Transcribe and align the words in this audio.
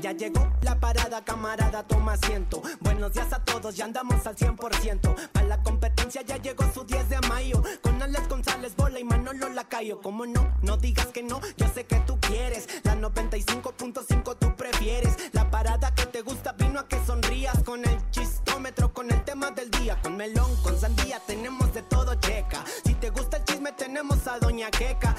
Ya 0.00 0.12
llegó 0.12 0.52
la 0.62 0.78
parada, 0.78 1.24
camarada, 1.24 1.82
toma 1.82 2.12
asiento. 2.12 2.62
Buenos 2.80 3.14
días 3.14 3.32
a 3.32 3.42
todos, 3.42 3.74
ya 3.76 3.86
andamos 3.86 4.26
al 4.26 4.36
100%. 4.36 5.30
Para 5.32 5.46
la 5.46 5.62
competencia 5.62 6.22
ya 6.22 6.36
llegó 6.36 6.64
su 6.72 6.84
10 6.84 7.08
de 7.08 7.20
mayo. 7.28 7.62
Con 7.82 8.00
Alex 8.02 8.28
González, 8.28 8.76
Bola 8.76 9.00
y 9.00 9.04
Manolo 9.04 9.48
Lacayo. 9.48 10.00
Como 10.02 10.26
no, 10.26 10.54
no 10.62 10.76
digas 10.76 11.06
que 11.06 11.22
no, 11.22 11.40
yo 11.56 11.66
sé 11.74 11.86
que 11.86 11.96
tú 12.00 12.18
quieres. 12.20 12.68
La 12.84 12.94
95.5 12.94 14.36
tú 14.38 14.54
prefieres. 14.54 15.16
La 15.32 15.50
parada 15.50 15.94
que 15.94 16.04
te 16.06 16.20
gusta 16.20 16.52
vino 16.52 16.78
a 16.78 16.86
que 16.86 17.02
sonrías. 17.06 17.62
Con 17.64 17.84
el 17.84 18.10
chistómetro, 18.10 18.92
con 18.92 19.10
el 19.10 19.24
tema 19.24 19.50
del 19.52 19.70
día. 19.70 19.98
Con 20.02 20.16
melón, 20.16 20.54
con 20.62 20.78
sandía, 20.78 21.20
tenemos 21.26 21.72
de 21.72 21.82
todo 21.82 22.14
checa. 22.16 22.62
Si 22.84 22.94
te 22.94 23.10
gusta 23.10 23.38
el 23.38 23.44
chisme, 23.44 23.72
tenemos 23.72 24.26
a 24.26 24.38
Doña 24.38 24.70
Queca. 24.70 25.16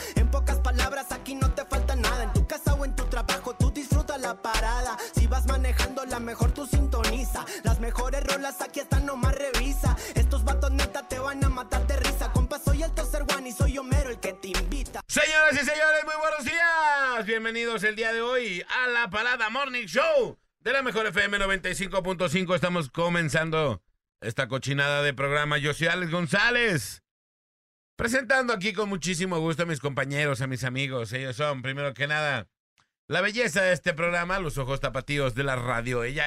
Parada. 4.52 4.98
Si 5.16 5.28
vas 5.28 5.46
manejando, 5.46 6.06
la 6.06 6.20
mejor 6.20 6.52
tú 6.52 6.66
sintoniza. 6.66 7.46
Las 7.64 7.80
mejores 7.80 8.24
rolas 8.24 8.62
aquí 8.62 8.80
están, 8.80 9.06
nomás 9.06 9.36
revisa. 9.36 9.96
Estos 10.16 10.44
vatos 10.44 10.72
neta 10.72 11.08
te 11.08 11.20
van 11.20 11.44
a 11.44 11.50
matar 11.50 11.86
de 11.88 11.98
risa. 11.98 12.32
Compa, 12.32 12.60
soy 12.60 12.84
el 12.84 12.92
Tozer 12.92 13.24
One 13.36 13.50
y 13.50 13.52
soy 13.52 13.78
Homero 13.78 14.10
el 14.10 14.20
que 14.20 14.34
te 14.34 14.50
invita. 14.50 15.02
Señoras 15.08 15.54
y 15.54 15.66
señores, 15.66 16.04
muy 16.06 16.16
buenos 16.20 16.46
días. 16.46 17.26
Bienvenidos 17.26 17.84
el 17.84 17.96
día 17.96 18.14
de 18.14 18.22
hoy 18.22 18.64
a 18.70 18.88
la 18.88 19.10
Parada 19.10 19.50
Morning 19.50 19.86
Show 19.86 20.38
de 20.62 20.74
la 20.74 20.82
Mejor 20.82 21.08
FM 21.08 21.40
95.5. 21.40 22.56
Estamos 22.56 22.90
comenzando 22.90 23.82
esta 24.22 24.48
cochinada 24.48 25.02
de 25.02 25.14
programa. 25.14 25.58
Yo 25.58 25.74
soy 25.74 25.88
Alex 25.88 26.12
González. 26.12 27.04
Presentando 27.98 28.54
aquí 28.54 28.74
con 28.74 28.90
muchísimo 28.90 29.40
gusto 29.40 29.64
a 29.64 29.66
mis 29.66 29.80
compañeros, 29.80 30.42
a 30.42 30.48
mis 30.48 30.64
amigos. 30.64 31.12
Ellos 31.14 31.36
son, 31.36 31.64
primero 31.64 31.96
que 31.96 32.06
nada, 32.06 32.48
la 33.08 33.22
belleza 33.22 33.62
de 33.62 33.72
este 33.72 33.94
programa, 33.94 34.40
los 34.40 34.58
ojos 34.58 34.82
tapatíos 34.82 35.34
de 35.34 35.44
la 35.44 35.56
radio. 35.56 36.04
Ella 36.04 36.26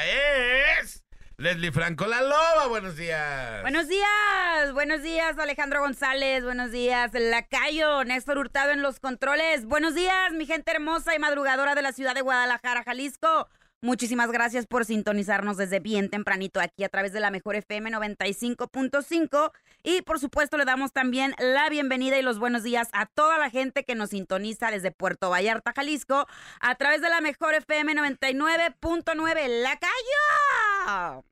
es 0.80 1.04
Leslie 1.36 1.72
Franco, 1.72 2.06
la 2.06 2.22
loba. 2.22 2.68
Buenos 2.68 2.96
días. 2.96 3.60
Buenos 3.62 3.86
días, 3.88 4.72
buenos 4.72 5.02
días 5.02 5.38
Alejandro 5.38 5.80
González, 5.80 6.42
buenos 6.42 6.72
días 6.72 7.12
Lacayo, 7.12 8.04
Néstor 8.04 8.38
Hurtado 8.38 8.72
en 8.72 8.82
los 8.82 8.98
controles, 8.98 9.66
buenos 9.66 9.94
días 9.94 10.32
mi 10.32 10.46
gente 10.46 10.70
hermosa 10.70 11.14
y 11.14 11.18
madrugadora 11.18 11.74
de 11.74 11.82
la 11.82 11.92
ciudad 11.92 12.14
de 12.14 12.22
Guadalajara, 12.22 12.82
Jalisco. 12.82 13.48
Muchísimas 13.82 14.30
gracias 14.30 14.66
por 14.66 14.84
sintonizarnos 14.84 15.56
desde 15.56 15.80
bien 15.80 16.10
tempranito 16.10 16.60
aquí 16.60 16.84
a 16.84 16.90
través 16.90 17.14
de 17.14 17.20
la 17.20 17.30
Mejor 17.30 17.56
FM 17.56 17.90
95.5 17.90 19.52
y 19.82 20.02
por 20.02 20.20
supuesto 20.20 20.58
le 20.58 20.66
damos 20.66 20.92
también 20.92 21.34
la 21.38 21.66
bienvenida 21.70 22.18
y 22.18 22.22
los 22.22 22.38
buenos 22.38 22.62
días 22.62 22.90
a 22.92 23.06
toda 23.06 23.38
la 23.38 23.48
gente 23.48 23.84
que 23.84 23.94
nos 23.94 24.10
sintoniza 24.10 24.70
desde 24.70 24.90
Puerto 24.90 25.30
Vallarta, 25.30 25.72
Jalisco 25.74 26.26
a 26.60 26.74
través 26.74 27.00
de 27.00 27.08
la 27.08 27.22
Mejor 27.22 27.54
FM 27.54 27.94
99.9 27.94 29.62
La 29.62 29.78
Cayo. 29.78 31.24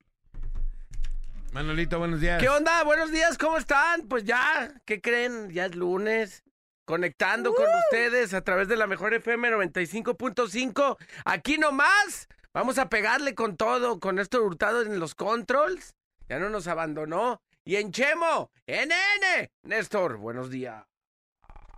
Manolito, 1.53 1.99
buenos 1.99 2.23
días. 2.23 2.41
¿Qué 2.41 2.49
onda? 2.49 2.83
Buenos 2.83 3.13
días, 3.13 3.37
¿cómo 3.37 3.59
están? 3.59 4.09
Pues 4.09 4.25
ya, 4.25 4.73
¿qué 4.87 5.03
creen? 5.03 5.51
Ya 5.51 5.67
es 5.67 5.75
lunes. 5.75 6.45
Conectando 6.89 7.53
con 7.53 7.67
ustedes 7.85 8.33
a 8.33 8.41
través 8.41 8.67
de 8.67 8.75
la 8.75 8.87
mejor 8.87 9.13
FM 9.13 9.51
95.5. 9.51 10.97
Aquí 11.27 11.59
nomás. 11.59 12.29
Vamos 12.55 12.79
a 12.79 12.89
pegarle 12.89 13.35
con 13.35 13.59
todo, 13.59 14.01
con 14.01 14.19
esto 14.19 14.43
hurtado 14.43 14.81
en 14.81 14.99
los 14.99 15.15
controls. 15.15 15.95
Ya 16.31 16.39
no 16.39 16.49
nos 16.49 16.67
abandonó. 16.67 17.43
Y 17.63 17.77
en 17.77 17.93
Chemo, 17.93 18.51
en 18.67 18.91
N. 18.91 19.53
Néstor, 19.65 20.17
buenos 20.17 20.49
días. 20.49 20.87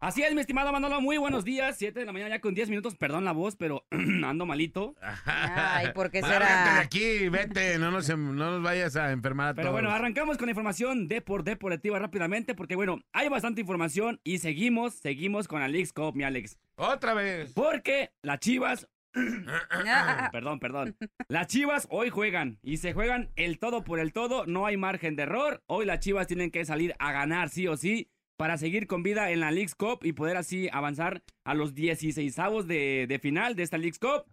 Así 0.03 0.23
es, 0.23 0.33
mi 0.35 0.41
estimado 0.41 0.73
Manolo, 0.73 1.03
muy 1.03 1.19
buenos 1.19 1.45
días. 1.45 1.77
Siete 1.77 2.01
de 2.01 2.07
la 2.07 2.13
mañana 2.13 2.31
ya 2.37 2.41
con 2.41 2.55
10 2.55 2.71
minutos, 2.71 2.95
perdón 2.97 3.27
la 3.27 3.33
voz, 3.33 3.57
pero 3.57 3.85
ando 4.25 4.47
malito. 4.47 4.95
Ay, 5.27 5.89
¿por 5.95 6.11
qué 6.11 6.23
será? 6.23 6.75
de 6.77 6.81
aquí, 6.81 7.29
vete, 7.29 7.79
no 7.79 7.91
nos, 7.91 8.09
em- 8.09 8.35
no 8.35 8.51
nos 8.53 8.63
vayas 8.63 8.97
a 8.97 9.13
enfermar 9.13 9.49
a 9.49 9.55
Pero 9.55 9.69
todos. 9.69 9.75
bueno, 9.75 9.91
arrancamos 9.91 10.39
con 10.39 10.47
la 10.47 10.53
información 10.53 11.07
de 11.07 11.21
por 11.21 11.45
deportiva 11.45 11.99
rápidamente, 11.99 12.55
porque 12.55 12.77
bueno, 12.77 13.01
hay 13.13 13.29
bastante 13.29 13.61
información 13.61 14.21
y 14.25 14.39
seguimos, 14.39 14.95
seguimos 14.95 15.47
con 15.49 15.61
Alex 15.61 15.93
Cop, 15.93 16.17
mi 16.17 16.25
Alex. 16.25 16.57
Otra 16.77 17.13
vez. 17.13 17.53
Porque 17.53 18.11
las 18.23 18.41
Chivas, 18.41 18.89
Ah, 19.15 20.29
perdón, 20.33 20.61
perdón, 20.61 20.97
las 21.29 21.49
Chivas 21.49 21.87
hoy 21.91 22.09
juegan 22.11 22.59
y 22.63 22.77
se 22.79 22.95
juegan 22.95 23.29
el 23.37 23.59
todo 23.59 23.85
por 23.85 23.99
el 24.01 24.13
todo, 24.15 24.47
no 24.47 24.65
hay 24.65 24.79
margen 24.79 25.15
de 25.17 25.25
error. 25.25 25.63
Hoy 25.67 25.85
las 25.85 26.01
Chivas 26.01 26.27
tienen 26.27 26.51
que 26.51 26.65
salir 26.65 26.95
a 26.99 27.13
ganar 27.13 27.51
sí 27.51 27.67
o 27.67 27.77
sí 27.77 28.09
para 28.41 28.57
seguir 28.57 28.87
con 28.87 29.03
vida 29.03 29.31
en 29.33 29.41
la 29.41 29.51
League's 29.51 29.75
Cup 29.75 29.99
y 30.03 30.15
poder 30.15 30.39
así 30.39 30.71
avanzar 30.73 31.23
a 31.45 31.53
los 31.53 31.75
16 31.75 32.35
de, 32.67 33.05
de 33.07 33.19
final 33.19 33.55
de 33.55 33.63
esta 33.63 33.77
League's 33.77 33.99
Cup. 33.99 34.25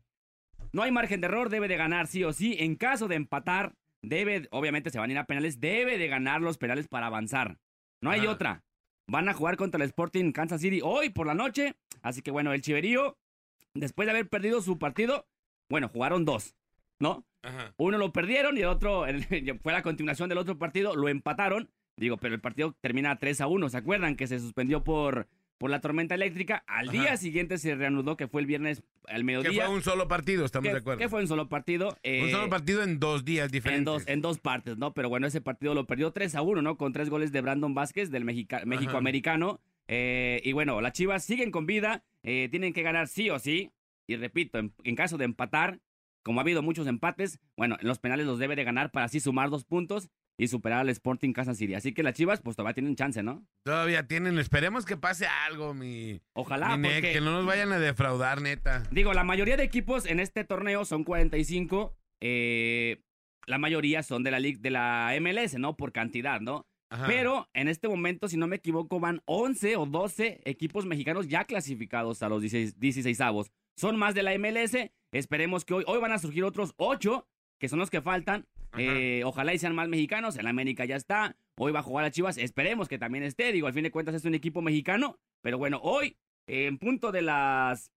No 0.71 0.81
hay 0.83 0.91
margen 0.91 1.19
de 1.19 1.27
error, 1.27 1.49
debe 1.49 1.67
de 1.67 1.75
ganar 1.75 2.07
sí 2.07 2.23
o 2.23 2.31
sí. 2.31 2.55
En 2.57 2.77
caso 2.77 3.09
de 3.09 3.15
empatar, 3.15 3.75
debe, 4.01 4.47
obviamente 4.51 4.91
se 4.91 4.99
van 4.99 5.09
a 5.09 5.11
ir 5.13 5.19
a 5.19 5.25
penales, 5.25 5.59
debe 5.59 5.97
de 5.97 6.07
ganar 6.07 6.39
los 6.39 6.57
penales 6.57 6.87
para 6.87 7.07
avanzar. 7.07 7.57
No 8.01 8.09
hay 8.09 8.25
otra. 8.27 8.63
Van 9.09 9.27
a 9.27 9.33
jugar 9.33 9.57
contra 9.57 9.83
el 9.83 9.89
Sporting 9.89 10.31
Kansas 10.31 10.61
City 10.61 10.79
hoy 10.81 11.09
por 11.09 11.27
la 11.27 11.33
noche. 11.33 11.75
Así 12.01 12.21
que 12.21 12.31
bueno, 12.31 12.53
el 12.53 12.61
Chiverío, 12.61 13.17
después 13.73 14.05
de 14.05 14.11
haber 14.11 14.29
perdido 14.29 14.61
su 14.61 14.79
partido, 14.79 15.27
bueno, 15.69 15.89
jugaron 15.89 16.23
dos, 16.23 16.55
¿no? 17.01 17.25
Ajá. 17.43 17.73
Uno 17.75 17.97
lo 17.97 18.13
perdieron 18.13 18.55
y 18.57 18.61
el 18.61 18.67
otro 18.67 19.05
el- 19.05 19.25
fue 19.61 19.73
la 19.73 19.83
continuación 19.83 20.29
del 20.29 20.37
otro 20.37 20.57
partido, 20.57 20.95
lo 20.95 21.09
empataron. 21.09 21.69
Digo, 21.97 22.17
pero 22.17 22.35
el 22.35 22.41
partido 22.41 22.75
termina 22.81 23.17
3 23.17 23.41
a 23.41 23.47
1. 23.47 23.69
¿Se 23.69 23.77
acuerdan 23.77 24.15
que 24.15 24.27
se 24.27 24.39
suspendió 24.39 24.83
por, 24.83 25.27
por 25.57 25.69
la 25.71 25.81
tormenta 25.81 26.13
eléctrica? 26.15 26.63
Al 26.67 26.89
Ajá. 26.89 26.91
día 27.01 27.17
siguiente 27.17 27.57
se 27.57 27.73
reanudó, 27.75 28.15
que 28.17 28.27
fue 28.27 28.41
el 28.41 28.47
viernes 28.47 28.83
al 29.07 29.17
Que 29.17 29.23
mediodía. 29.23 29.65
fue 29.65 29.75
un 29.75 29.81
solo 29.81 30.07
partido, 30.07 30.45
estamos 30.45 30.67
que, 30.67 30.73
de 30.73 30.79
acuerdo. 30.79 30.99
que 30.99 31.09
fue 31.09 31.21
un 31.21 31.27
solo 31.27 31.49
partido. 31.49 31.89
Un 31.89 31.95
eh, 32.03 32.31
solo 32.31 32.49
partido 32.49 32.83
en 32.83 32.99
dos 32.99 33.25
días 33.25 33.51
diferentes. 33.51 33.79
en 33.79 33.85
dos, 33.85 34.03
en 34.07 34.21
dos 34.21 34.37
partes, 34.39 34.77
¿no? 34.77 34.93
Pero 34.93 35.09
bueno, 35.09 35.25
ese 35.25 35.41
partido 35.41 35.73
lo 35.73 35.87
perdió 35.87 36.11
3 36.11 36.35
a 36.35 36.41
1, 36.43 36.61
¿no? 36.61 36.77
Con 36.77 36.93
tres 36.93 37.09
goles 37.09 37.31
de 37.31 37.41
Brandon 37.41 37.73
Vázquez, 37.73 38.11
del 38.11 38.25
México-americano. 38.25 39.59
Eh, 39.87 40.41
y 40.43 40.51
bueno, 40.53 40.81
las 40.81 40.93
Chivas 40.93 41.23
siguen 41.23 41.49
con 41.51 41.65
vida, 41.65 42.03
eh, 42.23 42.47
tienen 42.51 42.73
que 42.73 42.83
ganar 42.83 43.07
sí 43.07 43.29
o 43.29 43.39
sí. 43.39 43.71
Y 44.05 44.15
repito, 44.17 44.57
en, 44.59 44.73
en 44.83 44.95
caso 44.95 45.17
de 45.17 45.25
empatar, 45.25 45.79
como 46.23 46.39
ha 46.39 46.43
habido 46.43 46.61
muchos 46.61 46.87
empates, 46.87 47.39
bueno, 47.55 47.77
en 47.79 47.87
los 47.87 47.99
penales 47.99 48.25
los 48.25 48.37
debe 48.39 48.55
de 48.55 48.63
ganar 48.63 48.91
para 48.91 49.05
así 49.05 49.19
sumar 49.19 49.49
dos 49.49 49.63
puntos 49.65 50.09
y 50.39 50.47
superar 50.47 50.79
al 50.81 50.89
Sporting 50.89 51.33
Kansas 51.33 51.57
City. 51.57 51.73
Así 51.73 51.93
que 51.93 52.03
las 52.03 52.13
Chivas, 52.13 52.41
pues 52.41 52.55
todavía 52.55 52.73
tienen 52.75 52.95
chance, 52.95 53.23
¿no? 53.23 53.43
Todavía 53.63 54.07
tienen, 54.07 54.37
esperemos 54.39 54.85
que 54.85 54.95
pase 54.97 55.25
algo, 55.47 55.73
mi, 55.73 56.21
Ojalá, 56.33 56.77
mi 56.77 56.87
Nec, 56.89 57.01
que 57.11 57.21
no 57.21 57.31
nos 57.31 57.45
vayan 57.45 57.71
a 57.71 57.79
defraudar, 57.79 58.41
neta. 58.41 58.83
Digo, 58.91 59.13
la 59.13 59.23
mayoría 59.23 59.57
de 59.57 59.63
equipos 59.63 60.05
en 60.05 60.19
este 60.19 60.43
torneo 60.43 60.85
son 60.85 61.03
45. 61.03 61.95
eh, 62.21 63.01
la 63.47 63.57
mayoría 63.57 64.03
son 64.03 64.23
de 64.23 64.31
la, 64.31 64.39
lig- 64.39 64.59
de 64.59 64.69
la 64.71 65.13
MLS, 65.21 65.55
¿no? 65.57 65.77
Por 65.77 65.93
cantidad, 65.93 66.41
¿no? 66.41 66.65
Ajá. 66.89 67.05
Pero 67.07 67.49
en 67.53 67.67
este 67.69 67.87
momento, 67.87 68.27
si 68.27 68.35
no 68.37 68.45
me 68.47 68.57
equivoco, 68.57 68.99
van 68.99 69.21
11 69.25 69.77
o 69.77 69.85
12 69.85 70.41
equipos 70.45 70.85
mexicanos 70.85 71.27
ya 71.29 71.45
clasificados 71.45 72.21
a 72.23 72.29
los 72.29 72.41
16, 72.41 72.77
16 72.79 73.21
avos. 73.21 73.51
Son 73.77 73.97
más 73.97 74.13
de 74.15 74.23
la 74.23 74.37
MLS. 74.37 74.75
Esperemos 75.13 75.63
que 75.65 75.73
hoy, 75.75 75.83
hoy 75.87 75.99
van 75.99 76.11
a 76.11 76.19
surgir 76.19 76.43
otros 76.43 76.73
8, 76.77 77.25
que 77.59 77.69
son 77.69 77.79
los 77.79 77.89
que 77.89 78.01
faltan. 78.01 78.45
Eh, 78.77 79.23
ojalá 79.25 79.53
y 79.53 79.59
sean 79.59 79.75
más 79.75 79.87
mexicanos. 79.87 80.37
En 80.37 80.47
América 80.47 80.85
ya 80.85 80.95
está. 80.95 81.35
Hoy 81.57 81.71
va 81.71 81.79
a 81.79 81.83
jugar 81.83 82.05
a 82.05 82.11
Chivas. 82.11 82.37
Esperemos 82.37 82.87
que 82.87 82.97
también 82.97 83.23
esté. 83.23 83.51
Digo, 83.51 83.67
al 83.67 83.73
fin 83.73 83.83
de 83.83 83.91
cuentas 83.91 84.15
es 84.15 84.25
un 84.25 84.35
equipo 84.35 84.61
mexicano. 84.61 85.17
Pero 85.41 85.57
bueno, 85.57 85.79
hoy, 85.83 86.17
en 86.47 86.77
punto 86.77 87.11
de 87.11 87.21
las 87.21 87.91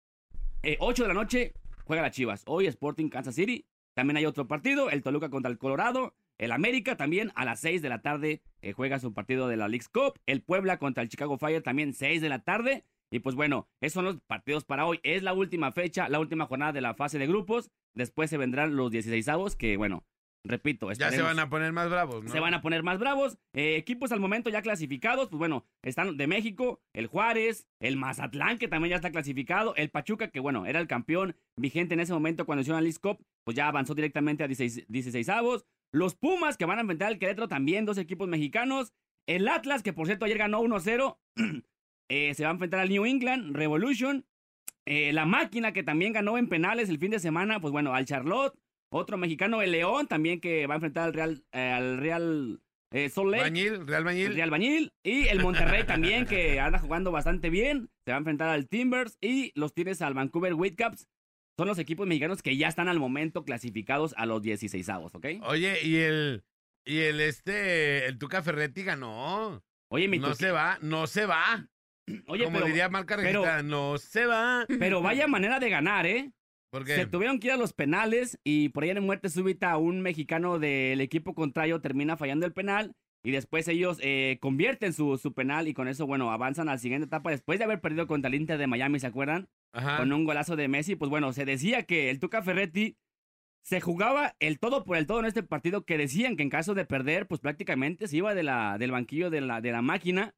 eh, 0.62 0.77
8 0.81 1.03
de 1.03 1.09
la 1.09 1.15
noche, 1.15 1.53
juega 1.84 2.03
la 2.03 2.11
Chivas. 2.11 2.43
Hoy 2.47 2.66
Sporting 2.66 3.09
Kansas 3.09 3.34
City. 3.34 3.65
También 3.94 4.16
hay 4.16 4.27
otro 4.27 4.47
partido, 4.47 4.91
el 4.91 5.03
Toluca 5.03 5.28
contra 5.28 5.50
el 5.50 5.59
Colorado. 5.59 6.15
El 6.39 6.53
América 6.53 6.97
también 6.97 7.33
a 7.34 7.45
las 7.45 7.59
6 7.60 7.83
de 7.83 7.89
la 7.89 8.00
tarde 8.00 8.43
eh, 8.62 8.72
juega 8.72 9.00
su 9.00 9.12
partido 9.12 9.49
de 9.49 9.56
la 9.56 9.66
League's 9.66 9.89
Cup. 9.89 10.21
El 10.27 10.41
Puebla 10.41 10.78
contra 10.78 11.03
el 11.03 11.09
Chicago 11.09 11.37
Fire 11.37 11.62
también 11.62 11.93
6 11.93 12.21
de 12.22 12.28
la 12.28 12.39
tarde. 12.39 12.84
Y 13.10 13.21
pues 13.21 13.34
bueno, 13.34 13.66
esos 13.81 13.95
son 13.95 14.05
los 14.05 14.21
partidos 14.21 14.65
para 14.65 14.87
hoy. 14.87 15.00
Es 15.03 15.22
la 15.22 15.33
última 15.33 15.72
fecha, 15.72 16.09
la 16.09 16.21
última 16.21 16.47
jornada 16.47 16.72
de 16.72 16.80
la 16.80 16.95
fase 16.95 17.19
de 17.19 17.27
grupos. 17.27 17.71
Después 17.95 18.30
se 18.30 18.36
vendrán 18.36 18.77
los 18.77 18.92
16 18.92 19.28
avos 19.28 19.57
que 19.57 19.77
bueno, 19.77 20.04
repito, 20.48 20.91
ya 20.92 21.10
se 21.10 21.22
van 21.22 21.39
a 21.39 21.48
poner 21.48 21.72
más 21.72 21.89
bravos, 21.91 22.24
¿no? 22.24 22.30
se 22.30 22.41
van 22.41 22.54
a 22.54 22.62
poner 22.62 22.83
más 22.83 22.98
bravos. 22.98 23.39
Eh, 23.53 23.77
equipos 23.77 24.10
al 24.12 24.21
momento 24.21 24.50
ya 24.50 24.62
clasificados, 24.62 25.28
pues 25.28 25.39
bueno, 25.39 25.65
están 25.83 26.16
de 26.16 26.27
México, 26.27 26.80
el 26.92 27.06
Juárez, 27.06 27.68
el 27.80 27.97
Mazatlán, 27.97 28.59
que 28.59 28.68
también 28.68 28.91
ya 28.91 28.97
está 28.97 29.10
clasificado, 29.10 29.74
el 29.77 29.91
Pachuca, 29.91 30.28
que 30.28 30.41
bueno, 30.41 30.66
era 30.66 30.80
el 30.80 30.89
campeón 30.89 31.36
vigente 31.56 31.95
en 31.95 32.00
ese 32.00 32.12
momento 32.12 32.47
cuando 32.47 32.62
hicieron 32.62 32.78
la 32.78 32.83
Leagues 32.83 32.98
Cup, 32.98 33.18
pues 33.45 33.56
ya 33.56 33.68
avanzó 33.68 33.95
directamente 33.95 34.42
a 34.42 34.48
16, 34.48 34.86
16 34.89 35.28
avos. 35.28 35.66
Los 35.92 36.15
Pumas, 36.15 36.56
que 36.56 36.65
van 36.65 36.78
a 36.78 36.83
enfrentar 36.83 37.09
al 37.09 37.18
Querétaro, 37.18 37.48
también 37.48 37.84
dos 37.84 37.98
equipos 37.98 38.28
mexicanos. 38.28 38.92
El 39.27 39.48
Atlas, 39.48 39.83
que 39.83 39.92
por 39.92 40.06
cierto 40.06 40.24
ayer 40.24 40.39
ganó 40.39 40.62
1-0, 40.62 41.18
eh, 42.09 42.34
se 42.34 42.42
va 42.44 42.51
a 42.51 42.53
enfrentar 42.53 42.80
al 42.80 42.89
New 42.89 43.04
England 43.04 43.54
Revolution. 43.54 44.27
Eh, 44.86 45.12
la 45.12 45.27
máquina, 45.27 45.72
que 45.72 45.83
también 45.83 46.15
ganó 46.15 46.39
en 46.39 46.48
penales 46.48 46.89
el 46.89 46.98
fin 46.98 47.10
de 47.10 47.18
semana, 47.18 47.60
pues 47.60 47.72
bueno, 47.72 47.94
al 47.94 48.06
Charlotte. 48.06 48.59
Otro 48.91 49.17
mexicano, 49.19 49.61
el 49.63 49.73
León, 49.73 50.07
también 50.07 50.41
que 50.41 50.67
va 50.67 50.75
a 50.75 50.77
enfrentar 50.77 51.05
al 51.05 51.13
Real, 51.15 51.45
eh, 51.53 51.73
al 51.73 51.99
Real 51.99 52.61
eh, 52.93 53.11
Lake. 53.17 53.43
Bañil, 53.43 53.87
Real 53.87 54.05
Bañil. 54.05 54.27
El 54.29 54.35
Real 54.35 54.51
Bañil 54.51 54.93
y 55.05 55.29
el 55.29 55.41
Monterrey 55.41 55.85
también, 55.85 56.25
que 56.27 56.59
anda 56.59 56.79
jugando 56.79 57.13
bastante 57.13 57.51
bien. 57.51 57.91
Se 58.07 58.13
va 58.13 58.17
a 58.17 58.19
enfrentar 58.19 58.49
al 58.49 58.67
Timbers 58.69 59.19
y 59.21 59.53
los 59.55 59.75
tienes 59.75 60.01
al 60.01 60.15
Vancouver 60.15 60.55
Whitecaps. 60.55 61.07
son 61.59 61.69
los 61.69 61.79
equipos 61.79 62.07
mexicanos 62.07 62.41
que 62.41 62.57
ya 62.57 62.69
están 62.69 62.89
al 62.89 62.99
momento 62.99 63.45
clasificados 63.45 64.15
a 64.17 64.25
los 64.27 64.41
16 64.43 64.89
avos, 64.89 65.15
¿ok? 65.15 65.27
Oye, 65.43 65.83
y 65.85 65.97
el, 65.97 66.45
y 66.87 67.01
el 67.01 67.21
este, 67.21 68.07
el 68.07 68.17
Tuca 68.19 68.43
Ferretti 68.43 68.85
ganó. 68.85 69.63
Oye, 69.91 70.09
mi 70.09 70.19
No 70.19 70.35
se 70.35 70.51
va, 70.51 70.79
no 70.81 71.07
se 71.07 71.27
va. 71.27 71.67
Oye, 72.27 72.45
Como 72.45 72.57
pero, 72.57 72.67
diría 72.69 72.89
Marca 72.89 73.17
Regita, 73.17 73.63
no 73.63 73.99
se 73.99 74.25
va. 74.25 74.65
pero 74.79 75.03
vaya 75.03 75.27
manera 75.27 75.61
de 75.61 75.69
ganar, 75.69 76.07
¿eh? 76.07 76.33
Se 76.84 77.06
tuvieron 77.06 77.41
que 77.41 77.48
ir 77.48 77.53
a 77.53 77.56
los 77.56 77.72
penales 77.72 78.38
y 78.44 78.68
por 78.70 78.84
ahí 78.84 78.91
en 78.91 79.04
muerte 79.04 79.30
súbita 79.30 79.76
un 79.78 80.00
mexicano 80.00 80.59
del 80.59 81.00
equipo 81.00 81.34
contrario 81.34 81.80
termina 81.80 82.16
fallando 82.16 82.44
el 82.44 82.53
penal 82.53 82.94
y 83.24 83.30
después 83.30 83.66
ellos 83.68 83.98
eh, 84.03 84.38
convierten 84.41 84.92
su, 84.92 85.16
su 85.18 85.32
penal 85.32 85.66
y 85.66 85.74
con 85.74 85.88
eso, 85.88 86.06
bueno, 86.06 86.30
avanzan 86.30 86.68
a 86.68 86.72
la 86.72 86.78
siguiente 86.78 87.06
etapa 87.06 87.30
después 87.30 87.59
de 87.59 87.65
haber 87.65 87.80
perdido 87.80 88.06
contra 88.06 88.28
el 88.28 88.34
Inter 88.34 88.59
de 88.59 88.66
Miami, 88.66 89.00
¿se 89.00 89.06
acuerdan? 89.06 89.48
Ajá. 89.72 89.97
Con 89.97 90.12
un 90.12 90.24
golazo 90.24 90.56
de 90.56 90.68
Messi, 90.68 90.94
pues 90.94 91.10
bueno, 91.10 91.32
se 91.32 91.44
decía 91.44 91.84
que 91.84 92.10
el 92.10 92.20
Tuca 92.20 92.42
Ferretti 92.42 92.97
se 93.62 93.80
jugaba 93.80 94.34
el 94.41 94.59
todo 94.59 94.84
por 94.84 94.97
el 94.97 95.06
todo 95.06 95.20
en 95.20 95.26
este 95.26 95.42
partido 95.42 95.84
que 95.84 95.98
decían 95.98 96.36
que 96.36 96.42
en 96.42 96.50
caso 96.50 96.74
de 96.74 96.86
perder, 96.86 97.26
pues 97.26 97.41
prácticamente 97.41 98.09
se 98.09 98.16
iba 98.16 98.34
de 98.34 98.42
la, 98.42 98.78
del 98.78 98.92
banquillo 98.92 99.30
de 99.30 99.41
la, 99.41 99.60
de 99.60 99.72
la 99.72 99.82
máquina. 99.82 100.34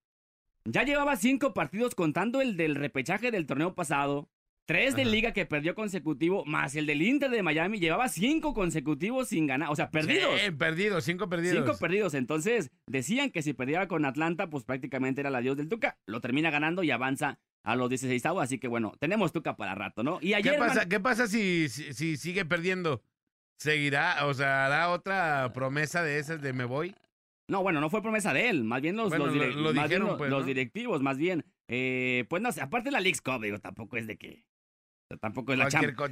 Ya 0.65 0.83
llevaba 0.83 1.17
cinco 1.17 1.55
partidos 1.55 1.95
contando 1.95 2.41
el 2.41 2.57
del 2.57 2.75
repechaje 2.75 3.31
del 3.31 3.47
torneo 3.47 3.75
pasado. 3.75 4.29
Tres 4.71 4.95
de 4.95 5.03
Ajá. 5.03 5.11
liga 5.11 5.33
que 5.33 5.47
perdió 5.47 5.75
consecutivo, 5.75 6.45
más 6.45 6.77
el 6.77 6.87
del 6.87 7.03
Inter 7.03 7.29
de 7.29 7.43
Miami. 7.43 7.81
Llevaba 7.81 8.09
cinco 8.09 8.55
consecutivos 8.55 9.27
sin 9.27 9.49
ganar. 9.49 9.69
O 9.69 9.75
sea, 9.75 9.91
perdidos. 9.91 10.41
Sí, 10.41 10.53
perdidos, 10.53 11.03
cinco 11.03 11.29
perdidos. 11.29 11.57
Cinco 11.67 11.77
perdidos. 11.77 12.15
Entonces, 12.15 12.71
decían 12.87 13.33
que 13.33 13.43
si 13.43 13.53
perdía 13.53 13.89
con 13.89 14.05
Atlanta, 14.05 14.49
pues 14.49 14.63
prácticamente 14.63 15.23
era 15.23 15.31
la 15.31 15.41
dios 15.41 15.57
del 15.57 15.69
Tuca. 15.69 15.99
Lo 16.07 16.21
termina 16.21 16.51
ganando 16.53 16.85
y 16.85 16.93
avanza 16.93 17.41
a 17.65 17.75
los 17.75 17.89
16 17.89 18.25
Así 18.41 18.59
que 18.61 18.69
bueno, 18.69 18.93
tenemos 19.01 19.33
Tuca 19.33 19.57
para 19.57 19.75
rato, 19.75 20.05
¿no? 20.05 20.19
Y 20.21 20.35
ayer. 20.35 20.53
¿Qué 20.53 20.59
pasa, 20.61 20.75
man- 20.83 20.89
¿Qué 20.89 21.01
pasa 21.01 21.27
si, 21.27 21.69
si, 21.69 21.93
si 21.93 22.17
sigue 22.17 22.45
perdiendo? 22.45 23.03
¿Seguirá? 23.59 24.25
O 24.27 24.35
sea, 24.35 24.67
¿hará 24.67 24.91
otra 24.91 25.51
promesa 25.53 26.05
de 26.05 26.21
esas 26.21 26.41
de 26.43 26.53
me 26.53 26.65
voy? 26.65 26.95
No, 27.49 27.63
bueno, 27.65 27.81
no 27.81 27.91
fue 27.91 28.03
promesa 28.03 28.33
de 28.33 28.49
él. 28.49 28.63
Más 28.63 28.81
bien 28.81 28.95
los, 28.97 29.09
Bueno, 29.09 29.27
los, 29.27 29.35
lo- 29.35 29.43
direc- 29.43 29.55
lo 29.57 29.63
más 29.63 29.73
bien 29.73 29.85
dijeron, 29.89 30.07
lo- 30.11 30.17
pues, 30.17 30.31
los 30.31 30.41
¿no? 30.43 30.47
directivos, 30.47 31.03
más 31.03 31.19
bien. 31.19 31.45
Eh, 31.67 32.25
pues 32.29 32.41
no 32.41 32.53
sé, 32.53 32.61
aparte 32.61 32.93
la 32.93 33.01
League's 33.01 33.21
Cup, 33.21 33.43
digo, 33.43 33.59
tampoco 33.59 33.97
es 33.97 34.07
de 34.07 34.17
que. 34.17 34.45
Tampoco 35.19 35.53
es 35.53 35.59
la. 35.59 35.69
Tampoco, 35.69 36.09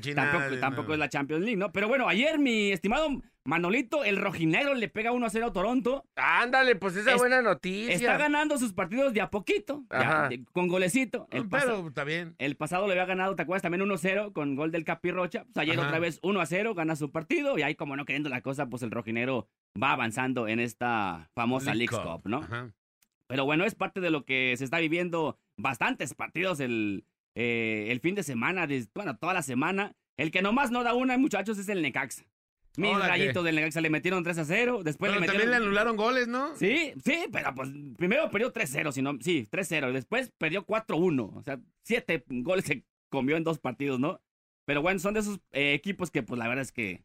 tampoco 0.61 0.89
no. 0.89 0.95
es 0.95 0.99
la 0.99 1.09
Champions 1.09 1.43
League, 1.45 1.57
¿no? 1.57 1.71
Pero 1.71 1.87
bueno, 1.87 2.09
ayer 2.09 2.39
mi 2.39 2.73
estimado 2.73 3.23
Manolito, 3.45 4.03
el 4.05 4.17
rojinegro, 4.17 4.75
le 4.75 4.89
pega 4.89 5.13
1 5.13 5.25
a 5.25 5.31
0 5.31 5.47
a 5.47 5.53
Toronto. 5.53 6.05
Ándale, 6.17 6.75
pues 6.77 6.97
esa 6.97 7.13
Es- 7.13 7.19
buena 7.19 7.41
noticia. 7.41 7.95
Está 7.95 8.17
ganando 8.19 8.59
sus 8.59 8.73
partidos 8.73 9.15
de 9.15 9.21
a 9.21 9.31
poquito, 9.31 9.85
ya, 9.91 10.01
Ajá. 10.01 10.29
de- 10.29 10.45
con 10.53 10.67
golecito. 10.69 11.29
El, 11.31 11.49
Pero 11.49 11.87
está 11.89 12.03
bien. 12.05 12.35
el 12.39 12.57
pasado 12.57 12.87
le 12.87 12.93
había 12.93 13.07
ganado, 13.07 13.37
¿te 13.37 13.43
acuerdas? 13.43 13.63
También 13.63 13.83
1-0 13.83 14.33
con 14.33 14.57
gol 14.57 14.73
del 14.73 14.85
Capirrocha. 14.85 15.45
Pues 15.45 15.57
ayer 15.59 15.79
Ajá. 15.79 15.89
otra 15.89 16.01
vez 16.01 16.19
1-0, 16.23 16.75
gana 16.75 16.97
su 16.97 17.13
partido. 17.13 17.57
Y 17.57 17.63
ahí, 17.63 17.77
como 17.77 17.95
no 17.97 18.05
queriendo 18.05 18.29
la 18.29 18.41
cosa, 18.43 18.67
pues 18.67 18.83
el 18.83 18.91
rojinero 18.91 19.47
va 19.81 19.93
avanzando 19.93 20.49
en 20.49 20.59
esta 20.61 21.31
famosa 21.35 21.73
League 21.75 21.95
Cup, 21.97 22.03
Cup, 22.03 22.23
¿no? 22.29 22.39
Ajá. 22.39 22.73
Pero 23.29 23.45
bueno, 23.45 23.65
es 23.65 23.75
parte 23.75 24.01
de 24.01 24.11
lo 24.11 24.25
que 24.25 24.55
se 24.59 24.65
está 24.65 24.79
viviendo. 24.81 25.39
Bastantes 25.57 26.15
partidos 26.15 26.61
el, 26.61 27.05
eh, 27.41 27.87
el 27.93 28.01
fin 28.01 28.15
de 28.17 28.23
semana, 28.25 28.67
des- 28.67 28.91
bueno, 28.93 29.17
toda 29.17 29.33
la 29.33 29.43
semana. 29.43 29.95
El 30.17 30.33
que 30.33 30.43
nomás 30.43 30.73
no 30.73 30.83
da 30.83 30.95
una, 30.95 31.17
muchachos, 31.17 31.57
es 31.59 31.69
el 31.69 31.81
Necaxa. 31.83 32.25
Mis 32.77 32.91
¿qué? 32.91 32.99
rayitos 32.99 33.45
del 33.45 33.55
Necaxa 33.55 33.81
le 33.81 33.91
metieron 33.91 34.25
3 34.25 34.39
a 34.39 34.45
0. 34.45 34.83
Después 34.85 35.11
Pero 35.11 35.21
le 35.21 35.27
también 35.27 35.47
metieron. 35.49 35.63
le 35.63 35.67
anularon 35.67 35.97
goles, 35.97 36.27
¿no? 36.27 36.57
Sí, 36.57 36.93
sí, 37.05 37.27
pero 37.33 37.55
pues 37.55 37.69
primero 37.97 38.29
perdió 38.31 38.53
3-0, 38.53 38.91
si 38.93 39.03
no- 39.03 39.17
sí, 39.21 39.47
3-0. 39.51 39.91
y 39.91 39.93
Después 39.93 40.33
perdió 40.37 40.65
4-1. 40.67 41.33
O 41.37 41.43
sea, 41.43 41.61
siete 41.85 42.25
goles 42.29 42.65
se 42.65 42.85
comió 43.11 43.37
en 43.37 43.45
dos 43.45 43.59
partidos, 43.61 44.01
¿no? 44.01 44.21
Pero 44.67 44.83
bueno, 44.83 44.99
son 44.99 45.15
de 45.15 45.21
esos 45.21 45.39
eh, 45.53 45.73
equipos 45.75 46.11
que 46.11 46.23
pues 46.25 46.39
la 46.39 46.49
verdad 46.49 46.63
es 46.63 46.73
que... 46.73 47.05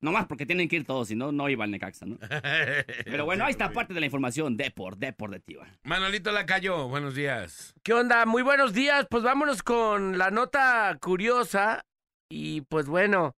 Nomás 0.00 0.26
porque 0.26 0.46
tienen 0.46 0.68
que 0.68 0.76
ir 0.76 0.84
todos, 0.86 1.08
si 1.08 1.16
no, 1.16 1.32
no 1.32 1.48
iba 1.48 1.64
al 1.64 1.70
Necaxa, 1.72 2.06
¿no? 2.06 2.16
Pero 3.04 3.24
bueno, 3.24 3.44
ahí 3.44 3.50
está 3.50 3.72
parte 3.72 3.94
de 3.94 4.00
la 4.00 4.06
información 4.06 4.56
Depor, 4.56 4.96
Deportiva. 4.96 5.66
Manolito 5.82 6.30
Lacayo, 6.30 6.86
buenos 6.88 7.14
días. 7.16 7.74
¿Qué 7.82 7.92
onda? 7.94 8.24
Muy 8.24 8.42
buenos 8.42 8.72
días. 8.74 9.06
Pues 9.10 9.24
vámonos 9.24 9.62
con 9.64 10.16
la 10.16 10.30
nota 10.30 10.96
curiosa. 11.00 11.82
Y 12.30 12.60
pues 12.62 12.86
bueno, 12.86 13.34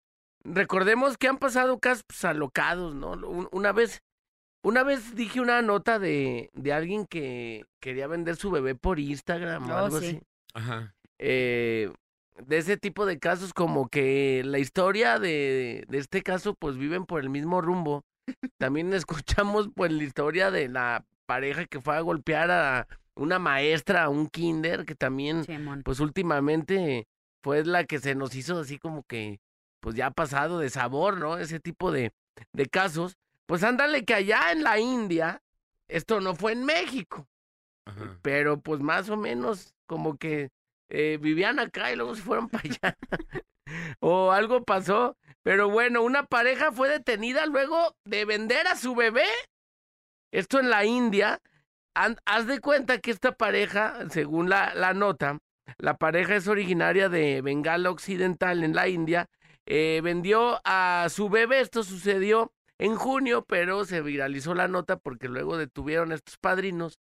recordemos 0.44 1.16
que 1.16 1.28
han 1.28 1.38
pasado 1.38 1.78
casos 1.78 2.02
pues, 2.08 2.24
alocados, 2.24 2.94
¿no? 2.94 3.12
Un- 3.12 3.48
Una 3.52 3.70
vez, 3.72 4.02
una 4.64 4.82
vez 4.82 5.14
dije 5.14 5.40
una 5.40 5.62
nota 5.62 6.00
de, 6.00 6.50
de 6.54 6.72
alguien 6.72 7.06
que 7.06 7.66
quería 7.80 8.08
vender 8.08 8.34
su 8.34 8.50
bebé 8.50 8.74
por 8.74 8.98
Instagram 8.98 9.70
o 9.70 9.74
Oh, 9.74 9.78
algo 9.78 10.00
sí. 10.00 10.06
así. 10.06 10.20
Ajá. 10.54 10.94
Eh, 11.20 11.92
de 12.44 12.58
ese 12.58 12.76
tipo 12.76 13.06
de 13.06 13.18
casos, 13.18 13.52
como 13.52 13.88
que 13.88 14.42
la 14.44 14.58
historia 14.58 15.18
de, 15.18 15.84
de 15.88 15.98
este 15.98 16.22
caso, 16.22 16.54
pues 16.54 16.76
viven 16.76 17.04
por 17.06 17.20
el 17.20 17.30
mismo 17.30 17.60
rumbo. 17.60 18.04
También 18.58 18.92
escuchamos 18.94 19.68
pues 19.74 19.92
la 19.92 20.04
historia 20.04 20.50
de 20.50 20.68
la 20.68 21.04
pareja 21.26 21.66
que 21.66 21.80
fue 21.80 21.96
a 21.96 22.00
golpear 22.00 22.50
a 22.50 22.86
una 23.14 23.38
maestra, 23.38 24.04
a 24.04 24.08
un 24.08 24.28
kinder, 24.28 24.84
que 24.84 24.94
también 24.94 25.44
pues 25.84 26.00
últimamente 26.00 27.06
fue 27.42 27.64
la 27.64 27.84
que 27.84 27.98
se 27.98 28.14
nos 28.14 28.34
hizo 28.34 28.60
así 28.60 28.78
como 28.78 29.02
que 29.02 29.40
pues 29.80 29.94
ya 29.94 30.06
ha 30.06 30.10
pasado 30.10 30.58
de 30.58 30.70
sabor, 30.70 31.18
¿no? 31.18 31.38
Ese 31.38 31.60
tipo 31.60 31.90
de, 31.92 32.12
de 32.52 32.66
casos. 32.66 33.16
Pues 33.46 33.62
ándale 33.62 34.04
que 34.04 34.14
allá 34.14 34.52
en 34.52 34.62
la 34.62 34.78
India, 34.78 35.42
esto 35.88 36.20
no 36.20 36.34
fue 36.34 36.52
en 36.52 36.64
México, 36.64 37.26
Ajá. 37.86 38.18
pero 38.22 38.60
pues 38.60 38.80
más 38.80 39.08
o 39.08 39.16
menos 39.16 39.74
como 39.86 40.16
que 40.18 40.50
eh, 40.88 41.18
vivían 41.20 41.58
acá 41.58 41.92
y 41.92 41.96
luego 41.96 42.14
se 42.14 42.22
fueron 42.22 42.48
para 42.50 42.64
allá. 42.68 42.96
o 44.00 44.32
algo 44.32 44.64
pasó. 44.64 45.16
Pero 45.42 45.70
bueno, 45.70 46.02
una 46.02 46.24
pareja 46.26 46.72
fue 46.72 46.88
detenida 46.88 47.46
luego 47.46 47.96
de 48.04 48.24
vender 48.24 48.66
a 48.66 48.76
su 48.76 48.94
bebé. 48.94 49.24
Esto 50.30 50.60
en 50.60 50.70
la 50.70 50.84
India. 50.84 51.40
Haz 52.26 52.46
de 52.46 52.60
cuenta 52.60 52.98
que 53.00 53.10
esta 53.10 53.32
pareja, 53.32 54.08
según 54.10 54.48
la, 54.50 54.72
la 54.74 54.94
nota, 54.94 55.38
la 55.78 55.96
pareja 55.96 56.36
es 56.36 56.46
originaria 56.46 57.08
de 57.08 57.42
Bengala 57.42 57.90
Occidental 57.90 58.62
en 58.64 58.74
la 58.74 58.88
India. 58.88 59.28
eh, 59.66 60.00
vendió 60.02 60.60
a 60.64 61.08
su 61.10 61.28
bebé. 61.28 61.60
Esto 61.60 61.82
sucedió 61.84 62.52
en 62.78 62.96
junio, 62.96 63.44
pero 63.46 63.84
se 63.84 64.00
viralizó 64.02 64.54
la 64.54 64.68
nota 64.68 64.96
porque 64.98 65.28
luego 65.28 65.56
detuvieron 65.58 66.12
a 66.12 66.14
estos 66.16 66.38
padrinos. 66.38 66.98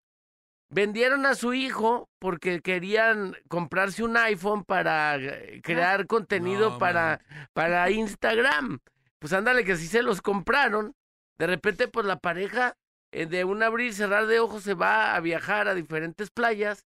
Vendieron 0.69 1.27
a 1.27 1.35
su 1.35 1.55
hijo 1.55 2.09
porque 2.19 2.61
querían 2.61 3.37
comprarse 3.49 4.03
un 4.03 4.17
iPhone 4.17 4.65
para 4.65 5.17
eh, 5.17 5.61
crear 5.63 6.07
contenido 6.07 6.71
No, 6.71 6.79
para, 6.79 7.21
para 7.53 7.89
Instagram. 7.91 8.81
Pues 9.21 9.33
ándale 9.33 9.65
que 9.65 9.77
sí 9.77 9.87
se 9.87 10.03
los 10.03 10.23
compraron. 10.23 10.95
De 11.39 11.47
repente, 11.47 11.87
pues 11.87 12.05
la 12.05 12.19
pareja 12.19 12.77
eh, 13.13 13.27
de 13.27 13.45
un 13.45 13.63
abrir 13.63 13.91
y 13.91 13.93
cerrar 13.93 14.27
de 14.27 14.41
ojos 14.41 14.65
se 14.65 14.75
va 14.75 15.15
a 15.15 15.21
viajar 15.21 15.69
a 15.69 15.75
diferentes 15.75 16.31
playas 16.31 16.85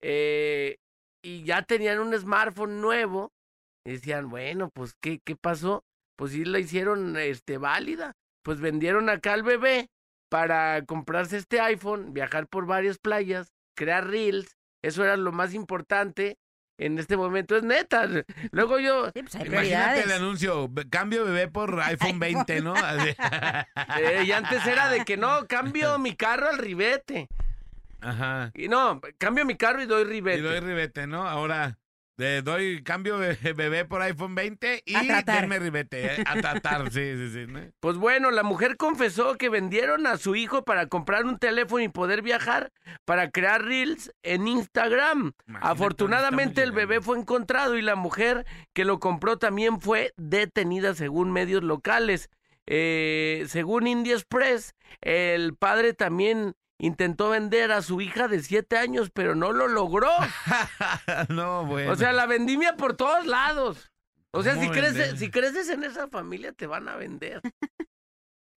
eh, 0.00 0.78
y 1.22 1.44
ya 1.44 1.62
tenían 1.62 2.00
un 2.00 2.18
smartphone 2.18 2.80
nuevo. 2.80 3.32
Y 3.84 3.92
decían, 3.92 4.30
bueno, 4.30 4.70
pues 4.70 4.94
¿qué, 5.00 5.20
qué 5.24 5.36
pasó? 5.36 5.84
Pues 6.16 6.32
sí 6.32 6.44
la 6.44 6.58
hicieron 6.58 7.16
este, 7.18 7.58
válida. 7.58 8.16
Pues 8.42 8.60
vendieron 8.60 9.10
acá 9.10 9.34
al 9.34 9.42
bebé 9.42 9.90
para 10.30 10.86
comprarse 10.86 11.36
este 11.36 11.60
iPhone, 11.60 12.14
viajar 12.14 12.46
por 12.46 12.64
varias 12.64 12.98
playas, 12.98 13.52
crear 13.74 14.06
reels. 14.06 14.56
Eso 14.82 15.04
era 15.04 15.18
lo 15.18 15.32
más 15.32 15.52
importante 15.52 16.38
en 16.78 16.98
este 16.98 17.16
momento. 17.16 17.56
Es 17.56 17.62
neta. 17.62 18.08
Luego 18.52 18.78
yo, 18.78 19.10
Sí, 19.10 19.22
pues 19.22 19.34
Imagínate 19.44 20.04
el 20.04 20.12
anuncio, 20.12 20.70
cambio 20.88 21.24
bebé 21.26 21.48
por 21.48 21.78
iPhone 21.82 22.18
20, 22.18 22.62
¿no? 22.62 22.74
Eh, 22.76 24.24
y 24.24 24.32
antes 24.32 24.66
era 24.66 24.88
de 24.88 25.04
que 25.04 25.16
no, 25.16 25.46
cambio 25.46 25.98
mi 25.98 26.14
carro 26.14 26.48
al 26.48 26.58
ribete. 26.58 27.28
Ajá. 28.00 28.50
Y 28.54 28.68
no, 28.68 29.00
cambio 29.18 29.44
mi 29.44 29.56
carro 29.56 29.82
y 29.82 29.86
doy 29.86 30.04
ribete. 30.04 30.38
Y 30.38 30.42
doy 30.42 30.60
ribete, 30.60 31.06
¿no? 31.06 31.28
Ahora 31.28 31.76
le 32.20 32.42
doy 32.42 32.82
cambio 32.82 33.18
be- 33.18 33.36
bebé 33.54 33.84
por 33.84 34.02
iPhone 34.02 34.34
20 34.34 34.82
y 34.84 34.94
A 34.94 35.02
tratar. 35.06 35.40
denme 35.42 35.58
ribete, 35.58 36.04
¿eh? 36.20 36.24
A 36.26 36.40
tratar, 36.40 36.90
sí, 36.92 37.16
sí, 37.16 37.30
sí. 37.32 37.46
¿no? 37.48 37.60
Pues 37.80 37.96
bueno, 37.96 38.30
la 38.30 38.42
mujer 38.42 38.76
confesó 38.76 39.36
que 39.36 39.48
vendieron 39.48 40.06
a 40.06 40.16
su 40.18 40.36
hijo 40.36 40.62
para 40.64 40.86
comprar 40.86 41.24
un 41.24 41.38
teléfono 41.38 41.82
y 41.82 41.88
poder 41.88 42.22
viajar 42.22 42.70
para 43.04 43.30
crear 43.30 43.62
reels 43.64 44.12
en 44.22 44.46
Instagram. 44.48 45.32
Imagínate 45.46 45.72
Afortunadamente 45.72 46.62
el 46.62 46.72
bebé 46.72 47.00
fue 47.00 47.18
encontrado 47.18 47.76
y 47.78 47.82
la 47.82 47.94
mujer 47.96 48.44
que 48.74 48.84
lo 48.84 49.00
compró 49.00 49.38
también 49.38 49.80
fue 49.80 50.12
detenida 50.16 50.94
según 50.94 51.32
medios 51.32 51.62
locales. 51.62 52.28
Eh, 52.66 53.46
según 53.48 53.86
India 53.86 54.14
Express, 54.14 54.74
el 55.00 55.56
padre 55.56 55.92
también 55.94 56.54
intentó 56.80 57.30
vender 57.30 57.70
a 57.72 57.82
su 57.82 58.00
hija 58.00 58.26
de 58.28 58.42
7 58.42 58.76
años, 58.76 59.10
pero 59.14 59.34
no 59.34 59.52
lo 59.52 59.68
logró. 59.68 60.10
no, 61.28 61.64
bueno. 61.66 61.92
O 61.92 61.96
sea, 61.96 62.12
la 62.12 62.26
vendimia 62.26 62.76
por 62.76 62.96
todos 62.96 63.26
lados. 63.26 63.90
O 64.32 64.42
sea, 64.42 64.54
¿Cómo 64.54 64.66
si 64.66 64.70
creces, 64.80 65.18
si 65.18 65.30
creces 65.30 65.68
en 65.70 65.84
esa 65.84 66.08
familia, 66.08 66.52
te 66.52 66.66
van 66.66 66.88
a 66.88 66.96
vender. 66.96 67.40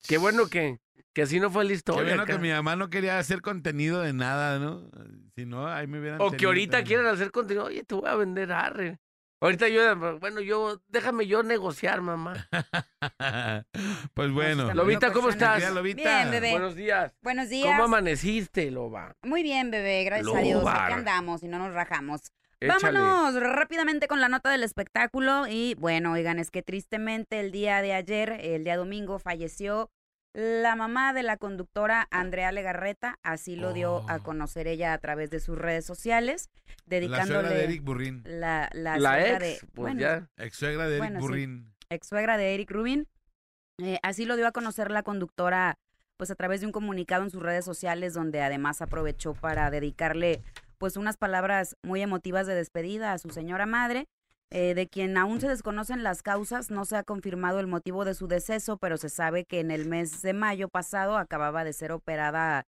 Qué 0.07 0.17
bueno 0.17 0.47
que, 0.47 0.79
que 1.13 1.21
así 1.23 1.39
no 1.39 1.49
fue 1.49 1.63
la 1.63 1.69
Qué 1.69 1.75
historia. 1.75 2.03
bueno 2.03 2.23
acá. 2.23 2.33
que 2.33 2.39
mi 2.39 2.49
mamá 2.51 2.75
no 2.75 2.89
quería 2.89 3.17
hacer 3.19 3.41
contenido 3.41 4.01
de 4.01 4.13
nada, 4.13 4.59
¿no? 4.59 4.89
Si 5.35 5.45
no, 5.45 5.67
ahí 5.67 5.87
me 5.87 5.99
hubieran 5.99 6.21
O 6.21 6.31
que 6.31 6.45
ahorita 6.45 6.77
también. 6.77 6.85
quieren 6.87 7.05
hacer 7.07 7.31
contenido. 7.31 7.65
Oye, 7.65 7.83
te 7.83 7.95
voy 7.95 8.07
a 8.09 8.15
vender 8.15 8.51
arre. 8.51 8.99
Ahorita 9.43 9.67
yo, 9.67 10.19
bueno, 10.19 10.39
yo, 10.39 10.81
déjame 10.87 11.27
yo 11.27 11.43
negociar, 11.43 11.99
mamá. 11.99 12.47
pues 14.13 14.31
bueno. 14.31 14.67
Nos 14.67 14.75
Lobita, 14.75 15.11
¿cómo 15.11 15.27
estás? 15.27 15.69
Lobita. 15.73 16.01
Bien, 16.01 16.31
bebé. 16.31 16.51
Buenos 16.51 16.75
días. 16.75 17.13
Buenos 17.21 17.49
días. 17.49 17.67
¿Cómo 17.69 17.83
amaneciste, 17.83 18.71
Loba? 18.71 19.17
Muy 19.21 19.43
bien, 19.43 19.69
bebé, 19.69 20.05
gracias 20.05 20.33
a 20.33 20.39
Dios. 20.39 20.63
Aquí 20.65 20.93
andamos 20.93 21.43
y 21.43 21.49
no 21.49 21.59
nos 21.59 21.73
rajamos. 21.73 22.31
Échale. 22.61 22.97
Vámonos 22.97 23.35
rápidamente 23.43 24.07
con 24.07 24.21
la 24.21 24.29
nota 24.29 24.49
del 24.49 24.63
espectáculo. 24.63 25.45
Y 25.49 25.75
bueno, 25.75 26.13
oigan, 26.13 26.39
es 26.39 26.49
que 26.49 26.61
tristemente 26.61 27.41
el 27.41 27.51
día 27.51 27.81
de 27.81 27.95
ayer, 27.95 28.39
el 28.39 28.63
día 28.63 28.77
domingo, 28.77 29.19
falleció 29.19 29.91
la 30.33 30.75
mamá 30.75 31.13
de 31.13 31.23
la 31.23 31.37
conductora 31.37 32.07
Andrea 32.11 32.51
Legarreta. 32.51 33.19
Así 33.23 33.55
lo 33.55 33.73
dio 33.73 34.07
a 34.09 34.15
Oh. 34.17 34.23
conocer 34.23 34.67
ella 34.67 34.93
a 34.93 34.97
través 34.97 35.29
de 35.29 35.39
sus 35.39 35.57
redes 35.57 35.85
sociales, 35.85 36.49
La 36.53 36.63
suegra 36.65 36.99
dedicándole 36.99 37.49
de 37.49 37.63
Eric 37.63 37.83
Burrín. 37.83 38.23
la, 38.25 38.69
la 38.73 38.97
La 38.97 39.13
suegra 39.19 39.47
ex, 39.47 39.61
de, 39.61 39.67
pues 39.67 39.75
bueno, 39.75 40.01
ya. 40.01 40.29
Ex 40.37 40.57
suegra 40.57 40.83
de 40.87 40.97
Eric 40.97 40.99
Bueno, 40.99 41.19
sí. 41.19 41.27
Burrín. 41.27 41.73
ex 41.89 42.07
suegra 42.07 42.37
de 42.37 42.53
Eric 42.55 42.71
Rubin. 42.71 43.07
Eh, 43.79 43.99
así 44.03 44.25
lo 44.25 44.35
dio 44.35 44.47
a 44.47 44.51
conocer 44.51 44.91
la 44.91 45.03
conductora, 45.03 45.75
pues 46.17 46.29
a 46.31 46.35
través 46.35 46.61
de 46.61 46.67
un 46.67 46.71
comunicado 46.71 47.23
en 47.23 47.29
sus 47.31 47.41
redes 47.41 47.65
sociales, 47.65 48.13
donde 48.13 48.41
además 48.41 48.81
aprovechó 48.81 49.33
para 49.33 49.69
dedicarle, 49.71 50.41
pues 50.77 50.97
unas 50.97 51.17
palabras 51.17 51.75
muy 51.83 52.01
emotivas 52.01 52.45
de 52.47 52.55
despedida 52.55 53.13
a 53.13 53.17
su 53.17 53.29
señora 53.29 53.65
madre, 53.65 54.05
eh, 54.53 54.75
de 54.75 54.87
quien 54.87 55.17
aún 55.17 55.41
se 55.41 55.47
desconocen 55.47 56.03
las 56.03 56.21
causas, 56.21 56.69
no 56.69 56.85
se 56.85 56.95
ha 56.95 57.03
confirmado 57.03 57.59
el 57.59 57.65
motivo 57.65 58.05
de 58.05 58.13
su 58.13 58.27
deceso, 58.27 58.77
pero 58.77 58.97
se 58.97 59.09
sabe 59.09 59.45
que 59.45 59.59
en 59.59 59.71
el 59.71 59.87
mes 59.87 60.21
de 60.21 60.33
mayo 60.33 60.69
pasado 60.69 61.17
acababa 61.17 61.63
de 61.63 61.73
ser 61.73 61.91
operada 61.91 62.67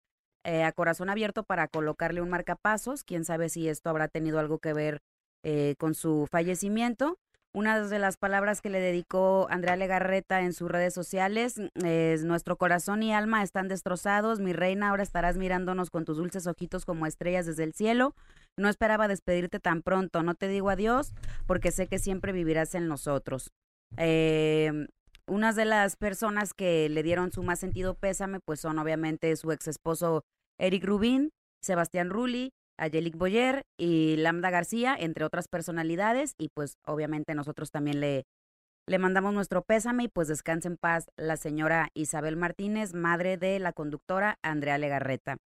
eh, 0.44 0.64
a 0.64 0.72
corazón 0.72 1.08
abierto 1.12 1.44
para 1.44 1.68
colocarle 1.68 2.22
un 2.22 2.32
marcapasos. 2.32 3.04
Quién 3.04 3.26
sabe 3.26 3.50
si 3.50 3.70
esto 3.70 3.92
habrá 3.92 4.08
tenido 4.08 4.40
algo 4.40 4.58
que 4.58 4.74
ver 4.74 5.02
eh, 5.44 5.76
con 5.78 5.94
su 5.94 6.28
fallecimiento. 6.32 7.20
Una 7.58 7.82
de 7.82 7.98
las 7.98 8.18
palabras 8.18 8.62
que 8.62 8.70
le 8.70 8.80
dedicó 8.80 9.48
Andrea 9.50 9.76
Legarreta 9.76 10.42
en 10.42 10.54
sus 10.54 10.70
redes 10.70 10.94
sociales 10.94 11.60
es 11.84 12.24
nuestro 12.24 12.56
corazón 12.56 13.02
y 13.02 13.16
alma 13.16 13.42
están 13.42 13.68
destrozados, 13.68 14.40
mi 14.40 14.54
reina, 14.54 14.90
ahora 14.90 15.02
estarás 15.02 15.38
mirándonos 15.38 15.90
con 15.90 16.06
tus 16.06 16.18
dulces 16.18 16.46
ojitos 16.46 16.86
como 16.86 17.08
estrellas 17.08 17.48
desde 17.48 17.64
el 17.64 17.74
cielo. 17.74 18.14
No 18.58 18.70
esperaba 18.70 19.08
despedirte 19.08 19.60
tan 19.60 19.82
pronto, 19.82 20.22
no 20.22 20.36
te 20.36 20.48
digo 20.48 20.70
adiós 20.70 21.16
porque 21.48 21.72
sé 21.72 21.88
que 21.88 21.98
siempre 21.98 22.32
vivirás 22.32 22.76
en 22.76 22.88
nosotros. 22.88 23.50
Eh, 23.98 24.86
unas 25.26 25.56
de 25.56 25.66
las 25.66 25.96
personas 25.96 26.54
que 26.54 26.90
le 26.90 27.02
dieron 27.02 27.32
su 27.32 27.42
más 27.42 27.58
sentido 27.58 27.96
pésame 27.96 28.40
pues 28.40 28.60
son 28.60 28.78
obviamente 28.78 29.36
su 29.36 29.52
ex 29.52 29.68
esposo 29.68 30.24
Eric 30.60 30.86
Rubin, 30.86 31.32
Sebastián 31.64 32.12
Rulli, 32.12 32.54
Ayelik 32.78 33.16
Boyer 33.16 33.66
y 33.78 34.18
Lambda 34.18 34.50
García, 34.50 34.96
entre 34.98 35.26
otras 35.26 35.48
personalidades, 35.48 36.36
y 36.38 36.50
pues 36.50 36.78
obviamente 36.86 37.36
nosotros 37.36 37.72
también 37.72 38.00
le, 38.00 38.26
le 38.88 39.00
mandamos 39.00 39.34
nuestro 39.34 39.64
pésame 39.64 40.06
y 40.06 40.08
pues 40.08 40.28
descanse 40.28 40.68
en 40.68 40.78
paz 40.78 41.10
la 41.18 41.38
señora 41.38 41.90
Isabel 41.94 42.38
Martínez, 42.38 42.94
madre 42.94 43.38
de 43.38 43.60
la 43.60 43.74
conductora 43.74 44.38
Andrea 44.42 44.78
Legarreta. 44.78 45.38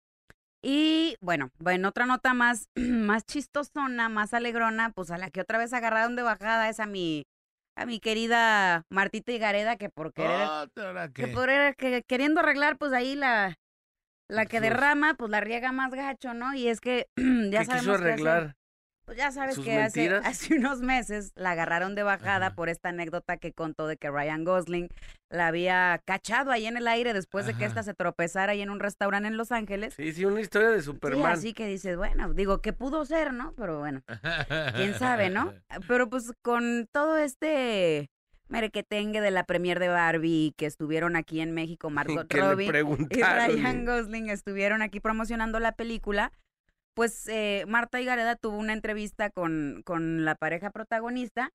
Y 0.63 1.15
bueno, 1.21 1.49
bueno, 1.57 1.89
otra 1.89 2.05
nota 2.05 2.33
más, 2.33 2.69
más 2.75 3.25
chistosona, 3.25 4.09
más 4.09 4.33
alegrona, 4.33 4.91
pues 4.91 5.09
a 5.11 5.17
la 5.17 5.31
que 5.31 5.41
otra 5.41 5.57
vez 5.57 5.73
agarraron 5.73 6.15
de 6.15 6.21
bajada 6.21 6.69
es 6.69 6.79
a 6.79 6.85
mi, 6.85 7.23
a 7.75 7.85
mi 7.85 7.99
querida 7.99 8.83
Martita 8.89 9.31
Higareda, 9.31 9.77
que 9.77 9.89
por 9.89 10.13
querer 10.13 10.47
¿Otra 10.47 11.09
que 11.09 11.27
por 11.27 11.49
que 11.75 12.03
queriendo 12.03 12.41
arreglar 12.41 12.77
pues 12.77 12.93
ahí 12.93 13.15
la 13.15 13.55
la 14.31 14.45
que 14.45 14.59
derrama 14.61 15.13
pues 15.15 15.29
la 15.29 15.41
riega 15.41 15.71
más 15.71 15.91
gacho 15.93 16.33
no 16.33 16.53
y 16.53 16.67
es 16.67 16.79
que 16.81 17.07
ya 17.17 17.59
¿Qué 17.59 17.65
sabemos 17.65 17.79
quiso 17.79 17.91
que 17.91 17.95
hace- 17.95 18.03
arreglar? 18.11 18.55
pues 19.03 19.17
ya 19.17 19.31
sabes 19.31 19.57
que 19.59 19.77
hace, 19.77 20.09
hace 20.23 20.55
unos 20.57 20.79
meses 20.81 21.31
la 21.35 21.51
agarraron 21.51 21.95
de 21.95 22.03
bajada 22.03 22.47
Ajá. 22.47 22.55
por 22.55 22.69
esta 22.69 22.89
anécdota 22.89 23.35
que 23.37 23.51
contó 23.51 23.87
de 23.87 23.97
que 23.97 24.09
Ryan 24.09 24.45
Gosling 24.45 24.87
la 25.29 25.47
había 25.47 25.99
cachado 26.05 26.51
ahí 26.51 26.65
en 26.67 26.77
el 26.77 26.87
aire 26.87 27.11
después 27.13 27.45
de 27.45 27.55
que 27.55 27.65
ésta 27.65 27.83
se 27.83 27.93
tropezara 27.93 28.51
ahí 28.53 28.61
en 28.61 28.69
un 28.69 28.79
restaurante 28.79 29.27
en 29.27 29.37
Los 29.37 29.51
Ángeles 29.51 29.95
Sí, 29.95 30.13
sí, 30.13 30.23
una 30.23 30.39
historia 30.39 30.69
de 30.69 30.79
sí 30.79 30.85
Superman. 30.85 31.25
así 31.31 31.53
que 31.53 31.65
dices 31.67 31.97
bueno 31.97 32.31
digo 32.33 32.61
que 32.61 32.71
pudo 32.73 33.03
ser 33.05 33.33
no 33.33 33.53
pero 33.57 33.79
bueno 33.79 34.01
quién 34.75 34.93
sabe, 34.93 35.29
¿no? 35.29 35.53
Pero 35.87 36.09
pues 36.09 36.31
con 36.41 36.87
todo 36.93 37.17
este 37.17 38.09
merequetengue 38.51 39.21
de 39.21 39.31
la 39.31 39.43
premier 39.45 39.79
de 39.79 39.87
Barbie 39.87 40.53
que 40.57 40.65
estuvieron 40.65 41.15
aquí 41.15 41.39
en 41.41 41.51
México, 41.53 41.89
Margot 41.89 42.27
que 42.27 42.37
Robbie 42.41 42.67
y. 42.67 43.07
Ryan 43.47 43.85
Gosling 43.85 44.29
estuvieron 44.29 44.81
aquí 44.81 44.99
promocionando 44.99 45.59
la 45.59 45.71
película, 45.71 46.31
pues 46.93 47.27
eh, 47.29 47.63
Marta 47.67 47.99
Higareda 48.01 48.35
tuvo 48.35 48.57
una 48.57 48.73
entrevista 48.73 49.29
con, 49.29 49.81
con 49.85 50.25
la 50.25 50.35
pareja 50.35 50.69
protagonista 50.69 51.49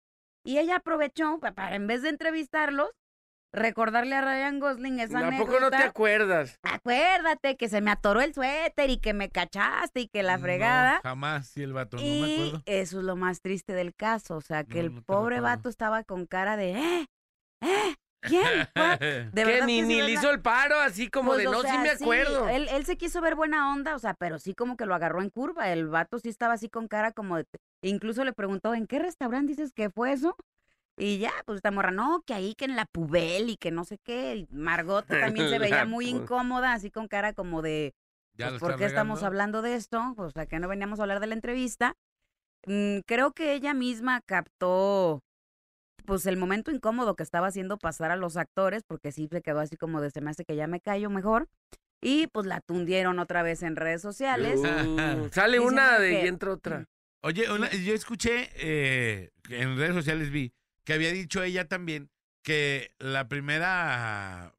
y 0.44 0.58
ella 0.58 0.76
aprovechó 0.76 1.38
pa- 1.38 1.52
para, 1.52 1.76
en 1.76 1.86
vez 1.86 2.02
de 2.02 2.08
entrevistarlos, 2.08 2.90
recordarle 3.56 4.14
a 4.14 4.20
Ryan 4.20 4.60
Gosling 4.60 5.00
esa 5.00 5.18
¿A 5.18 5.26
anécdota. 5.26 5.50
poco 5.50 5.60
no 5.60 5.70
te 5.70 5.76
acuerdas? 5.76 6.58
Acuérdate 6.62 7.56
que 7.56 7.68
se 7.68 7.80
me 7.80 7.90
atoró 7.90 8.20
el 8.20 8.34
suéter 8.34 8.90
y 8.90 8.98
que 8.98 9.14
me 9.14 9.30
cachaste 9.30 10.00
y 10.02 10.08
que 10.08 10.22
la 10.22 10.38
fregada. 10.38 10.96
No, 10.96 11.00
jamás, 11.02 11.48
sí, 11.48 11.62
el 11.62 11.72
vato, 11.72 11.96
no 11.96 12.02
me 12.02 12.08
Y 12.08 12.34
acuerdo. 12.34 12.62
eso 12.66 12.98
es 12.98 13.04
lo 13.04 13.16
más 13.16 13.40
triste 13.40 13.72
del 13.72 13.94
caso, 13.94 14.36
o 14.36 14.40
sea, 14.40 14.64
que 14.64 14.78
No, 14.78 14.80
el 14.80 14.90
no 14.92 15.02
pobre 15.02 15.40
vato 15.40 15.68
estaba 15.68 16.04
con 16.04 16.26
cara 16.26 16.56
de, 16.56 16.72
¿eh? 16.72 17.06
¿Eh? 17.62 17.94
¿Quién? 18.20 18.42
¿Cuál?". 18.74 18.98
De 19.32 19.44
que 19.44 19.62
ni, 19.62 19.80
que 19.80 19.82
sí, 19.82 19.88
ni 19.88 20.02
le 20.02 20.10
hizo 20.12 20.30
el 20.30 20.40
paro, 20.40 20.78
así 20.78 21.08
como 21.08 21.30
Pues, 21.30 21.38
de 21.38 21.44
no, 21.44 21.62
sí 21.62 21.68
sea, 21.68 21.78
me 21.80 21.90
acuerdo. 21.90 22.48
él, 22.48 22.68
él 22.70 22.84
se 22.84 22.96
quiso 22.96 23.20
ver 23.20 23.34
buena 23.36 23.72
onda, 23.72 23.94
o 23.94 23.98
sea, 23.98 24.14
pero 24.14 24.38
sí 24.38 24.54
como 24.54 24.76
que 24.76 24.86
lo 24.86 24.94
agarró 24.94 25.22
en 25.22 25.30
curva. 25.30 25.70
El 25.72 25.86
vato 25.88 26.18
sí 26.18 26.28
estaba 26.28 26.54
así 26.54 26.68
con 26.68 26.88
cara 26.88 27.12
como 27.12 27.36
de... 27.36 27.46
Incluso 27.82 28.24
le 28.24 28.32
preguntó, 28.32 28.74
¿en 28.74 28.86
qué 28.86 28.98
restaurante 28.98 29.52
dices 29.52 29.72
que 29.72 29.90
fue 29.90 30.12
eso? 30.12 30.36
Y 30.98 31.18
ya, 31.18 31.32
pues 31.44 31.56
esta 31.56 31.70
morra, 31.70 31.90
no, 31.90 32.22
que 32.26 32.32
ahí, 32.34 32.54
que 32.54 32.64
en 32.64 32.74
la 32.76 32.86
Pubel 32.86 33.50
y 33.50 33.56
que 33.56 33.70
no 33.70 33.84
sé 33.84 33.98
qué. 33.98 34.34
Y 34.36 34.48
Margot 34.50 35.04
también 35.38 35.48
se 35.50 35.58
veía 35.58 35.76
La 35.76 35.84
muy 35.84 36.08
incómoda, 36.08 36.72
así 36.72 36.90
con 36.90 37.08
cara 37.08 37.32
como 37.34 37.62
de... 37.62 37.94
Ya 38.34 38.48
pues, 38.50 38.60
¿por 38.60 38.76
qué 38.76 38.84
estamos 38.84 39.22
hablando 39.22 39.62
de 39.62 39.74
esto? 39.74 40.12
Pues, 40.16 40.32
sea, 40.34 40.46
que 40.46 40.58
no 40.58 40.68
veníamos 40.68 40.98
a 40.98 41.02
hablar 41.02 41.20
de 41.20 41.26
la 41.26 41.34
entrevista. 41.34 41.96
Mm, 42.66 42.98
creo 43.06 43.32
que 43.32 43.54
ella 43.54 43.72
misma 43.74 44.20
captó, 44.26 45.22
pues, 46.04 46.26
el 46.26 46.36
momento 46.36 46.70
incómodo 46.70 47.14
que 47.16 47.22
estaba 47.22 47.46
haciendo 47.46 47.78
pasar 47.78 48.10
a 48.10 48.16
los 48.16 48.36
actores, 48.36 48.82
porque 48.86 49.12
sí 49.12 49.28
se 49.30 49.40
quedó 49.42 49.60
así 49.60 49.76
como 49.76 50.00
de 50.00 50.10
se 50.10 50.20
me 50.20 50.30
hace 50.30 50.44
que 50.44 50.56
ya 50.56 50.66
me 50.66 50.80
callo 50.80 51.08
mejor. 51.10 51.48
Y 52.02 52.26
pues 52.28 52.46
la 52.46 52.60
tundieron 52.60 53.18
otra 53.18 53.42
vez 53.42 53.62
en 53.62 53.74
redes 53.74 54.02
sociales. 54.02 54.60
Uh, 54.60 55.28
sale 55.32 55.60
una 55.60 55.98
de 55.98 56.10
que- 56.10 56.24
y 56.24 56.28
entra 56.28 56.52
otra. 56.52 56.84
Oye, 57.22 57.50
una- 57.50 57.70
yo 57.72 57.94
escuché, 57.94 58.50
eh, 58.56 59.30
en 59.48 59.76
redes 59.78 59.94
sociales 59.94 60.30
vi, 60.30 60.52
que 60.86 60.94
había 60.94 61.12
dicho 61.12 61.42
ella 61.42 61.68
también 61.68 62.08
que 62.42 62.94
la 62.98 63.28
primera 63.28 64.54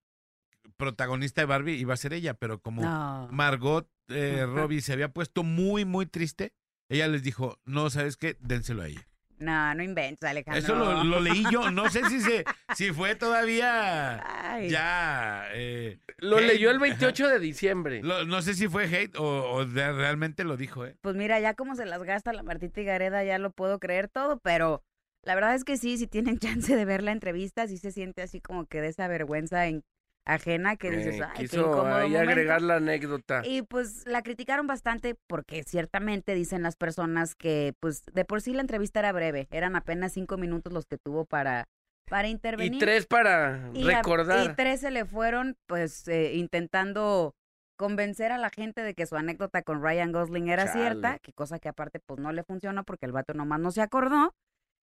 protagonista 0.77 1.41
de 1.41 1.45
Barbie 1.45 1.75
iba 1.79 1.93
a 1.93 1.97
ser 1.97 2.13
ella, 2.13 2.33
pero 2.35 2.59
como 2.61 2.83
No. 2.83 3.27
Margot 3.31 3.89
eh, 4.09 4.45
Robbie 4.47 4.81
se 4.81 4.93
había 4.93 5.09
puesto 5.09 5.43
muy, 5.43 5.85
muy 5.85 6.05
triste, 6.05 6.53
ella 6.89 7.07
les 7.07 7.23
dijo, 7.23 7.59
no, 7.65 7.89
¿sabes 7.89 8.17
qué? 8.17 8.37
Dénselo 8.39 8.83
a 8.83 8.87
ella. 8.87 9.07
No, 9.39 9.75
no 9.75 9.83
inventes, 9.83 10.27
Alejandro. 10.27 10.59
Eso 10.59 10.75
lo, 10.75 11.03
lo 11.03 11.19
leí 11.19 11.43
yo, 11.51 11.69
no 11.69 11.89
sé 11.91 12.03
si, 12.09 12.19
se, 12.21 12.43
si 12.75 12.91
fue 12.91 13.15
todavía 13.15 14.23
Ay. 14.53 14.69
ya... 14.69 15.45
eh, 15.53 15.99
Lo 16.17 16.37
hate. 16.37 16.47
leyó 16.47 16.71
el 16.71 16.79
28 16.79 17.27
de 17.27 17.39
diciembre. 17.39 18.01
lo- 18.03 18.25
no 18.25 18.41
sé 18.41 18.53
si 18.55 18.67
fue 18.67 18.85
hate 18.85 19.15
o, 19.17 19.51
o 19.53 19.65
de- 19.65 19.91
realmente 19.93 20.43
lo 20.43 20.57
dijo, 20.57 20.85
¿eh? 20.85 20.95
Pues 21.01 21.15
mira, 21.15 21.39
ya 21.39 21.53
como 21.53 21.75
se 21.75 21.85
las 21.85 22.01
gasta 22.03 22.33
la 22.33 22.41
Martita 22.43 22.81
Gareda, 22.81 23.23
ya 23.23 23.37
lo 23.37 23.51
puedo 23.51 23.79
creer 23.79 24.07
todo, 24.07 24.39
pero 24.39 24.83
la 25.27 25.35
verdad 25.35 25.53
es 25.55 25.63
que 25.63 25.77
sí, 25.77 25.97
si 25.97 26.07
tienen 26.07 26.39
chance 26.63 26.75
de 26.75 26.85
ver 26.85 27.03
la 27.03 27.11
entrevista, 27.11 27.67
sí 27.67 27.77
se 27.77 27.91
siente 27.91 28.21
así 28.21 28.41
como 28.41 28.65
que 28.65 28.81
de 28.81 28.87
esa 28.87 29.07
vergüenza 29.07 29.67
en- 29.67 29.83
ajena 30.25 30.75
que 30.75 30.91
dices, 30.91 31.15
Eh, 31.19 31.23
ay, 31.23 31.31
qué 31.37 31.41
quiso 31.43 31.61
incómodo 31.67 31.95
ahí 31.95 32.09
momento". 32.11 32.31
agregar 32.31 32.61
la 32.61 32.75
anécdota. 32.77 33.43
Y 33.45 33.61
pues 33.61 34.05
la 34.05 34.23
criticaron 34.23 34.67
bastante 34.67 35.15
porque 35.27 35.63
ciertamente 35.63 36.33
dicen 36.33 36.63
las 36.63 36.75
personas 36.75 37.33
que 37.35 37.73
pues 37.79 38.03
de 38.11 38.25
por 38.25 38.41
sí 38.41 38.51
la 38.53 38.59
entrevista 38.61 38.99
era 38.99 39.13
breve, 39.13 39.47
eran 39.51 39.75
apenas 39.77 40.11
cinco 40.13 40.37
minutos 40.37 40.73
los 40.73 40.85
que 40.85 40.97
tuvo 40.97 41.23
para, 41.23 41.65
para 42.09 42.27
intervenir. 42.27 42.75
Y 42.75 42.79
tres 42.79 43.05
para 43.05 43.69
Y 43.73 43.89
a- 43.89 43.97
recordar. 43.97 44.51
Y 44.51 44.55
tres 44.55 44.81
se 44.81 44.91
le 44.91 45.05
fueron, 45.05 45.55
pues, 45.65 46.07
eh, 46.09 46.33
intentando 46.35 47.33
convencer 47.77 48.31
a 48.33 48.37
la 48.37 48.49
gente 48.49 48.81
de 48.81 48.95
que 48.95 49.05
su 49.05 49.15
anécdota 49.15 49.61
con 49.61 49.81
Ryan 49.81 50.11
Gosling 50.11 50.49
era 50.49 50.65
Chale. 50.65 50.73
cierta, 50.73 51.19
que 51.19 51.31
cosa 51.31 51.59
que 51.59 51.69
aparte, 51.69 51.99
pues, 51.99 52.19
no 52.19 52.31
le 52.33 52.43
funcionó 52.43 52.83
porque 52.83 53.05
el 53.05 53.11
vato 53.13 53.33
nomás 53.33 53.59
no 53.61 53.71
se 53.71 53.81
acordó. 53.81 54.33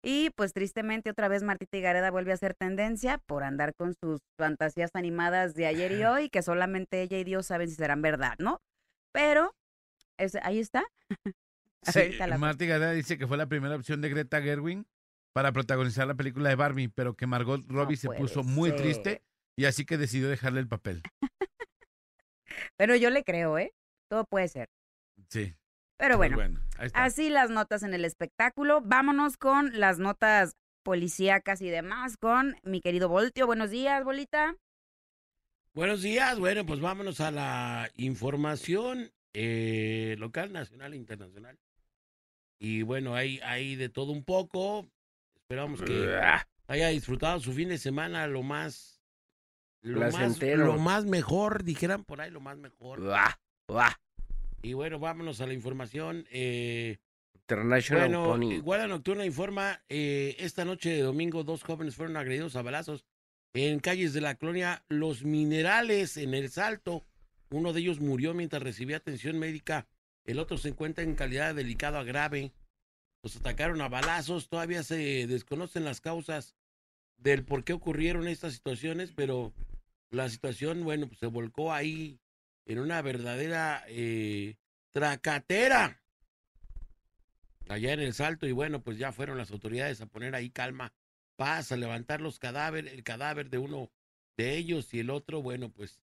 Y, 0.07 0.29
pues, 0.35 0.53
tristemente, 0.53 1.09
otra 1.09 1.27
vez 1.27 1.41
Martita 1.41 1.77
Higareda 1.77 2.11
vuelve 2.11 2.31
a 2.31 2.37
ser 2.37 2.53
tendencia 2.53 3.17
por 3.17 3.43
andar 3.43 3.73
con 3.73 3.95
sus 3.95 4.19
fantasías 4.37 4.91
animadas 4.93 5.55
de 5.55 5.65
ayer 5.65 5.91
y 5.93 6.03
hoy, 6.03 6.29
que 6.29 6.43
solamente 6.43 7.01
ella 7.01 7.17
y 7.17 7.23
Dios 7.23 7.47
saben 7.47 7.67
si 7.69 7.75
serán 7.75 8.03
verdad, 8.03 8.35
¿no? 8.37 8.61
Pero, 9.11 9.55
ese- 10.17 10.39
ahí 10.43 10.59
está. 10.59 10.85
Sí, 11.87 12.17
Marty 12.39 12.65
Gareda 12.65 12.91
dice 12.93 13.15
que 13.17 13.27
fue 13.27 13.37
la 13.37 13.45
primera 13.45 13.75
opción 13.75 14.01
de 14.01 14.09
Greta 14.09 14.41
Gerwig 14.41 14.85
para 15.33 15.51
protagonizar 15.51 16.07
la 16.07 16.15
película 16.15 16.49
de 16.49 16.55
Barbie, 16.55 16.87
pero 16.87 17.15
que 17.15 17.27
Margot 17.27 17.61
Robbie 17.67 17.95
se 17.95 18.09
puso 18.09 18.43
muy 18.43 18.71
ser. 18.71 18.79
triste 18.81 19.21
y 19.55 19.65
así 19.65 19.85
que 19.85 19.97
decidió 19.97 20.27
dejarle 20.27 20.61
el 20.61 20.67
papel. 20.67 21.03
Pero 22.77 22.95
yo 22.95 23.09
le 23.11 23.23
creo, 23.23 23.57
¿eh? 23.59 23.73
Todo 24.09 24.25
puede 24.25 24.47
ser. 24.47 24.69
Sí. 25.29 25.55
Pero 25.97 26.17
bueno, 26.17 26.37
ahí 26.77 26.87
está. 26.87 27.03
así 27.03 27.29
las 27.29 27.49
notas 27.49 27.83
en 27.83 27.93
el 27.93 28.05
espectáculo. 28.05 28.81
Vámonos 28.81 29.37
con 29.37 29.79
las 29.79 29.99
notas 29.99 30.57
policíacas 30.83 31.61
y 31.61 31.69
demás 31.69 32.17
con 32.17 32.57
mi 32.63 32.81
querido 32.81 33.09
Voltio. 33.09 33.47
Buenos 33.47 33.71
días, 33.71 34.03
Bolita. 34.03 34.55
Buenos 35.73 36.01
días, 36.01 36.39
bueno, 36.39 36.65
pues 36.65 36.79
vámonos 36.79 37.19
a 37.19 37.31
la 37.31 37.91
información 37.95 39.11
eh, 39.33 40.15
local, 40.19 40.53
nacional 40.53 40.93
e 40.93 40.97
internacional. 40.97 41.59
Y 42.59 42.83
bueno, 42.83 43.15
hay, 43.15 43.39
hay 43.43 43.75
de 43.75 43.89
todo 43.89 44.13
un 44.13 44.23
poco. 44.23 44.87
Esperamos 45.35 45.81
que 45.81 46.17
haya 46.67 46.87
disfrutado 46.89 47.39
su 47.41 47.51
fin 47.51 47.69
de 47.69 47.77
semana 47.77 48.25
lo 48.27 48.41
más, 48.41 49.01
lo 49.81 49.99
más, 49.99 50.15
Placentero. 50.15 50.65
lo 50.65 50.77
más 50.77 51.05
mejor, 51.05 51.63
dijeran 51.63 52.05
por 52.05 52.21
ahí, 52.21 52.31
lo 52.31 52.39
más 52.39 52.57
mejor. 52.57 53.01
Uah, 53.01 53.37
uah. 53.67 53.93
Y 54.65 54.73
bueno, 54.73 54.97
vámonos 54.97 55.41
a 55.41 55.45
la 55.45 55.53
información. 55.53 56.25
Eh, 56.31 56.97
International 57.35 58.09
bueno, 58.09 58.25
Pony. 58.25 58.61
Guardia 58.61 58.87
Nocturna 58.87 59.23
informa, 59.23 59.83
eh, 59.89 60.35
esta 60.39 60.65
noche 60.65 60.89
de 60.89 61.01
domingo 61.01 61.43
dos 61.43 61.61
jóvenes 61.61 61.95
fueron 61.95 62.17
agredidos 62.17 62.55
a 62.55 62.63
balazos 62.63 63.05
en 63.53 63.79
calles 63.79 64.13
de 64.13 64.21
la 64.21 64.33
colonia 64.33 64.83
Los 64.89 65.23
Minerales, 65.23 66.17
en 66.17 66.33
El 66.33 66.49
Salto. 66.49 67.05
Uno 67.51 67.73
de 67.73 67.81
ellos 67.81 67.99
murió 67.99 68.33
mientras 68.33 68.63
recibía 68.63 68.97
atención 68.97 69.37
médica, 69.37 69.87
el 70.23 70.39
otro 70.39 70.57
se 70.57 70.69
encuentra 70.69 71.03
en 71.03 71.13
calidad 71.13 71.49
de 71.53 71.61
delicado 71.61 71.99
a 71.99 72.03
grave. 72.03 72.51
Los 73.21 73.35
atacaron 73.35 73.81
a 73.81 73.87
balazos, 73.87 74.49
todavía 74.49 74.81
se 74.81 75.27
desconocen 75.27 75.85
las 75.85 76.01
causas 76.01 76.55
del 77.17 77.45
por 77.45 77.63
qué 77.63 77.73
ocurrieron 77.73 78.27
estas 78.27 78.53
situaciones, 78.53 79.11
pero 79.15 79.53
la 80.09 80.27
situación, 80.27 80.83
bueno, 80.83 81.07
pues 81.07 81.19
se 81.19 81.27
volcó 81.27 81.71
ahí 81.71 82.19
en 82.65 82.79
una 82.79 83.01
verdadera 83.01 83.83
eh, 83.87 84.57
tracatera 84.91 86.01
allá 87.69 87.93
en 87.93 87.99
el 87.99 88.13
Salto 88.13 88.47
y 88.47 88.51
bueno, 88.51 88.81
pues 88.81 88.97
ya 88.97 89.11
fueron 89.11 89.37
las 89.37 89.51
autoridades 89.51 90.01
a 90.01 90.05
poner 90.05 90.35
ahí 90.35 90.49
calma, 90.49 90.93
paz, 91.35 91.71
a 91.71 91.77
levantar 91.77 92.21
los 92.21 92.39
cadáveres, 92.39 92.93
el 92.93 93.03
cadáver 93.03 93.49
de 93.49 93.57
uno 93.57 93.91
de 94.37 94.55
ellos 94.57 94.93
y 94.93 94.99
el 94.99 95.09
otro, 95.09 95.41
bueno, 95.41 95.69
pues 95.69 95.99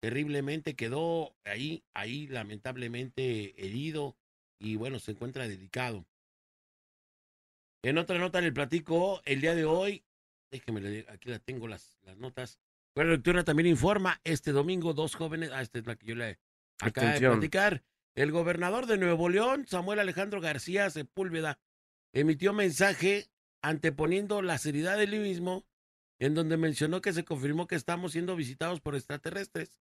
terriblemente 0.00 0.76
quedó 0.76 1.36
ahí, 1.44 1.84
ahí 1.94 2.26
lamentablemente 2.26 3.54
herido 3.64 4.16
y 4.58 4.76
bueno, 4.76 4.98
se 4.98 5.12
encuentra 5.12 5.48
delicado. 5.48 6.06
En 7.82 7.98
otra 7.98 8.18
nota 8.18 8.40
le 8.40 8.52
platico, 8.52 9.20
el 9.26 9.40
día 9.40 9.54
de 9.54 9.64
hoy, 9.64 10.04
déjeme, 10.50 11.04
aquí 11.08 11.28
la 11.28 11.38
tengo 11.38 11.68
las, 11.68 11.98
las 12.02 12.16
notas. 12.16 12.58
Bueno, 12.94 13.10
la 13.10 13.16
lectura 13.16 13.42
también 13.42 13.66
informa, 13.66 14.20
este 14.22 14.52
domingo 14.52 14.94
dos 14.94 15.16
jóvenes, 15.16 15.50
ah, 15.52 15.62
esta 15.62 15.78
es 15.78 15.86
la 15.86 15.96
que 15.96 16.06
yo 16.06 16.14
le 16.14 16.38
acabo 16.80 17.08
de 17.08 17.18
platicar. 17.18 17.82
El 18.14 18.30
gobernador 18.30 18.86
de 18.86 18.98
Nuevo 18.98 19.28
León, 19.28 19.66
Samuel 19.66 19.98
Alejandro 19.98 20.40
García 20.40 20.88
Sepúlveda, 20.90 21.58
emitió 22.12 22.52
mensaje 22.52 23.28
anteponiendo 23.62 24.42
la 24.42 24.58
seriedad 24.58 24.96
del 24.96 25.18
mismo, 25.20 25.66
en 26.20 26.34
donde 26.34 26.56
mencionó 26.56 27.00
que 27.00 27.12
se 27.12 27.24
confirmó 27.24 27.66
que 27.66 27.74
estamos 27.74 28.12
siendo 28.12 28.36
visitados 28.36 28.80
por 28.80 28.94
extraterrestres. 28.94 29.80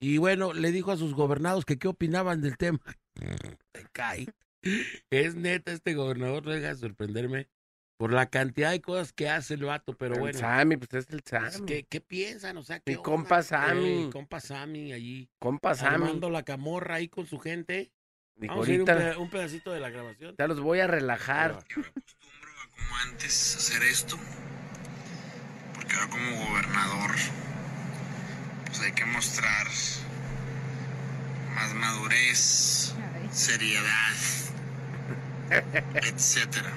Y 0.00 0.18
bueno, 0.18 0.52
le 0.52 0.70
dijo 0.70 0.92
a 0.92 0.96
sus 0.96 1.14
gobernados 1.14 1.64
que 1.64 1.78
qué 1.78 1.88
opinaban 1.88 2.40
del 2.40 2.56
tema. 2.56 2.80
Se 3.74 3.86
cae. 3.92 4.26
Es 5.10 5.34
neta, 5.34 5.72
este 5.72 5.94
gobernador 5.94 6.44
no 6.44 6.52
deja 6.52 6.68
de 6.68 6.76
sorprenderme 6.76 7.48
por 7.96 8.12
la 8.12 8.26
cantidad 8.26 8.70
de 8.72 8.80
cosas 8.80 9.12
que 9.12 9.28
hace 9.30 9.54
el 9.54 9.64
vato, 9.64 9.94
pero 9.96 10.14
el 10.14 10.20
bueno. 10.20 10.38
Sammy, 10.38 10.76
pues 10.76 10.92
es 10.94 11.10
el 11.10 11.22
pues, 11.22 11.42
Sammy. 11.52 11.66
¿Qué, 11.66 11.84
qué 11.88 12.00
piensan? 12.00 12.56
O 12.58 12.62
sea, 12.64 12.80
¿qué 12.80 12.92
Mi 12.92 12.96
onda? 12.96 13.02
compa 13.04 13.42
Sammy. 13.42 14.04
Eh, 14.04 14.10
compa 14.12 14.40
Sammy 14.40 14.92
allí. 14.92 15.30
Compa 15.38 15.74
Sammy. 15.74 15.94
Armando 15.94 16.30
la 16.30 16.42
camorra 16.42 16.96
ahí 16.96 17.08
con 17.08 17.26
su 17.26 17.38
gente. 17.38 17.92
Dijo, 18.34 18.52
Vamos 18.54 18.68
a 18.68 18.72
ir 18.72 18.82
un, 18.82 18.90
ahorita 18.90 19.18
un 19.18 19.30
pedacito 19.30 19.72
de 19.72 19.80
la 19.80 19.88
grabación. 19.88 20.34
ya 20.38 20.46
los 20.46 20.60
voy 20.60 20.80
a 20.80 20.86
relajar. 20.86 21.52
acostumbro 21.52 21.88
a 21.88 22.68
como 22.76 22.96
antes 23.08 23.56
hacer 23.56 23.82
esto, 23.84 24.18
porque 25.74 25.94
ahora 25.94 26.08
como 26.10 26.46
gobernador, 26.46 27.10
pues 28.66 28.80
hay 28.82 28.92
que 28.92 29.06
mostrar 29.06 29.66
más 31.54 31.72
madurez, 31.74 32.94
seriedad, 33.32 34.14
etcétera. 35.94 36.70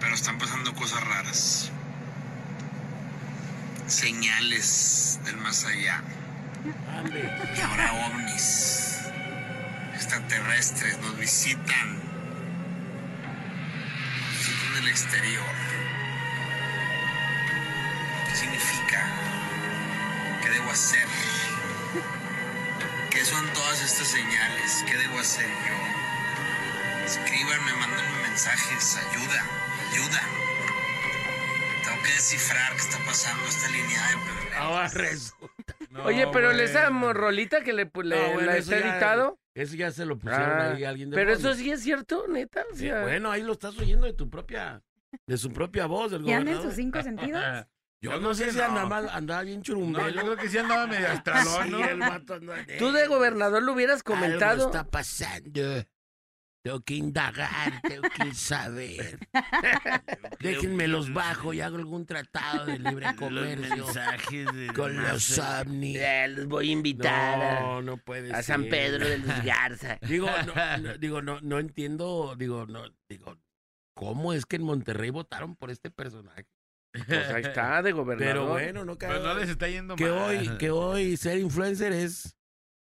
Pero 0.00 0.14
están 0.14 0.38
pasando 0.38 0.74
cosas 0.74 1.02
raras. 1.04 1.70
Señales 3.86 5.20
del 5.24 5.36
más 5.38 5.64
allá. 5.64 6.02
Y 7.56 7.60
ahora 7.60 7.92
ovnis 8.06 8.98
extraterrestres 9.94 10.98
nos 10.98 11.18
visitan. 11.18 11.98
Nos 14.20 14.38
visitan 14.38 14.74
del 14.74 14.88
exterior. 14.88 15.54
¿Qué 18.28 18.36
significa? 18.36 19.06
¿Qué 20.42 20.50
debo 20.50 20.70
hacer? 20.70 21.06
¿Qué 23.10 23.24
son 23.24 23.46
todas 23.52 23.82
estas 23.82 24.06
señales? 24.06 24.84
¿Qué 24.86 24.96
debo 24.96 25.18
hacer 25.18 25.48
yo? 25.48 27.04
Escríbanme, 27.04 27.72
mándenme 27.74 28.11
mensajes. 28.32 28.96
Ayuda, 28.96 29.42
ayuda. 29.92 30.20
Tengo 31.84 32.02
que 32.02 32.12
descifrar 32.12 32.72
qué 32.72 32.78
está 32.78 32.98
pasando 33.04 33.44
esta 33.46 33.68
línea 33.70 34.08
de 34.08 34.14
problemas. 34.24 34.58
Ahora 34.58 34.88
resulta. 34.88 35.76
No, 35.90 36.04
Oye, 36.04 36.26
pero 36.32 36.50
esa 36.52 36.88
rolita 36.88 37.62
que 37.62 37.74
le, 37.74 37.84
le- 37.84 38.16
No, 38.16 38.32
bueno, 38.32 38.40
la 38.52 38.56
eso 38.56 38.74
está 38.74 38.88
editado. 38.88 39.38
Eso 39.54 39.74
ya 39.76 39.90
se 39.90 40.06
lo 40.06 40.16
pusieron 40.18 40.48
Ah, 40.60 40.72
ahí 40.72 40.84
a 40.84 40.88
alguien 40.88 41.10
de 41.10 41.14
pero 41.16 41.34
fondo. 41.34 41.50
eso 41.50 41.58
sí 41.58 41.70
es 41.70 41.82
cierto, 41.82 42.24
neta. 42.26 42.64
O 42.72 42.74
Sí, 42.74 42.86
sea, 42.86 43.02
bueno, 43.02 43.30
ahí 43.30 43.42
lo 43.42 43.52
estás 43.52 43.76
oyendo 43.78 44.06
de 44.06 44.14
tu 44.14 44.30
propia, 44.30 44.82
de 45.26 45.36
su 45.36 45.52
propia 45.52 45.84
voz, 45.84 46.10
del 46.10 46.24
¿Ya 46.24 46.38
anda 46.38 46.52
en 46.52 46.62
sus 46.62 46.74
cinco 46.74 47.02
sentidos? 47.02 47.42
Yo 48.00 48.12
Yo 48.12 48.20
no 48.20 48.34
sé 48.34 48.50
si 48.50 48.56
no. 48.56 48.64
andaba, 48.64 49.14
andaba 49.14 49.42
bien 49.42 49.58
No, 49.58 49.62
churumbelo. 49.64 50.08
yo 50.08 50.22
creo 50.22 50.36
que 50.38 50.48
sí 50.48 50.56
andaba 50.56 50.86
medio 50.86 51.06
astralón, 51.12 51.64
Sí, 51.64 51.70
¿no? 51.70 51.84
el 51.84 51.98
vato 51.98 52.34
andaba- 52.34 52.64
Tú 52.78 52.92
de 52.92 53.06
gobernador 53.06 53.62
lo 53.62 53.74
hubieras 53.74 54.00
Algo 54.06 54.14
comentado. 54.14 54.66
está 54.66 54.84
pasando. 54.84 55.84
Tengo 56.64 56.80
que 56.80 56.94
indagar, 56.94 57.80
tengo 57.82 58.02
que 58.08 58.32
saber. 58.34 59.18
Déjenme 60.40 60.86
los 60.86 61.12
bajo 61.12 61.52
y 61.52 61.60
hago 61.60 61.76
algún 61.76 62.06
tratado 62.06 62.66
de 62.66 62.78
libre 62.78 63.06
comercio 63.16 63.86
con 64.74 64.96
los 64.96 65.38
ovnis. 65.38 65.96
Eh, 65.98 66.28
los 66.28 66.46
voy 66.46 66.68
a 66.68 66.72
invitar 66.72 67.42
a- 67.42 67.60
No, 67.62 67.82
no 67.82 67.96
puede 67.96 68.32
a, 68.32 68.42
San. 68.44 68.68
Pedro 68.68 69.08
de 69.08 69.18
los 69.18 69.44
Garza. 69.44 69.98
Digo, 70.08 70.28
no, 70.46 70.78
no, 70.78 70.98
digo, 70.98 71.20
no, 71.20 71.40
no 71.40 71.58
entiendo, 71.58 72.36
digo, 72.38 72.66
no, 72.66 72.84
digo, 73.08 73.36
¿cómo 73.96 74.32
es 74.32 74.46
que 74.46 74.56
en 74.56 74.62
Monterrey 74.62 75.10
votaron 75.10 75.56
por 75.56 75.70
este 75.70 75.90
personaje? 75.90 76.46
Pues 76.92 77.28
ahí 77.30 77.42
está, 77.42 77.82
de 77.82 77.90
gobernador. 77.92 78.32
Pero 78.34 78.46
bueno, 78.48 78.84
no 78.84 78.96
Pero 78.98 79.14
no 79.14 79.22
cabe 79.22 79.40
les 79.40 79.50
está 79.50 79.66
yendo 79.68 79.96
que 79.96 80.04
mal. 80.04 80.12
hoy, 80.12 80.58
que 80.58 80.70
hoy 80.70 81.16
ser 81.16 81.38
influencer 81.38 81.90
es, 81.92 82.36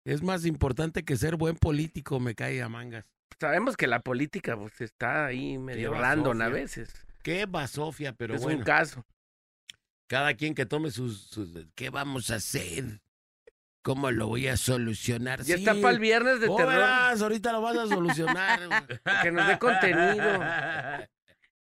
es 0.05 0.23
más 0.23 0.45
importante 0.45 1.05
que 1.05 1.17
ser 1.17 1.37
buen 1.37 1.57
político, 1.57 2.21
me 2.21 2.35
cae 2.35 2.61
a 2.63 2.69
mangas. 2.69 3.07
Sabemos 3.43 3.77
que 3.77 3.89
la 3.89 3.99
política 3.99 4.57
pues, 4.57 4.81
está 4.81 5.27
ahí 5.27 5.59
medio 5.59 5.93
random 5.93 6.43
a 6.43 6.49
veces. 6.49 6.95
Qué 7.25 7.45
basofia, 7.47 8.13
pero 8.13 8.37
es 8.37 8.43
bueno, 8.43 8.61
un 8.61 8.65
caso. 8.65 9.05
cada 10.07 10.35
quien 10.35 10.55
que 10.55 10.65
tome 10.65 10.93
sus, 10.93 11.23
sus, 11.23 11.49
¿qué 11.75 11.91
vamos 11.91 12.31
a 12.31 12.37
hacer? 12.37 13.01
¿Cómo 13.83 14.13
lo 14.13 14.29
voy 14.29 14.47
a 14.47 14.57
solucionar? 14.57 15.43
Ya 15.43 15.57
está 15.57 15.75
para 15.75 15.91
el 15.91 15.99
viernes 15.99 16.39
de 16.39 16.47
Oh, 16.49 16.57
terror. 16.57 16.73
verás, 16.73 17.21
ahorita 17.21 17.51
lo 17.51 17.63
vas 17.63 17.79
a 17.79 17.89
solucionar. 17.89 18.61
Que 19.25 19.33
nos 19.33 19.49
dé 19.49 19.59
contenido. 19.59 20.41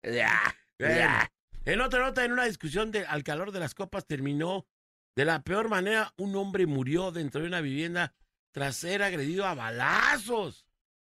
Ya, 0.03 0.37
ya. 0.77 1.31
En 1.63 1.79
otra 1.79 2.01
nota, 2.01 2.25
en 2.25 2.33
una 2.33 2.43
discusión 2.43 2.91
de, 2.91 3.05
al 3.05 3.23
calor 3.23 3.53
de 3.53 3.61
las 3.61 3.73
copas, 3.73 4.05
terminó 4.05 4.67
de 5.15 5.23
la 5.23 5.43
peor 5.43 5.69
manera. 5.69 6.13
Un 6.17 6.35
hombre 6.35 6.65
murió 6.65 7.11
dentro 7.11 7.39
de 7.39 7.47
una 7.47 7.61
vivienda 7.61 8.13
tras 8.51 8.75
ser 8.75 9.01
agredido 9.01 9.45
a 9.45 9.55
balazos. 9.55 10.65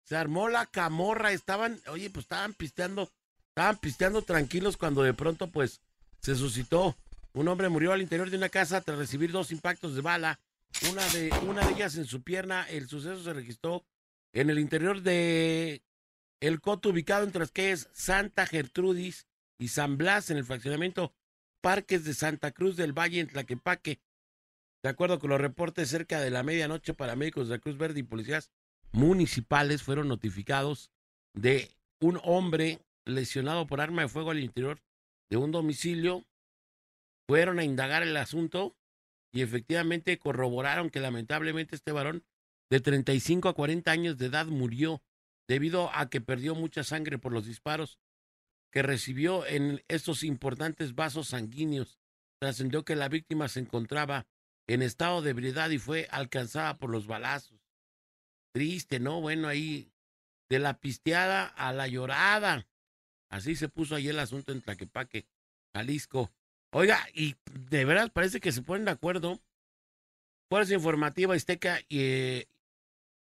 Se 0.05 0.17
armó 0.17 0.49
la 0.49 0.67
camorra, 0.67 1.33
estaban, 1.33 1.81
oye, 1.89 2.11
pues 2.11 2.25
estaban 2.25 2.55
pisteando, 2.55 3.11
estaban 3.49 3.79
pisteando 3.79 4.23
tranquilos 4.23 4.77
cuando 4.77 5.03
de 5.03 5.15
pronto, 5.15 5.51
pues, 5.51 5.81
se 6.21 6.35
suscitó. 6.35 6.97
Un 7.33 7.49
hombre 7.49 7.69
murió 7.69 7.93
al 7.93 8.03
interior 8.03 8.31
de 8.31 8.37
una 8.37 8.49
casa 8.49 8.81
tras 8.81 8.99
recibir 8.99 9.33
dos 9.33 9.51
impactos 9.51 9.95
de 9.95 10.03
bala. 10.03 10.41
Una 10.91 11.07
de, 11.09 11.31
una 11.47 11.67
de 11.67 11.73
ellas 11.73 11.97
en 11.97 12.05
su 12.05 12.23
pierna. 12.23 12.69
El 12.69 12.89
suceso 12.89 13.23
se 13.23 13.33
registró 13.33 13.85
en 14.33 14.51
el 14.51 14.59
interior 14.59 15.03
de 15.03 15.83
el 16.41 16.61
coto 16.61 16.91
ubicado 16.91 17.25
entre 17.25 17.41
las 17.41 17.51
calles 17.51 17.89
Santa 17.93 18.47
Gertrudis 18.47 19.27
y 19.59 19.69
San 19.69 19.97
Blas 19.97 20.31
en 20.31 20.37
el 20.37 20.45
fraccionamiento 20.45 21.15
Parques 21.61 22.05
de 22.05 22.13
Santa 22.13 22.53
Cruz 22.53 22.77
del 22.77 22.93
Valle 22.93 23.21
en 23.21 23.29
Tlaquepaque. 23.29 24.01
De 24.83 24.89
acuerdo 24.91 25.19
con 25.19 25.31
los 25.31 25.41
reportes, 25.41 25.89
cerca 25.89 26.21
de 26.21 26.31
la 26.31 26.43
medianoche, 26.43 26.93
paramédicos 26.93 27.49
de 27.49 27.55
la 27.55 27.61
Cruz 27.61 27.79
Verde 27.79 28.01
y 28.01 28.03
policías 28.03 28.51
municipales 28.95 29.83
fueron 29.83 30.07
notificados 30.07 30.91
de 31.35 31.77
un 32.01 32.21
hombre 32.23 32.79
lesionado 33.05 33.67
por 33.67 33.81
arma 33.81 34.03
de 34.03 34.09
fuego 34.09 34.31
al 34.31 34.39
interior 34.39 34.81
de 35.29 35.37
un 35.37 35.51
domicilio. 35.51 36.25
Fueron 37.27 37.59
a 37.59 37.65
indagar 37.65 38.05
el 38.05 38.17
asunto 38.17 38.77
y 39.33 39.43
efectivamente 39.43 40.19
corroboraron 40.19 40.91
que 40.91 41.01
lamentablemente 41.01 41.75
este 41.75 41.91
varón 41.91 42.25
de 42.71 42.81
35 42.81 43.49
a 43.49 43.55
40 43.55 43.91
años 43.91 44.17
de 44.17 44.27
edad, 44.27 44.47
murió 44.47 45.03
debido 45.49 45.91
a 45.93 46.09
que 46.09 46.21
perdió 46.21 46.55
mucha 46.55 46.85
sangre 46.85 47.19
por 47.19 47.33
los 47.33 47.47
disparos 47.47 47.99
que 48.71 48.83
recibió 48.83 49.45
en 49.47 49.83
estos 49.89 50.23
importantes 50.23 50.95
vasos 50.95 51.29
sanguíneos. 51.29 51.99
Trascendió 52.41 52.85
que 52.85 52.97
la 52.97 53.09
víctima 53.09 53.49
se 53.49 53.61
encontraba 53.61 54.27
en 54.69 54.83
estado 54.83 55.21
de 55.21 55.31
ebriedad 55.31 55.71
y 55.71 55.79
fue 55.79 56.07
alcanzada 56.11 56.79
por 56.79 56.91
los 56.91 57.07
balazos. 57.07 57.64
Triste, 58.55 59.01
¿no? 59.01 59.21
Bueno, 59.21 59.49
ahí 59.49 59.91
de 60.49 60.61
la 60.61 60.79
pisteada 60.79 61.47
a 61.47 61.73
la 61.73 61.89
llorada. 61.89 62.67
Así 63.29 63.57
se 63.57 63.69
puso 63.69 63.97
ahí 63.97 64.09
el 64.09 64.21
asunto 64.21 64.53
en 64.53 64.63
Tlaquepaque, 64.63 65.27
Jalisco. 65.75 66.31
Oiga, 66.73 67.05
y 67.13 67.35
de 67.69 67.85
verdad 67.85 68.13
parece 68.13 68.41
que 68.41 68.53
se 68.53 68.63
ponen 68.63 68.85
de 68.85 68.93
acuerdo. 68.93 69.41
Fuerza 70.49 70.75
Informativa 70.75 71.35
Azteca 71.35 71.81
eh, 71.91 72.47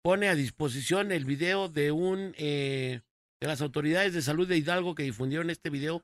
pone 0.02 0.28
a 0.28 0.34
disposición 0.34 1.12
el 1.12 1.26
video 1.26 1.68
de 1.68 1.92
un 1.92 2.34
eh, 2.38 3.02
de 3.40 3.46
las 3.46 3.60
autoridades 3.60 4.14
de 4.14 4.22
salud 4.22 4.48
de 4.48 4.56
Hidalgo 4.56 4.94
que 4.94 5.02
difundieron 5.02 5.50
este 5.50 5.68
video 5.68 6.02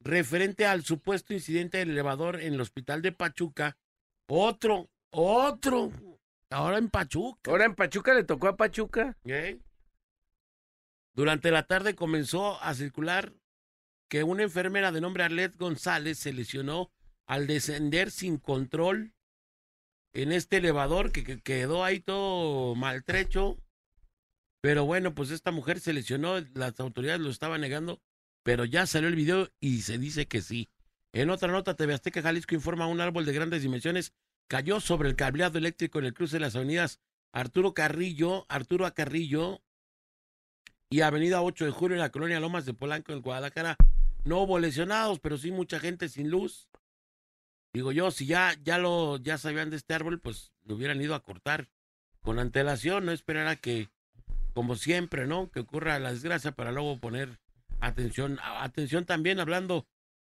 referente 0.00 0.66
al 0.66 0.84
supuesto 0.84 1.32
incidente 1.32 1.78
del 1.78 1.90
elevador 1.90 2.40
en 2.40 2.54
el 2.54 2.60
hospital 2.60 3.02
de 3.02 3.12
Pachuca. 3.12 3.76
Otro, 4.28 4.88
otro, 5.10 5.92
ahora 6.52 6.78
en 6.78 6.88
Pachuca. 6.88 7.50
Ahora 7.50 7.64
en 7.64 7.74
Pachuca 7.74 8.14
le 8.14 8.24
tocó 8.24 8.48
a 8.48 8.56
Pachuca. 8.56 9.16
¿eh? 9.24 9.58
Durante 11.14 11.50
la 11.50 11.66
tarde 11.66 11.94
comenzó 11.94 12.62
a 12.62 12.74
circular 12.74 13.32
que 14.08 14.24
una 14.24 14.42
enfermera 14.42 14.92
de 14.92 15.00
nombre 15.00 15.24
Arlet 15.24 15.56
González 15.56 16.18
se 16.18 16.32
lesionó 16.32 16.90
al 17.26 17.46
descender 17.46 18.10
sin 18.10 18.36
control 18.36 19.14
en 20.12 20.32
este 20.32 20.58
elevador 20.58 21.12
que, 21.12 21.24
que 21.24 21.40
quedó 21.40 21.84
ahí 21.84 22.00
todo 22.00 22.74
maltrecho. 22.74 23.58
Pero 24.60 24.84
bueno, 24.84 25.14
pues 25.14 25.30
esta 25.30 25.50
mujer 25.50 25.80
se 25.80 25.92
lesionó, 25.92 26.38
las 26.54 26.78
autoridades 26.78 27.20
lo 27.20 27.30
estaban 27.30 27.60
negando, 27.62 28.00
pero 28.44 28.64
ya 28.64 28.86
salió 28.86 29.08
el 29.08 29.16
video 29.16 29.50
y 29.60 29.82
se 29.82 29.98
dice 29.98 30.26
que 30.28 30.40
sí. 30.40 30.70
En 31.12 31.30
otra 31.30 31.50
nota, 31.50 31.74
TV 31.74 31.94
Azteca 31.94 32.22
Jalisco 32.22 32.54
informa 32.54 32.86
un 32.86 33.00
árbol 33.00 33.26
de 33.26 33.32
grandes 33.32 33.62
dimensiones 33.62 34.14
cayó 34.48 34.80
sobre 34.80 35.08
el 35.08 35.16
cableado 35.16 35.58
eléctrico 35.58 35.98
en 35.98 36.06
el 36.06 36.14
cruce 36.14 36.36
de 36.36 36.40
las 36.40 36.56
avenidas 36.56 37.00
Arturo 37.32 37.72
Carrillo, 37.72 38.44
Arturo 38.48 38.86
Acarrillo 38.86 39.62
y 40.90 41.00
Avenida 41.00 41.42
8 41.42 41.64
de 41.64 41.70
Julio 41.70 41.96
en 41.96 42.02
la 42.02 42.12
colonia 42.12 42.40
Lomas 42.40 42.66
de 42.66 42.74
Polanco 42.74 43.12
en 43.12 43.22
Guadalajara. 43.22 43.76
No 44.24 44.40
hubo 44.42 44.58
lesionados, 44.58 45.18
pero 45.18 45.38
sí 45.38 45.50
mucha 45.50 45.80
gente 45.80 46.08
sin 46.08 46.30
luz. 46.30 46.68
Digo 47.72 47.90
yo, 47.90 48.10
si 48.10 48.26
ya, 48.26 48.54
ya 48.62 48.76
lo, 48.76 49.16
ya 49.16 49.38
sabían 49.38 49.70
de 49.70 49.76
este 49.76 49.94
árbol, 49.94 50.20
pues 50.20 50.52
lo 50.64 50.74
hubieran 50.74 51.00
ido 51.00 51.14
a 51.14 51.22
cortar 51.22 51.70
con 52.20 52.38
antelación, 52.38 53.06
no 53.06 53.12
esperar 53.12 53.48
a 53.48 53.56
que, 53.56 53.88
como 54.52 54.76
siempre, 54.76 55.26
¿no? 55.26 55.50
Que 55.50 55.60
ocurra 55.60 55.98
la 55.98 56.12
desgracia 56.12 56.52
para 56.52 56.70
luego 56.70 57.00
poner 57.00 57.40
atención. 57.80 58.38
Atención 58.42 59.06
también 59.06 59.40
hablando 59.40 59.86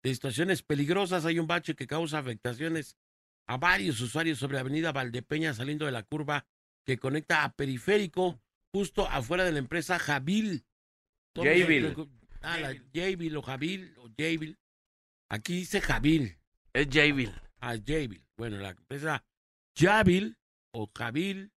de 0.03 0.14
situaciones 0.14 0.62
peligrosas. 0.62 1.27
Hay 1.27 1.38
un 1.38 1.47
bache 1.47 1.75
que 1.75 1.87
causa 1.87 2.19
afectaciones 2.19 2.97
a 3.47 3.57
varios 3.57 4.01
usuarios 4.01 4.39
sobre 4.39 4.59
Avenida 4.59 4.93
Valdepeña 4.93 5.55
saliendo 5.55 5.87
de 5.87 5.93
la 5.93 6.03
curva 6.03 6.47
que 6.85 6.99
conecta 6.99 7.45
a 7.45 7.53
Periférico 7.55 8.41
justo 8.73 9.09
afuera 9.09 9.45
de 9.45 9.53
la 9.53 9.59
empresa 9.59 9.99
Javil. 9.99 10.65
los- 11.97 12.09
Ah, 12.43 12.59
la 12.61 12.75
Javil 12.95 13.37
o 13.37 13.43
Javil 13.43 13.95
o 13.99 14.09
Javil. 14.17 14.59
Aquí 15.29 15.55
dice 15.59 15.81
Javil. 15.81 16.39
Es 16.73 16.89
Javil. 16.91 17.33
a 17.61 17.75
Javil. 17.85 18.23
Bueno, 18.37 18.59
la 18.59 18.71
empresa 18.71 19.25
Javil 19.77 20.37
o 20.73 20.91
Javil 20.97 21.51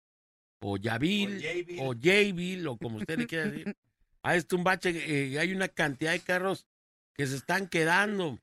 o 0.60 0.76
Yavil 0.76 1.40
o 1.80 1.94
Javil 2.00 2.66
o 2.68 2.76
como 2.78 2.98
usted 2.98 3.18
le 3.18 3.26
quiera 3.26 3.50
decir. 3.50 3.76
A 4.22 4.34
esto 4.34 4.56
un 4.56 4.64
bache, 4.64 4.90
eh, 4.90 5.38
hay 5.38 5.52
una 5.52 5.68
cantidad 5.68 6.10
de 6.12 6.20
carros 6.20 6.66
que 7.14 7.26
se 7.26 7.36
están 7.36 7.68
quedando. 7.68 8.38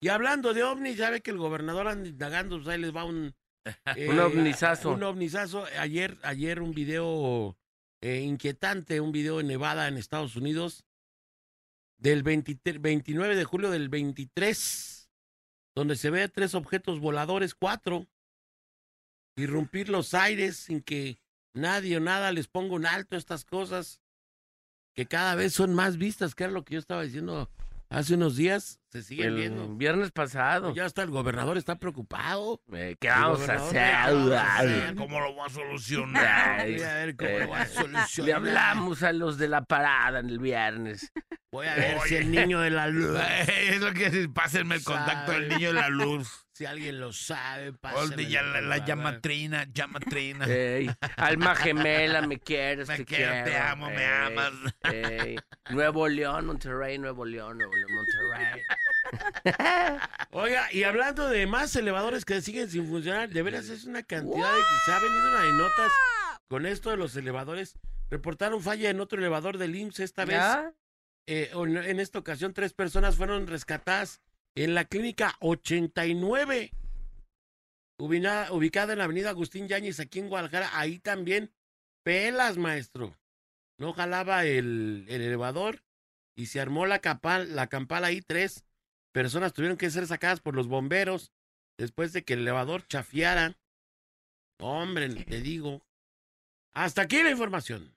Y 0.00 0.08
hablando 0.08 0.54
de 0.54 0.62
ovnis, 0.62 0.96
ya 0.96 1.10
ve 1.10 1.20
que 1.20 1.30
el 1.30 1.38
gobernador 1.38 1.88
anda 1.88 2.08
indagando, 2.08 2.56
pues 2.56 2.68
ahí 2.68 2.80
les 2.80 2.94
va 2.94 3.04
un... 3.04 3.34
eh, 3.96 4.08
Un 4.08 4.18
ovnizazo. 4.20 4.92
Un 4.92 5.02
ovnizazo. 5.02 5.64
Ayer, 5.78 6.16
ayer 6.22 6.62
un 6.62 6.72
video 6.72 7.58
eh, 8.00 8.20
inquietante, 8.20 9.00
un 9.00 9.12
video 9.12 9.40
en 9.40 9.48
Nevada, 9.48 9.88
en 9.88 9.96
Estados 9.96 10.36
Unidos, 10.36 10.84
del 11.96 12.22
23 12.22 12.80
29 12.80 13.34
de 13.34 13.44
julio 13.44 13.70
del 13.70 13.88
23, 13.88 15.10
donde 15.74 15.96
se 15.96 16.10
ve 16.10 16.28
tres 16.28 16.54
objetos 16.54 17.00
voladores, 17.00 17.56
cuatro, 17.56 18.06
irrumpir 19.36 19.88
los 19.88 20.14
aires 20.14 20.56
sin 20.56 20.80
que 20.80 21.20
nadie 21.54 21.96
o 21.96 22.00
nada 22.00 22.30
les 22.30 22.46
ponga 22.46 22.74
un 22.74 22.86
alto 22.86 23.16
a 23.16 23.18
estas 23.18 23.44
cosas, 23.44 24.00
que 24.94 25.06
cada 25.06 25.34
vez 25.34 25.54
son 25.54 25.74
más 25.74 25.96
vistas, 25.96 26.36
que 26.36 26.44
era 26.44 26.52
lo 26.52 26.64
que 26.64 26.74
yo 26.74 26.80
estaba 26.80 27.02
diciendo 27.02 27.50
hace 27.90 28.14
unos 28.14 28.36
días, 28.36 28.80
se 28.90 29.02
siguen 29.02 29.28
El 29.28 29.34
viendo. 29.34 29.68
viernes 29.76 30.10
pasado. 30.10 30.74
Ya 30.74 30.84
hasta 30.84 31.02
el 31.02 31.10
gobernador 31.10 31.56
está 31.58 31.76
preocupado. 31.78 32.62
Eh, 32.72 32.96
¿Qué 33.00 33.08
vamos 33.08 33.48
a 33.48 33.56
gobernador, 33.56 33.72
¿qué 33.72 34.14
vamos 34.14 34.32
a 34.32 34.56
hacer? 34.56 34.94
¿Cómo 34.96 35.20
lo 35.20 35.34
voy 35.34 35.46
a 35.46 35.50
solucionar? 35.50 36.66
Voy 36.66 36.82
a 36.82 36.94
ver 36.94 37.16
cómo 37.16 37.30
eh, 37.30 37.40
lo 37.40 37.48
va 37.50 37.60
a 37.62 37.66
solucionar. 37.68 38.26
Le 38.26 38.32
hablamos 38.34 39.02
a 39.02 39.12
los 39.12 39.38
de 39.38 39.48
la 39.48 39.62
parada 39.64 40.20
en 40.20 40.30
el 40.30 40.38
viernes. 40.38 41.12
Voy 41.50 41.66
a 41.66 41.74
ver 41.76 41.98
si 42.06 42.16
el 42.16 42.30
niño 42.30 42.60
de 42.60 42.70
la 42.70 42.88
luz, 42.88 43.18
es 43.48 43.80
lo 43.80 43.92
que 43.92 44.10
decir, 44.10 44.32
pásenme 44.32 44.76
el 44.76 44.84
contacto 44.84 45.32
del 45.32 45.48
niño 45.48 45.68
de 45.68 45.80
la 45.80 45.88
luz. 45.88 46.46
Si 46.58 46.66
alguien 46.66 46.98
lo 46.98 47.12
sabe, 47.12 47.72
de 48.16 48.26
ya 48.26 48.42
la, 48.42 48.60
la 48.60 48.84
llamatrina. 48.84 49.64
Ey, 50.44 50.90
alma 51.16 51.54
gemela, 51.54 52.20
me 52.22 52.40
quieres, 52.40 52.88
Me 52.88 52.96
te 52.96 53.04
quiero, 53.04 53.30
quiero. 53.30 53.44
te 53.48 53.56
amo, 53.56 53.88
me 53.88 54.04
amas. 54.04 54.50
ey. 54.92 55.36
Nuevo 55.70 56.08
León, 56.08 56.46
Monterrey, 56.46 56.98
Nuevo 56.98 57.24
León, 57.24 57.58
Nuevo 57.58 57.72
León, 57.72 57.92
Monterrey. 57.94 58.62
Oiga, 60.32 60.66
y 60.72 60.82
hablando 60.82 61.28
de 61.28 61.46
más 61.46 61.76
elevadores 61.76 62.24
que 62.24 62.42
siguen 62.42 62.68
sin 62.68 62.88
funcionar, 62.88 63.28
de 63.28 63.40
veras 63.42 63.68
es 63.68 63.84
una 63.84 64.02
cantidad 64.02 64.52
de 64.52 64.58
que 64.58 64.76
se 64.84 64.92
ha 64.92 64.98
venido 64.98 65.28
una 65.28 65.42
de 65.44 65.52
notas 65.52 65.92
con 66.48 66.66
esto 66.66 66.90
de 66.90 66.96
los 66.96 67.14
elevadores. 67.14 67.78
Reportaron 68.10 68.60
falla 68.60 68.90
en 68.90 68.98
otro 68.98 69.20
elevador 69.20 69.58
del 69.58 69.76
IMSS 69.76 70.00
esta 70.00 70.24
vez. 70.24 70.38
¿Ya? 70.38 70.72
eh, 71.28 71.52
en 71.54 72.00
esta 72.00 72.18
ocasión 72.18 72.52
tres 72.52 72.72
personas 72.72 73.14
fueron 73.14 73.46
rescatadas 73.46 74.20
en 74.56 74.74
la 74.74 74.84
clínica 74.84 75.36
89, 75.40 76.72
ubina- 78.00 78.50
ubicada 78.50 78.92
en 78.92 78.98
la 78.98 79.04
avenida 79.04 79.30
Agustín 79.30 79.68
Yáñez, 79.68 80.00
aquí 80.00 80.18
en 80.18 80.28
Guadalajara. 80.28 80.70
Ahí 80.78 80.98
también, 80.98 81.52
pelas, 82.04 82.56
maestro. 82.58 83.16
No 83.78 83.92
jalaba 83.92 84.44
el, 84.44 85.04
el 85.08 85.22
elevador 85.22 85.82
y 86.36 86.46
se 86.46 86.60
armó 86.60 86.86
la 86.86 86.98
campal, 87.00 87.54
la 87.54 87.68
campal 87.68 88.04
ahí. 88.04 88.20
Tres 88.22 88.64
personas 89.12 89.52
tuvieron 89.52 89.76
que 89.78 89.90
ser 89.90 90.06
sacadas 90.06 90.40
por 90.40 90.54
los 90.56 90.66
bomberos 90.66 91.32
después 91.78 92.12
de 92.12 92.24
que 92.24 92.34
el 92.34 92.40
elevador 92.40 92.86
chafiara. 92.88 93.56
Hombre, 94.60 95.08
te 95.24 95.40
digo. 95.40 95.82
Hasta 96.74 97.02
aquí 97.02 97.22
la 97.22 97.30
información. 97.30 97.94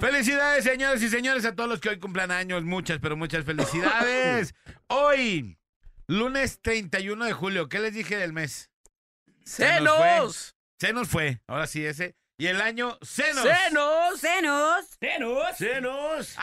Felicidades, 0.00 0.64
señores 0.64 1.02
y 1.02 1.08
señores, 1.08 1.44
a 1.44 1.54
todos 1.54 1.68
los 1.68 1.80
que 1.80 1.88
hoy 1.88 1.98
cumplan 1.98 2.30
años. 2.30 2.62
Muchas, 2.64 2.98
pero 3.00 3.16
muchas 3.16 3.44
felicidades. 3.44 4.54
Hoy, 4.88 5.58
lunes 6.06 6.60
31 6.62 7.24
de 7.24 7.32
julio. 7.32 7.68
¿Qué 7.68 7.80
les 7.80 7.94
dije 7.94 8.16
del 8.16 8.32
mes? 8.32 8.70
Se 9.44 9.80
nos 9.80 9.96
fue. 9.96 10.08
¡Senos! 10.08 10.56
Se 10.78 10.92
nos 10.92 11.08
fue. 11.08 11.40
Ahora 11.46 11.66
sí, 11.66 11.84
ese. 11.84 12.16
Y 12.38 12.46
el 12.46 12.60
año 12.60 12.98
se 13.02 13.32
nos. 13.32 13.44
¡Senos! 13.44 14.20
¡Senos! 14.20 14.98
¡Tenos! 14.98 15.56
¡Senos! 15.56 16.36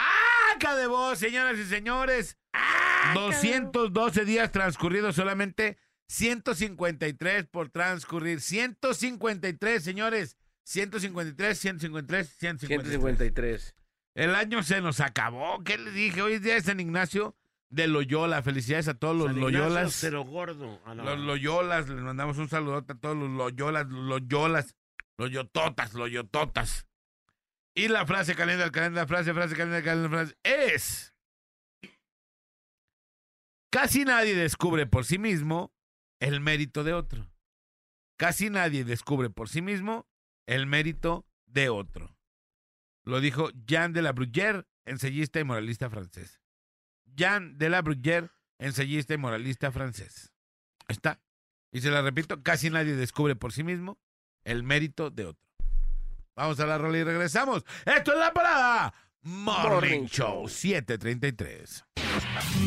¡Aca 0.55 0.75
de 0.75 0.87
voz, 0.87 1.19
señoras 1.19 1.57
y 1.57 1.65
señores! 1.65 2.37
212 3.13 4.25
días 4.25 4.51
transcurridos 4.51 5.15
solamente. 5.15 5.77
153 6.07 7.47
por 7.47 7.69
transcurrir. 7.69 8.41
153, 8.41 9.83
señores. 9.83 10.37
153, 10.63 11.59
153, 11.59 12.35
153. 12.37 12.91
153. 12.91 13.75
El 14.15 14.35
año 14.35 14.63
se 14.63 14.81
nos 14.81 14.99
acabó. 14.99 15.63
¿Qué 15.63 15.77
les 15.77 15.93
dije? 15.93 16.21
Hoy 16.21 16.33
es 16.33 16.41
día 16.41 16.55
de 16.55 16.61
San 16.61 16.79
Ignacio 16.79 17.35
de 17.73 17.87
Loyola. 17.87 18.43
Felicidades 18.43 18.87
a 18.87 18.93
todos 18.93 19.15
los 19.15 19.27
San 19.27 19.39
Loyolas. 19.39 19.93
Cero 19.93 20.23
gordo. 20.23 20.79
Los 20.95 21.19
Loyolas. 21.19 21.89
Les 21.89 22.01
mandamos 22.01 22.37
un 22.37 22.47
saludote 22.47 22.93
a 22.93 22.95
todos 22.95 23.17
los 23.17 23.29
Loyolas, 23.29 23.87
los 23.87 24.21
Loyolas, 24.21 24.75
Loyototas, 25.17 25.93
Loyototas. 25.93 26.87
Y 27.75 27.87
la 27.87 28.05
frase 28.05 28.35
calenda, 28.35 28.69
calenda, 28.69 29.07
frase, 29.07 29.33
frase, 29.33 29.55
calenda, 29.55 30.09
frase 30.09 30.37
es... 30.43 31.13
Casi 33.71 34.05
nadie 34.05 34.35
descubre 34.35 34.85
por 34.85 35.03
sí 35.03 35.17
mismo 35.17 35.73
el 36.19 36.41
mérito 36.41 36.83
de 36.83 36.93
otro. 36.93 37.27
Casi 38.19 38.51
nadie 38.51 38.83
descubre 38.83 39.31
por 39.31 39.49
sí 39.49 39.63
mismo 39.63 40.07
el 40.45 40.67
mérito 40.67 41.25
de 41.47 41.69
otro. 41.69 42.15
Lo 43.03 43.19
dijo 43.19 43.49
Jean 43.65 43.91
de 43.91 44.03
la 44.03 44.13
Bruyère, 44.13 44.67
ensayista 44.85 45.39
y 45.39 45.43
moralista 45.43 45.89
francés. 45.89 46.42
Jean 47.15 47.57
de 47.57 47.69
la 47.69 47.81
Bruyère, 47.81 48.29
ensayista 48.59 49.13
y 49.13 49.17
moralista 49.17 49.71
francés. 49.71 50.33
Ahí 50.87 50.93
está. 50.93 51.21
Y 51.71 51.81
se 51.81 51.89
la 51.89 52.01
repito, 52.01 52.43
casi 52.43 52.69
nadie 52.69 52.95
descubre 52.95 53.35
por 53.35 53.51
sí 53.51 53.63
mismo 53.63 53.99
el 54.43 54.63
mérito 54.63 55.09
de 55.09 55.25
otro. 55.25 55.43
Vamos 56.35 56.59
a 56.59 56.65
la 56.65 56.77
rola 56.77 56.97
y 56.97 57.03
regresamos. 57.03 57.63
Esto 57.85 58.13
es 58.13 58.19
la 58.19 58.33
parada. 58.33 58.93
Morning, 59.25 60.05
Show 60.07 60.49
733. 60.49 61.85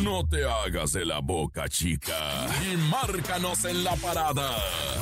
No 0.03 0.27
te 0.27 0.43
hagas 0.43 0.91
de 0.91 1.05
la 1.05 1.19
boca 1.19 1.69
chica 1.69 2.47
y 2.63 2.75
márcanos 2.89 3.63
en 3.65 3.83
la 3.83 3.95
parada. 3.97 4.57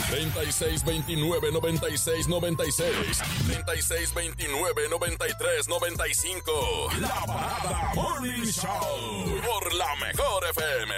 3629 0.09 1.51
96 1.53 2.27
96 2.27 3.17
3629 3.45 4.89
93 4.89 5.67
95 5.69 6.89
La 6.99 7.25
parada 7.25 7.91
Morning 7.95 8.43
Show 8.43 9.41
por 9.41 9.73
la 9.75 9.95
mejor 10.05 10.43
FM. 10.49 10.93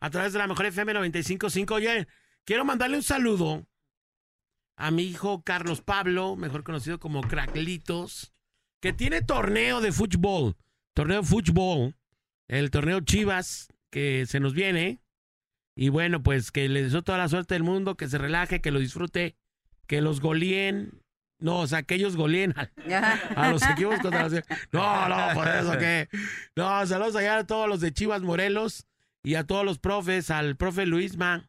A 0.00 0.08
través 0.10 0.32
de 0.32 0.38
la 0.38 0.46
mejor 0.46 0.64
FM 0.64 0.94
95.5. 0.94 1.72
Oye, 1.72 2.08
quiero 2.46 2.64
mandarle 2.64 2.96
un 2.96 3.02
saludo 3.02 3.66
a 4.76 4.90
mi 4.90 5.02
hijo 5.02 5.42
Carlos 5.42 5.82
Pablo, 5.82 6.36
mejor 6.36 6.64
conocido 6.64 6.98
como 6.98 7.20
Cracklitos, 7.20 8.33
que 8.84 8.92
tiene 8.92 9.22
torneo 9.22 9.80
de 9.80 9.92
fútbol. 9.92 10.58
Torneo 10.94 11.22
de 11.22 11.26
fútbol. 11.26 11.96
El 12.48 12.70
torneo 12.70 13.00
Chivas, 13.00 13.68
que 13.90 14.26
se 14.26 14.40
nos 14.40 14.52
viene. 14.52 15.00
Y 15.74 15.88
bueno, 15.88 16.22
pues 16.22 16.52
que 16.52 16.68
le 16.68 16.82
deseo 16.82 17.00
toda 17.00 17.16
la 17.16 17.30
suerte 17.30 17.54
del 17.54 17.62
mundo, 17.62 17.96
que 17.96 18.08
se 18.08 18.18
relaje, 18.18 18.60
que 18.60 18.70
lo 18.70 18.80
disfrute, 18.80 19.38
que 19.86 20.02
los 20.02 20.20
goleen. 20.20 21.00
No, 21.40 21.60
o 21.60 21.66
sea, 21.66 21.82
que 21.82 21.94
ellos 21.94 22.14
goleen 22.14 22.52
a, 22.58 22.70
a 23.36 23.50
los 23.50 23.62
equipos 23.62 24.00
contra 24.00 24.28
los... 24.28 24.34
No, 24.70 25.08
no, 25.08 25.32
por 25.32 25.48
eso 25.48 25.78
que... 25.78 26.10
No, 26.54 26.86
saludos 26.86 27.16
allá 27.16 27.38
a 27.38 27.46
todos 27.46 27.66
los 27.66 27.80
de 27.80 27.90
Chivas 27.90 28.20
Morelos 28.20 28.86
y 29.22 29.36
a 29.36 29.44
todos 29.44 29.64
los 29.64 29.78
profes, 29.78 30.30
al 30.30 30.56
profe 30.56 30.84
Luisma, 30.84 31.48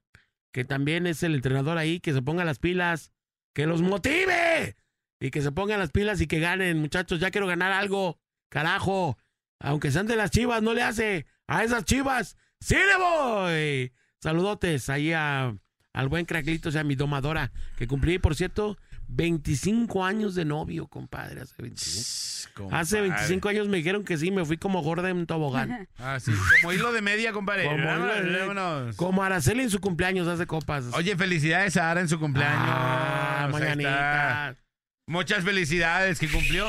que 0.54 0.63
también 0.63 1.06
es 1.06 1.21
el 1.21 1.36
entrenador 1.36 1.78
ahí, 1.78 2.00
que 2.00 2.13
se 2.13 2.21
ponga 2.21 2.45
las 2.45 2.60
pilas, 2.60 3.12
que 3.54 3.65
los 3.65 3.82
motive 3.82 4.78
y 5.19 5.32
que 5.32 5.41
se 5.41 5.51
pongan 5.51 5.80
las 5.80 5.91
pilas 5.91 6.21
y 6.21 6.28
que 6.28 6.39
ganen, 6.39 6.80
muchachos. 6.80 7.19
Ya 7.19 7.32
quiero 7.32 7.47
ganar 7.47 7.71
algo, 7.71 8.19
carajo. 8.49 9.17
Aunque 9.60 9.91
sean 9.91 10.08
de 10.08 10.15
las 10.15 10.32
chivas, 10.32 10.62
no 10.62 10.73
le 10.73 10.84
hace 10.84 11.25
a 11.47 11.63
esas 11.63 11.86
chivas. 11.86 12.38
¡Sí 12.60 12.75
le 12.75 12.97
voy! 12.97 13.93
Saludotes 14.19 14.89
ahí 14.89 15.13
a, 15.13 15.56
al 15.93 16.08
buen 16.10 16.25
Cracklito, 16.25 16.69
o 16.69 16.71
sea, 16.71 16.84
mi 16.84 16.95
domadora, 16.95 17.51
que 17.78 17.88
cumplí, 17.88 18.19
por 18.19 18.36
cierto, 18.36 18.78
25 19.08 20.04
años 20.04 20.36
de 20.36 20.45
novio, 20.45 20.88
compadre. 20.88 21.41
Hace 21.41 21.62
25, 21.62 22.69
hace 22.71 23.01
25 23.01 23.49
años 23.49 23.67
me 23.67 23.78
dijeron 23.78 24.04
que 24.04 24.17
sí, 24.17 24.32
me 24.32 24.43
fui 24.45 24.58
como 24.58 24.82
gorda 24.82 25.10
en 25.10 25.17
un 25.17 25.25
tobogán. 25.28 25.88
Ah, 25.97 26.19
sí, 26.19 26.32
como 26.62 26.73
hilo 26.73 26.91
de 26.91 27.01
media, 27.01 27.32
compadre. 27.32 27.65
Como 27.65 27.78
de-. 27.78 28.93
Como 28.95 29.23
Araceli 29.23 29.63
en 29.63 29.69
su 29.69 29.80
cumpleaños 29.80 30.28
hace 30.28 30.45
copas. 30.45 30.86
Oye, 30.93 31.15
felicidades 31.15 31.78
a 31.78 31.89
Ara 31.89 32.01
en 32.01 32.10
su 32.10 32.19
cumpleaños. 32.19 32.60
Ah, 32.60 33.47
mañanita. 33.51 34.56
Muchas 35.08 35.44
felicidades 35.44 36.20
que 36.20 36.28
cumplió. 36.28 36.68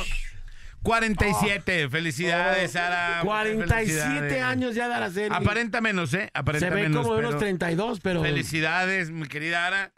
47. 0.82 1.88
Felicidades, 1.88 2.70
Oh, 2.70 2.72
Sara. 2.72 3.20
47 3.22 3.66
Felicidades. 3.66 4.42
años 4.42 4.74
ya 4.74 4.88
de 4.88 4.94
Araceli. 4.94 5.34
Aparenta 5.34 5.80
menos, 5.80 6.14
¿eh? 6.14 6.30
Aparenta 6.34 6.68
Se 6.68 6.74
ve 6.74 6.82
menos. 6.82 7.02
como 7.02 7.14
de 7.14 7.20
unos 7.20 7.30
pero 7.32 7.40
32, 7.40 8.00
pero... 8.00 8.22
Felicidades, 8.22 9.10
mi 9.10 9.26
querida 9.26 9.66
Ara. 9.66 9.92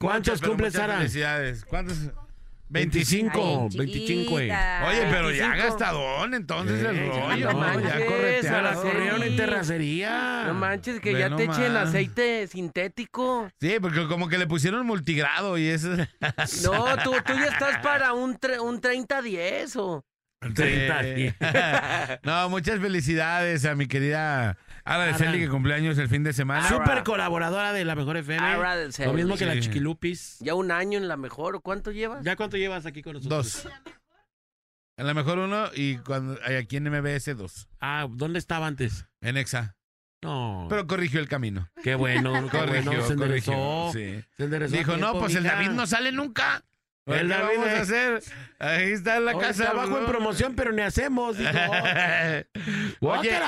¿Cuántos 0.00 0.34
Muchas, 0.34 0.48
cumple 0.48 0.70
Sara? 0.70 0.96
Felicidades. 0.98 1.64
¿Cuántos? 1.64 1.98
25. 2.68 3.68
25. 3.70 3.78
25, 3.78 4.30
güey. 4.30 4.44
chiquita. 4.48 4.84
Oye, 4.88 5.00
pero 5.10 5.30
ya 5.30 5.48
25. 5.50 5.56
gastadón, 5.56 6.34
entonces 6.34 6.80
Sí, 6.80 6.86
el 6.86 6.96
ya 6.96 7.10
rollo. 7.20 7.46
no 7.46 7.52
¿no? 7.52 7.58
manches, 7.58 7.84
ya 7.98 8.06
corretearon. 8.06 8.42
Ya 8.42 8.62
la 8.62 8.74
corrieron 8.74 9.22
en 9.22 9.36
terracería. 9.36 10.44
No 10.48 10.54
manches, 10.54 11.00
que 11.00 11.12
Ve 11.14 11.20
ya 11.20 11.36
te 11.36 11.44
nomás. 11.46 11.58
echen 11.58 11.76
aceite 11.76 12.46
sintético. 12.48 13.48
Sí, 13.60 13.76
porque 13.80 14.06
como 14.08 14.28
que 14.28 14.38
le 14.38 14.46
pusieron 14.46 14.84
multigrado 14.86 15.56
y 15.58 15.68
eso. 15.68 15.88
No, 16.64 16.96
tú, 17.04 17.12
tú 17.24 17.32
ya 17.34 17.46
estás 17.52 17.78
para 17.78 18.12
un, 18.14 18.36
tre- 18.36 18.60
un 18.60 18.80
30-10 18.80 19.76
o... 19.76 20.04
30. 20.54 21.02
Sí. 21.02 21.32
no, 22.24 22.48
muchas 22.50 22.78
felicidades 22.80 23.64
a 23.64 23.74
mi 23.74 23.86
querida 23.86 24.58
Ara. 24.86 25.16
que 25.32 25.48
cumpleaños 25.48 25.98
el 25.98 26.08
fin 26.08 26.22
de 26.22 26.32
semana. 26.32 26.68
Súper 26.68 27.02
colaboradora 27.02 27.72
de 27.72 27.84
la 27.84 27.94
Mejor 27.94 28.16
FM. 28.16 28.38
Araceli. 28.46 29.06
Lo 29.08 29.14
mismo 29.14 29.36
que 29.36 29.46
la 29.46 29.54
Sí. 29.54 29.60
Chiquilupis. 29.62 30.36
Ya 30.40 30.54
un 30.54 30.70
año 30.70 30.98
en 30.98 31.08
la 31.08 31.16
mejor. 31.16 31.56
¿o 31.56 31.60
¿Cuánto 31.60 31.90
llevas? 31.90 32.24
¿Ya 32.24 32.36
cuánto 32.36 32.56
llevas 32.56 32.86
aquí 32.86 33.02
con 33.02 33.14
nosotros? 33.14 33.64
Dos. 33.64 33.72
A 34.98 35.02
lo 35.02 35.14
mejor 35.14 35.38
uno 35.38 35.66
y 35.74 35.98
cuando 35.98 36.38
aquí 36.58 36.76
en 36.76 36.84
MBS 36.90 37.34
dos. 37.36 37.68
Ah, 37.80 38.06
¿dónde 38.10 38.38
estaba 38.38 38.66
antes? 38.66 39.06
En 39.20 39.36
Exa. 39.36 39.76
No. 40.22 40.66
Pero 40.70 40.86
corrigió 40.86 41.20
el 41.20 41.28
camino. 41.28 41.68
qué 41.82 41.94
bueno, 41.94 42.32
qué 42.50 42.58
Corrigió, 42.58 42.90
bueno. 42.92 43.06
Se 43.06 43.12
enderezó. 43.12 43.52
corrigió, 43.52 43.90
sí. 43.92 44.24
Se 44.36 44.44
enderezó 44.44 44.74
a 44.74 44.78
Dijo, 44.78 44.92
no, 44.92 44.96
tiempo, 44.98 45.20
pues 45.20 45.34
el 45.34 45.42
mija. 45.42 45.54
David 45.56 45.70
no 45.70 45.86
sale 45.86 46.12
nunca. 46.12 46.64
El 47.06 47.14
El 47.20 47.28
David, 47.28 47.56
vamos 47.58 47.68
a 47.68 47.80
hacer? 47.80 48.22
Ahí 48.58 48.90
está 48.90 49.18
en 49.18 49.26
la 49.26 49.36
Oye, 49.36 49.46
casa. 49.46 49.64
trabajo 49.64 49.98
en 49.98 50.06
promoción, 50.06 50.54
pero 50.56 50.72
ni 50.72 50.82
hacemos. 50.82 51.38
Dijo. 51.38 51.50
Oye, 53.00 53.38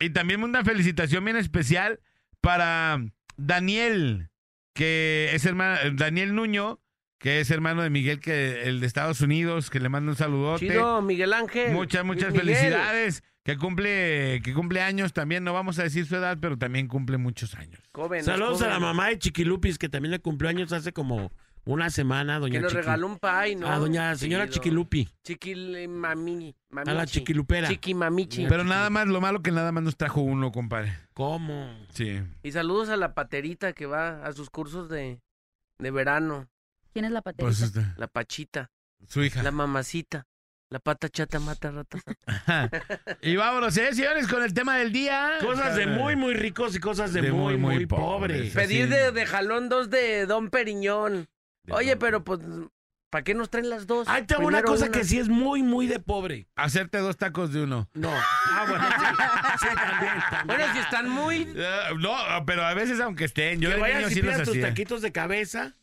y 0.00 0.10
también 0.10 0.42
una 0.42 0.64
felicitación 0.64 1.24
bien 1.24 1.36
especial 1.36 2.00
para 2.40 3.00
Daniel, 3.36 4.30
que 4.74 5.30
es 5.32 5.44
hermano, 5.44 5.78
Daniel 5.94 6.34
Nuño, 6.36 6.80
que 7.18 7.40
es 7.40 7.50
hermano 7.50 7.82
de 7.82 7.90
Miguel, 7.90 8.20
que 8.20 8.62
el 8.64 8.80
de 8.80 8.86
Estados 8.86 9.20
Unidos, 9.20 9.70
que 9.70 9.80
le 9.80 9.88
manda 9.88 10.10
un 10.12 10.16
saludote. 10.16 10.68
Chido, 10.68 11.02
Miguel 11.02 11.32
Ángel. 11.32 11.72
Muchas, 11.72 12.04
muchas 12.04 12.32
Miguel. 12.32 12.46
felicidades. 12.46 13.24
Que 13.42 13.58
cumple, 13.58 14.40
que 14.42 14.54
cumple 14.54 14.80
años 14.80 15.12
también, 15.12 15.44
no 15.44 15.52
vamos 15.52 15.78
a 15.78 15.82
decir 15.82 16.06
su 16.06 16.16
edad, 16.16 16.38
pero 16.40 16.56
también 16.56 16.88
cumple 16.88 17.18
muchos 17.18 17.54
años. 17.56 17.78
Saludos 18.22 18.62
a 18.62 18.68
la 18.68 18.78
mamá 18.78 19.08
de 19.08 19.18
Chiquilupis, 19.18 19.78
que 19.78 19.90
también 19.90 20.12
le 20.12 20.18
cumplió 20.20 20.48
años 20.48 20.72
hace 20.72 20.92
como 20.94 21.30
una 21.66 21.88
semana, 21.90 22.38
doña 22.38 22.54
Que 22.54 22.60
nos 22.60 22.72
Chiqui- 22.72 22.76
regaló 22.76 23.06
un 23.06 23.18
pay, 23.18 23.56
¿no? 23.56 23.66
A 23.68 23.78
doña 23.78 24.14
señora. 24.16 24.48
Chiquilupi. 24.48 25.08
Chiquil 25.24 25.88
mami, 25.88 26.54
mamichi. 26.70 26.90
A 26.90 26.94
la 26.94 27.06
chiquilupera. 27.06 27.68
Chiquimamichi. 27.68 28.46
Pero 28.48 28.64
nada 28.64 28.90
más, 28.90 29.06
lo 29.06 29.20
malo 29.20 29.42
que 29.42 29.50
nada 29.50 29.72
más 29.72 29.82
nos 29.82 29.96
trajo 29.96 30.20
uno, 30.20 30.52
compadre. 30.52 30.98
¿Cómo? 31.14 31.68
Sí. 31.92 32.20
Y 32.42 32.52
saludos 32.52 32.88
a 32.90 32.96
la 32.96 33.14
paterita 33.14 33.72
que 33.72 33.86
va 33.86 34.24
a 34.24 34.32
sus 34.32 34.50
cursos 34.50 34.88
de, 34.88 35.20
de 35.78 35.90
verano. 35.90 36.48
¿Quién 36.92 37.06
es 37.06 37.10
la 37.12 37.22
paterita? 37.22 37.44
Pues 37.46 37.60
este, 37.62 37.84
La 37.96 38.06
pachita, 38.08 38.70
su 39.08 39.22
hija. 39.24 39.42
la 39.42 39.50
mamacita. 39.50 40.26
La 40.70 40.78
pata 40.80 41.08
chata 41.08 41.38
mata 41.38 41.70
ratas. 41.70 42.02
y 43.22 43.36
vámonos, 43.36 43.76
¿eh, 43.76 43.94
señores, 43.94 44.26
con 44.26 44.42
el 44.42 44.52
tema 44.54 44.76
del 44.78 44.92
día. 44.92 45.34
Cosas 45.40 45.76
de 45.76 45.86
muy, 45.86 46.16
muy 46.16 46.34
ricos 46.34 46.74
y 46.74 46.80
cosas 46.80 47.12
de, 47.12 47.22
De 47.22 47.32
muy, 47.32 47.52
muy, 47.52 47.56
muy, 47.58 47.74
muy 47.76 47.86
pobres. 47.86 48.50
pobres. 48.50 48.54
Pedir 48.54 48.88
de, 48.88 49.12
de 49.12 49.26
jalón 49.26 49.68
dos 49.68 49.90
de 49.90 50.26
Don 50.26 50.50
Periñón. 50.50 51.26
Oye, 51.70 51.96
pero 51.96 52.22
pues, 52.24 52.40
¿para 53.10 53.24
qué 53.24 53.34
nos 53.34 53.48
traen 53.50 53.70
las 53.70 53.86
dos? 53.86 54.06
Ahí 54.08 54.24
tengo 54.24 54.42
una 54.46 54.58
Primero 54.58 54.66
cosa 54.68 54.90
que 54.90 55.04
sí 55.04 55.18
es 55.18 55.28
muy, 55.28 55.62
muy 55.62 55.86
de 55.86 55.98
pobre. 56.00 56.46
Hacerte 56.56 56.98
dos 56.98 57.16
tacos 57.16 57.52
de 57.52 57.62
uno. 57.62 57.88
No. 57.94 58.10
Ah, 58.12 58.66
bueno, 58.68 58.84
sí. 58.88 59.66
Sí, 59.68 59.74
también, 59.74 60.12
también. 60.30 60.46
Bueno, 60.46 60.72
si 60.72 60.78
están 60.80 61.08
muy... 61.08 61.52
Eh, 61.56 61.78
no, 61.98 62.14
pero 62.46 62.64
a 62.64 62.74
veces 62.74 63.00
aunque 63.00 63.24
estén, 63.24 63.60
yo 63.60 63.68
que 63.70 63.74
de 63.76 63.80
vayas 63.80 63.98
niño 63.98 64.10
y 64.10 64.14
sí 64.14 64.20
los 64.22 64.32
pidas 64.34 64.44
tus 64.46 64.56
hacía. 64.56 64.68
taquitos 64.68 65.02
de 65.02 65.12
cabeza 65.12 65.74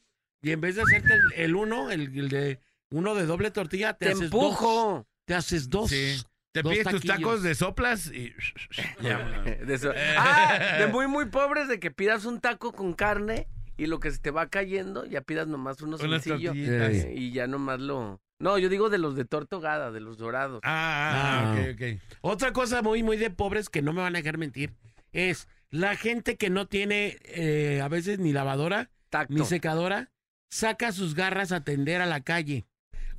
y 0.41 0.51
en 0.51 0.61
vez 0.61 0.75
de 0.75 0.81
hacerte 0.83 1.13
el, 1.13 1.33
el 1.35 1.55
uno, 1.55 1.89
el, 1.91 2.17
el 2.17 2.29
de 2.29 2.59
uno 2.91 3.15
de 3.15 3.25
doble 3.25 3.51
tortilla, 3.51 3.93
te, 3.93 4.05
Te 4.07 4.11
haces 4.11 4.23
empujo. 4.25 4.93
dos. 4.97 5.05
Te 5.25 5.33
haces 5.35 5.69
dos. 5.69 5.89
Sí. 5.89 6.21
Te 6.51 6.63
Dos 6.63 6.73
pides 6.73 6.83
tus 6.87 7.01
taquillos. 7.01 7.17
tacos 7.17 7.43
de 7.43 7.55
soplas 7.55 8.07
y... 8.07 8.33
De 9.65 9.73
eso- 9.73 9.93
Ah, 10.17 10.75
de 10.79 10.87
muy, 10.87 11.07
muy 11.07 11.25
pobres 11.27 11.67
de 11.69 11.79
que 11.79 11.91
pidas 11.91 12.25
un 12.25 12.39
taco 12.41 12.73
con 12.73 12.93
carne 12.93 13.47
y 13.81 13.87
lo 13.87 13.99
que 13.99 14.11
se 14.11 14.19
te 14.19 14.31
va 14.31 14.47
cayendo, 14.47 15.05
ya 15.05 15.21
pidas 15.21 15.47
nomás 15.47 15.81
uno 15.81 15.97
Unas 15.99 16.23
sencillo. 16.23 16.49
tortillitas. 16.51 16.93
eh, 17.05 17.13
y 17.15 17.31
ya 17.31 17.47
nomás 17.47 17.79
lo... 17.79 18.21
No, 18.39 18.57
yo 18.57 18.69
digo 18.69 18.89
de 18.89 18.97
los 18.97 19.15
de 19.15 19.25
tortogada, 19.25 19.91
de 19.91 19.99
los 20.01 20.17
dorados. 20.17 20.61
Ah, 20.63 21.11
ah, 21.13 21.53
Ah. 21.53 21.53
ok, 21.53 21.75
ok. 21.75 22.01
Otra 22.21 22.53
cosa 22.53 22.81
muy, 22.81 23.03
muy 23.03 23.17
de 23.17 23.29
pobres 23.29 23.69
que 23.69 23.81
no 23.81 23.93
me 23.93 24.01
van 24.01 24.15
a 24.15 24.19
dejar 24.19 24.37
mentir 24.37 24.73
es 25.13 25.47
la 25.69 25.95
gente 25.95 26.37
que 26.37 26.49
no 26.49 26.67
tiene 26.67 27.17
eh, 27.25 27.81
a 27.83 27.87
veces 27.87 28.19
ni 28.19 28.33
lavadora 28.33 28.89
Tacto. 29.09 29.33
ni 29.33 29.45
secadora, 29.45 30.11
saca 30.49 30.91
sus 30.91 31.15
garras 31.15 31.51
a 31.51 31.63
tender 31.63 32.01
a 32.01 32.05
la 32.05 32.21
calle 32.21 32.65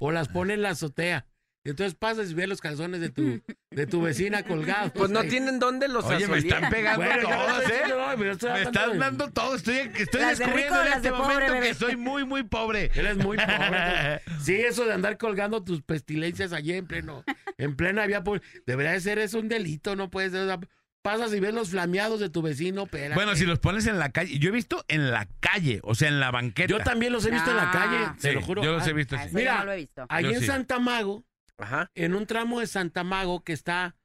o 0.00 0.10
las 0.12 0.28
pone 0.28 0.54
en 0.54 0.62
la 0.62 0.70
azotea. 0.70 1.26
Y 1.64 1.70
entonces 1.70 1.94
pasas 1.94 2.28
y 2.30 2.34
ves 2.34 2.48
los 2.48 2.60
calzones 2.60 3.00
de 3.00 3.10
tu, 3.10 3.40
de 3.70 3.86
tu 3.86 4.02
vecina 4.02 4.42
colgados. 4.42 4.90
Pues 4.92 5.10
no 5.10 5.22
tienen 5.28 5.58
dónde 5.60 5.86
los 5.86 6.04
Oye, 6.04 6.26
me 6.26 6.34
asolían. 6.38 6.54
están 6.56 6.70
pegando 6.70 7.04
Bueno, 7.06 7.28
todos, 7.28 7.70
¿eh? 7.70 7.82
no, 7.88 8.16
Me 8.16 8.62
están 8.62 8.98
dando 8.98 9.30
todo. 9.30 9.54
Estoy, 9.54 9.76
estoy 9.96 10.20
de 10.22 10.26
descubriendo 10.26 10.74
rico, 10.82 10.86
en 10.88 10.92
este 10.94 11.10
de 11.10 11.10
pobre, 11.16 11.24
momento 11.34 11.52
bebé. 11.52 11.68
que 11.68 11.74
soy 11.74 11.96
muy, 11.96 12.24
muy 12.24 12.42
pobre. 12.42 12.90
Eres 12.94 13.16
muy 13.16 13.36
pobre. 13.36 14.20
Sí, 14.42 14.54
eso 14.56 14.84
de 14.86 14.92
andar 14.92 15.18
colgando 15.18 15.62
tus 15.62 15.82
pestilencias 15.82 16.52
allí 16.52 16.72
en 16.72 16.86
pleno, 16.88 17.22
en 17.58 17.76
plena 17.76 18.06
vía 18.06 18.24
pública. 18.24 18.44
Debería 18.66 18.90
de 18.92 19.00
ser 19.00 19.20
eso 19.20 19.38
un 19.38 19.48
delito, 19.48 19.94
no 19.94 20.10
puede 20.10 20.30
ser. 20.30 20.40
o 20.40 20.46
sea, 20.46 20.58
pasas 21.02 21.32
y 21.32 21.38
ves 21.38 21.54
los 21.54 21.70
flameados 21.70 22.18
de 22.18 22.28
tu 22.28 22.42
vecino, 22.42 22.86
pero. 22.86 23.14
Bueno, 23.14 23.36
si 23.36 23.44
los 23.46 23.60
pones 23.60 23.86
en 23.86 24.00
la 24.00 24.10
calle. 24.10 24.36
Yo 24.40 24.48
he 24.48 24.52
visto 24.52 24.84
en 24.88 25.12
la 25.12 25.28
calle, 25.38 25.78
o 25.84 25.94
sea, 25.94 26.08
en 26.08 26.18
la 26.18 26.32
banqueta. 26.32 26.68
Yo 26.68 26.80
también 26.80 27.12
los 27.12 27.24
he 27.24 27.30
visto 27.30 27.50
en 27.50 27.56
la 27.56 27.70
Ah. 27.70 27.72
calle, 27.72 27.98
te 28.20 28.28
Sí, 28.30 28.34
lo 28.34 28.42
juro. 28.42 28.64
Yo 28.64 28.72
los 28.72 28.86
he 28.86 28.90
Ah, 28.90 28.94
visto. 28.94 29.16
Ah, 29.16 29.28
sí. 29.28 29.34
Mira, 29.34 29.58
no 29.60 29.64
lo 29.66 29.72
he 29.72 29.76
visto. 29.76 30.06
Allí 30.08 30.28
Yo 30.28 30.34
en 30.34 30.40
sí. 30.40 30.46
Santa 30.46 30.80
Mago, 30.80 31.24
Ajá. 31.58 31.90
en 31.94 32.14
un 32.14 32.26
tramo 32.26 32.60
de 32.60 32.66
Santa 32.66 33.04
Mago 33.04 33.44
que 33.44 33.52
está 33.52 33.96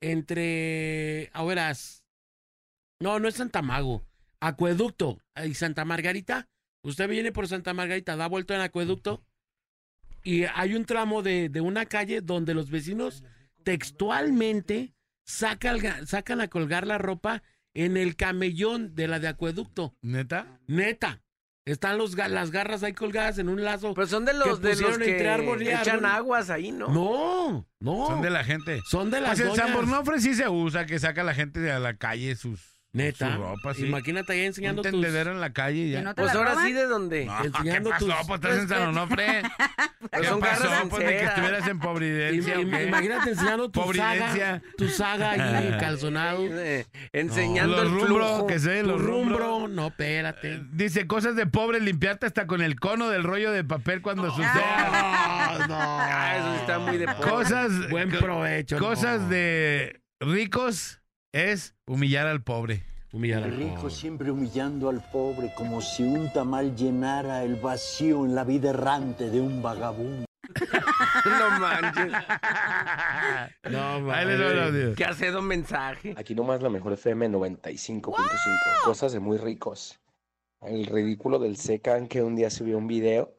entre. 0.00 1.30
A 1.32 1.44
verás. 1.44 2.04
No, 3.00 3.18
no 3.18 3.28
es 3.28 3.34
Santa 3.34 3.62
Mago. 3.62 4.04
Acueducto 4.40 5.20
y 5.44 5.54
Santa 5.54 5.84
Margarita. 5.84 6.48
Usted 6.82 7.08
viene 7.08 7.30
por 7.32 7.46
Santa 7.46 7.74
Margarita, 7.74 8.16
da 8.16 8.26
vuelta 8.26 8.54
en 8.56 8.60
Acueducto. 8.60 9.24
y 10.24 10.44
hay 10.44 10.74
un 10.74 10.84
tramo 10.84 11.22
de, 11.22 11.48
de 11.48 11.60
una 11.60 11.86
calle 11.86 12.20
donde 12.20 12.54
los 12.54 12.70
vecinos 12.70 13.22
textualmente 13.62 14.94
sacan, 15.24 16.06
sacan 16.06 16.40
a 16.40 16.48
colgar 16.48 16.86
la 16.86 16.98
ropa 16.98 17.42
en 17.74 17.96
el 17.96 18.16
camellón 18.16 18.94
de 18.94 19.08
la 19.08 19.18
de 19.20 19.28
acueducto. 19.28 19.96
¿Neta? 20.02 20.60
Neta. 20.66 21.22
Están 21.64 21.96
los, 21.96 22.16
las 22.16 22.50
garras 22.50 22.82
ahí 22.82 22.92
colgadas 22.92 23.38
en 23.38 23.48
un 23.48 23.62
lazo. 23.62 23.94
Pero 23.94 24.06
son 24.08 24.24
de 24.24 24.34
los, 24.34 24.60
de 24.60 24.70
los 24.70 24.78
pusieron 24.80 25.00
que 25.00 25.12
entre 25.12 25.28
árbol 25.28 25.62
y 25.62 25.68
echan 25.68 26.04
árbol. 26.04 26.06
aguas 26.06 26.50
ahí, 26.50 26.72
¿no? 26.72 26.88
No, 26.88 27.68
no. 27.78 28.06
Son 28.08 28.20
de 28.20 28.30
la 28.30 28.42
gente. 28.42 28.80
Son 28.90 29.10
de 29.12 29.20
las 29.20 29.38
Pues 29.38 29.40
en 29.48 29.54
San 29.54 29.72
doñas. 29.72 29.76
Bornofre 29.76 30.20
sí 30.20 30.34
se 30.34 30.48
usa, 30.48 30.86
que 30.86 30.98
saca 30.98 31.22
la 31.22 31.34
gente 31.34 31.60
de 31.60 31.70
a 31.70 31.78
la 31.78 31.96
calle 31.96 32.34
sus, 32.34 32.71
Neta. 32.94 33.34
su 33.36 33.40
ropa, 33.42 33.72
sí. 33.74 33.86
Imagínate 33.86 34.32
ahí 34.34 34.40
Un 34.40 34.46
enseñando 34.46 34.82
tus... 34.82 34.90
tendedero 34.90 35.30
en 35.32 35.40
la 35.40 35.52
calle 35.54 35.78
y 35.78 35.84
¿Que 35.86 35.90
ya. 35.92 36.02
no 36.02 36.14
Pues 36.14 36.34
ahora 36.34 36.50
roban? 36.50 36.66
sí, 36.66 36.72
¿de 36.74 36.86
dónde? 36.86 37.24
No, 37.24 37.40
¿Qué 37.40 37.46
enseñando 37.46 37.90
pasó? 37.90 38.04
tus- 38.06 38.14
Pues 38.26 38.40
estás 38.42 38.58
en 38.58 38.68
San 38.68 38.82
Onofre. 38.88 39.42
Pues 40.02 40.22
¿Qué 40.22 40.28
son 40.28 40.40
pasó? 40.40 40.68
Pues 40.90 41.06
de 41.06 41.16
que 41.16 41.24
estuvieras 41.24 41.68
en 41.68 41.78
Providencia. 41.78 42.56
Im- 42.58 42.68
¿o 42.68 42.76
qué? 42.76 42.84
Imagínate 42.84 43.30
enseñando 43.30 43.70
tu 43.70 43.92
saga, 43.94 44.60
tu 44.76 44.88
saga 44.88 45.30
ahí 45.30 45.76
calzonado. 45.80 46.42
Eh, 46.50 46.84
enseñando 47.14 47.76
los 47.76 47.84
el 47.86 47.90
rumbro, 47.92 48.26
flujo. 48.26 48.46
que 48.46 48.58
sé, 48.58 48.82
Tu 48.82 48.88
los 48.88 49.00
rumbro. 49.00 49.38
rumbro, 49.38 49.68
no, 49.68 49.86
espérate. 49.86 50.60
Dice 50.72 51.06
cosas 51.06 51.34
de 51.36 51.46
pobre 51.46 51.80
limpiarte 51.80 52.26
hasta 52.26 52.46
con 52.46 52.60
el 52.60 52.78
cono 52.78 53.08
del 53.08 53.22
rollo 53.22 53.52
de 53.52 53.64
papel 53.64 54.02
cuando 54.02 54.28
sucede. 54.30 54.48
No, 54.52 55.68
no. 55.68 55.76
Ah, 55.78 56.36
eso 56.36 56.52
sí 56.54 56.60
está 56.60 56.78
muy 56.80 56.98
de 56.98 57.06
pobre. 57.06 57.30
Cosas, 57.30 57.88
Buen 57.88 58.10
provecho. 58.10 58.78
cosas 58.78 59.20
no. 59.22 59.28
de 59.28 60.00
ricos 60.20 61.00
es 61.32 61.74
humillar 61.86 62.26
al 62.26 62.42
pobre. 62.42 62.84
Humillar 63.12 63.42
al 63.42 63.50
El 63.52 63.58
rico 63.58 63.76
pobre. 63.76 63.90
siempre 63.90 64.30
humillando 64.30 64.88
al 64.88 65.02
pobre 65.10 65.52
como 65.54 65.80
si 65.80 66.02
un 66.02 66.32
tamal 66.32 66.74
llenara 66.76 67.42
el 67.42 67.56
vacío 67.56 68.24
en 68.24 68.34
la 68.34 68.44
vida 68.44 68.70
errante 68.70 69.28
de 69.30 69.40
un 69.40 69.62
vagabundo. 69.62 70.24
No 71.24 71.60
manches. 71.60 72.12
No, 73.70 74.12
audio. 74.12 74.94
¿Qué 74.96 75.04
hace 75.04 75.30
don 75.30 75.46
mensaje? 75.46 76.14
Aquí 76.16 76.34
nomás 76.34 76.62
la 76.62 76.68
mejor 76.68 76.94
FM 76.94 77.28
95.5. 77.30 78.14
Cosas 78.84 79.12
de 79.12 79.20
muy 79.20 79.38
ricos. 79.38 80.00
El 80.60 80.86
ridículo 80.86 81.38
del 81.38 81.56
Secan 81.56 82.08
que 82.08 82.22
un 82.22 82.34
día 82.34 82.50
subió 82.50 82.76
un 82.76 82.86
video 82.88 83.34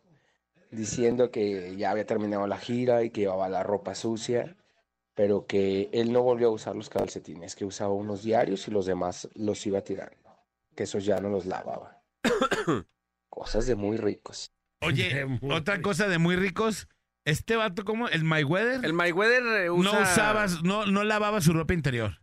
diciendo 0.71 1.29
que 1.29 1.75
ya 1.75 1.91
había 1.91 2.05
terminado 2.05 2.47
la 2.47 2.57
gira 2.57 3.03
y 3.03 3.09
que 3.09 3.21
llevaba 3.21 3.49
la 3.49 3.63
ropa 3.63 3.95
sucia, 3.95 4.55
pero 5.15 5.45
que 5.45 5.89
él 5.93 6.11
no 6.11 6.21
volvió 6.21 6.47
a 6.47 6.51
usar 6.51 6.75
los 6.75 6.89
calcetines, 6.89 7.55
que 7.55 7.65
usaba 7.65 7.93
unos 7.93 8.23
diarios 8.23 8.67
y 8.67 8.71
los 8.71 8.85
demás 8.85 9.29
los 9.35 9.65
iba 9.67 9.81
tirando, 9.81 10.15
que 10.75 10.83
esos 10.83 11.05
ya 11.05 11.19
no 11.19 11.29
los 11.29 11.45
lavaba. 11.45 12.01
Cosas 13.29 13.65
de 13.65 13.75
muy 13.75 13.97
ricos. 13.97 14.51
Oye, 14.81 15.25
Muy 15.25 15.51
otra 15.55 15.75
rico. 15.75 15.89
cosa 15.89 16.07
de 16.07 16.17
muy 16.17 16.35
ricos. 16.35 16.87
Este 17.25 17.55
vato, 17.55 17.85
como 17.85 18.09
el 18.09 18.23
Mayweather, 18.25 18.83
El 18.83 18.93
Mayweather 18.93 19.43
eh, 19.63 19.69
usa... 19.69 19.91
no 19.93 20.01
usaba, 20.01 20.45
no, 20.63 20.85
no 20.85 21.03
lavaba 21.05 21.39
su 21.41 21.53
ropa 21.53 21.73
interior. 21.73 22.19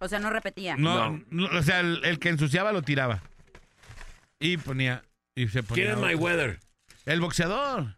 O 0.00 0.08
sea, 0.08 0.18
no 0.18 0.30
repetía. 0.30 0.76
No, 0.76 1.10
No. 1.10 1.24
no, 1.30 1.58
o 1.58 1.62
sea, 1.62 1.80
el, 1.80 2.02
el 2.04 2.18
que 2.18 2.30
ensuciaba 2.30 2.72
lo 2.72 2.82
tiraba. 2.82 3.22
Y 4.40 4.56
ponía. 4.56 5.04
Y 5.36 5.48
se 5.48 5.62
ponía 5.62 5.84
¿Quién 5.84 5.96
es. 5.96 6.00
Mayweather? 6.00 6.58
El 7.04 7.20
boxeador. 7.20 7.96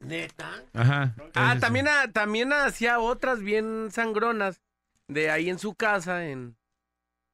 Neta. 0.00 0.64
Ajá. 0.74 1.14
Ah, 1.34 1.56
también, 1.60 1.86
sí. 1.86 2.12
también 2.12 2.52
hacía 2.52 2.98
otras 3.00 3.40
bien 3.40 3.88
sangronas 3.90 4.60
de 5.08 5.30
ahí 5.30 5.48
en 5.48 5.58
su 5.58 5.74
casa, 5.74 6.26
en... 6.26 6.56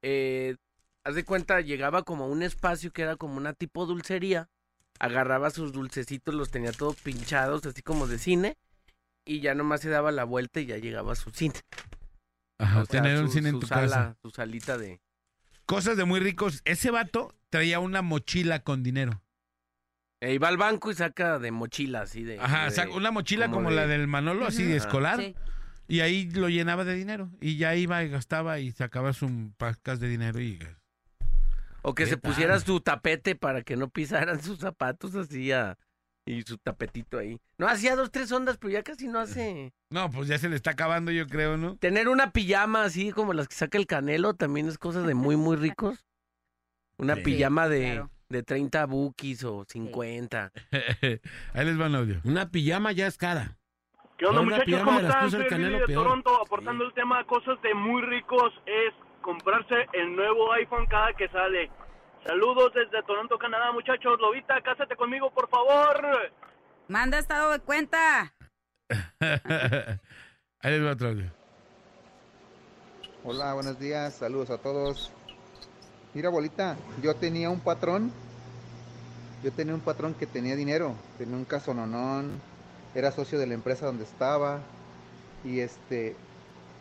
Eh, 0.03 0.57
haz 1.05 1.15
de 1.15 1.25
cuenta, 1.25 1.61
llegaba 1.61 2.03
como 2.03 2.25
a 2.25 2.29
un 2.29 2.43
espacio 2.43 2.93
que 2.93 3.03
era 3.03 3.17
como 3.17 3.37
una 3.37 3.53
tipo 3.53 3.87
dulcería, 3.87 4.49
agarraba 4.99 5.51
sus 5.51 5.73
dulcecitos, 5.73 6.35
los 6.35 6.51
tenía 6.51 6.73
todos 6.73 6.97
pinchados, 6.97 7.65
así 7.67 7.83
como 7.83 8.07
de 8.07 8.19
cine, 8.19 8.57
y 9.25 9.41
ya 9.41 9.55
nomás 9.55 9.81
se 9.81 9.91
daba 9.91 10.13
la 10.13 10.25
vuelta 10.25 10.61
y 10.61 10.67
ya 10.67 10.79
llegaba 10.79 11.13
a 11.13 11.17
su 11.17 11.31
cine. 11.31 11.55
Ajá, 12.59 12.83
O 12.83 12.87
sea, 12.87 13.03
tener 13.03 13.19
un 13.21 13.27
su- 13.29 13.33
cine 13.35 13.49
en 13.51 13.61
tu 13.61 13.67
sala, 13.67 13.81
casa. 13.89 14.17
Su 14.23 14.31
salita 14.31 14.79
de... 14.79 15.01
Cosas 15.67 15.97
de 15.97 16.05
muy 16.05 16.21
ricos. 16.21 16.61
Ese 16.65 16.91
vato 16.91 17.35
traía 17.49 17.79
una 17.81 18.03
mochila 18.03 18.61
con 18.63 18.83
dinero. 18.83 19.23
Eh, 20.25 20.35
iba 20.35 20.47
al 20.47 20.57
banco 20.57 20.89
y 20.91 20.95
saca 20.95 21.41
de 21.41 21.51
mochila, 21.51 22.03
así 22.03 22.23
de... 22.23 22.39
Ajá, 22.39 22.67
de- 22.67 22.71
saca 22.71 22.93
una 22.95 23.11
mochila 23.11 23.47
como, 23.47 23.57
como 23.57 23.71
de- 23.71 23.75
la 23.77 23.87
del 23.89 24.07
Manolo, 24.07 24.47
así 24.47 24.63
de 24.63 24.77
escolar. 24.77 25.19
Sí. 25.19 25.35
Y 25.89 25.99
ahí 25.99 26.31
lo 26.31 26.49
llenaba 26.49 26.85
de 26.85 26.95
dinero. 26.95 27.29
Y 27.41 27.57
ya 27.57 27.75
iba 27.75 28.05
y 28.05 28.09
gastaba 28.09 28.61
y 28.61 28.71
sacaba 28.71 29.13
sus 29.15 29.31
pacas 29.57 29.99
de 29.99 30.09
dinero 30.09 30.41
y... 30.41 30.61
O 31.83 31.95
que 31.97 32.05
¿Qué 32.05 32.11
se 32.11 32.17
tal? 32.17 32.31
pusiera 32.31 32.61
su 32.61 32.81
tapete 32.81 33.35
para 33.35 33.63
que 33.63 33.75
no 33.77 33.89
pisaran 33.89 34.41
sus 34.41 34.61
zapatos 34.61 35.17
así 35.17 35.51
a- 35.51 35.77
y 36.25 36.43
su 36.43 36.57
tapetito 36.57 37.19
ahí. 37.19 37.41
No, 37.59 37.67
hacía 37.67 37.97
dos, 37.97 38.13
tres 38.13 38.31
ondas, 38.31 38.57
pero 38.59 38.73
ya 38.73 38.85
casi 38.85 39.09
no 39.09 39.19
hace... 39.19 39.73
No, 39.91 40.09
pues 40.09 40.29
ya 40.29 40.39
se 40.39 40.49
le 40.49 40.55
está 40.55 40.71
acabando, 40.71 41.11
yo 41.11 41.27
creo, 41.27 41.57
¿no? 41.57 41.77
Tener 41.79 42.09
una 42.09 42.31
pijama 42.31 42.85
así 42.85 43.11
como 43.11 43.33
las 43.33 43.49
que 43.49 43.57
saca 43.57 43.77
el 43.77 43.89
canelo 43.89 44.35
también 44.35 44.69
es 44.69 44.79
cosa 44.79 45.03
de 45.03 45.15
muy, 45.15 45.35
muy 45.37 45.57
ricos. 45.57 46.05
Una 46.97 47.17
Sí. 47.17 47.23
pijama 47.23 47.69
de, 47.69 47.81
claro. 47.95 48.11
De 48.33 48.43
30 48.43 48.87
bookies 48.87 49.45
o 49.45 49.65
50. 49.69 50.51
ahí 51.55 51.65
les 51.65 51.81
va 51.81 51.87
un 51.87 51.95
audio. 51.95 52.21
Una 52.25 52.51
pijama 52.51 52.93
ya 52.93 53.07
es 53.07 53.17
cara. 53.17 53.57
¿Qué 54.19 54.27
onda, 54.27 54.41
Una 54.41 54.51
muchachos? 54.51 54.65
pijama 54.67 54.85
¿Cómo 54.85 54.97
de 54.99 55.03
las 55.03 55.11
están? 55.11 55.25
cosas 55.25 55.39
del 55.41 55.49
Soy 55.49 55.59
Canelo, 55.59 55.79
de 55.79 55.85
peor. 55.85 56.05
Toronto, 56.05 56.43
aportando 56.43 56.85
el 56.85 56.93
tema 56.95 57.25
cosas 57.25 57.61
de 57.63 57.75
muy 57.75 58.03
ricos 58.03 58.53
es 58.67 58.95
comprarse 59.21 59.87
el 59.93 60.17
nuevo 60.17 60.53
iPhone 60.55 60.87
cada 60.87 61.13
que 61.15 61.29
sale. 61.29 61.71
Saludos 62.27 62.73
desde 62.75 63.03
Toronto, 63.05 63.37
Canadá, 63.39 63.73
muchachos. 63.73 64.19
Lobita, 64.21 64.61
cásate 64.63 64.97
conmigo, 64.97 65.31
por 65.33 65.49
favor. 65.49 66.33
Manda 66.89 67.19
estado 67.19 67.53
de 67.53 67.61
cuenta. 67.61 68.33
ahí 69.21 70.71
les 70.71 70.85
va 70.85 70.93
otro 70.93 71.09
audio. 71.09 71.31
Hola, 73.25 73.55
buenos 73.55 73.79
días, 73.79 74.15
saludos 74.15 74.51
a 74.51 74.59
todos. 74.59 75.13
Mira, 76.15 76.29
bolita, 76.29 76.77
yo 77.03 77.15
tenía 77.17 77.49
un 77.51 77.61
patrón, 77.61 78.13
yo 79.43 79.51
tenía 79.53 79.75
un 79.75 79.81
patrón 79.81 80.15
que 80.15 80.27
tenía 80.27 80.57
dinero, 80.57 80.95
tenía 81.17 81.37
un 81.37 81.45
casononón, 81.45 82.41
era 82.95 83.11
socio 83.13 83.39
de 83.39 83.47
la 83.47 83.55
empresa 83.55 83.87
donde 83.87 84.05
estaba 84.05 84.61
y 85.45 85.61
este 85.61 86.15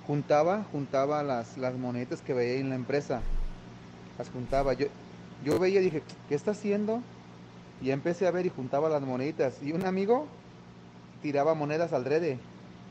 juntaba, 0.06 0.66
juntaba 0.72 1.24
las, 1.24 1.58
las 1.58 1.74
monedas 1.76 2.22
que 2.22 2.34
veía 2.34 2.60
en 2.60 2.70
la 2.70 2.76
empresa, 2.76 3.22
las 4.18 4.30
juntaba. 4.30 4.74
Yo, 4.74 4.88
yo 5.46 5.58
veía 5.60 5.80
y 5.80 5.86
dije, 5.86 6.04
¿qué 6.28 6.36
está 6.36 6.52
haciendo? 6.52 7.02
Y 7.80 7.92
empecé 7.92 8.28
a 8.28 8.32
ver 8.32 8.46
y 8.46 8.50
juntaba 8.50 8.90
las 8.90 9.02
moneditas. 9.02 9.64
Y 9.64 9.72
un 9.72 9.86
amigo 9.86 10.28
tiraba 11.22 11.54
monedas 11.54 11.94
al 11.94 12.04
drede, 12.04 12.38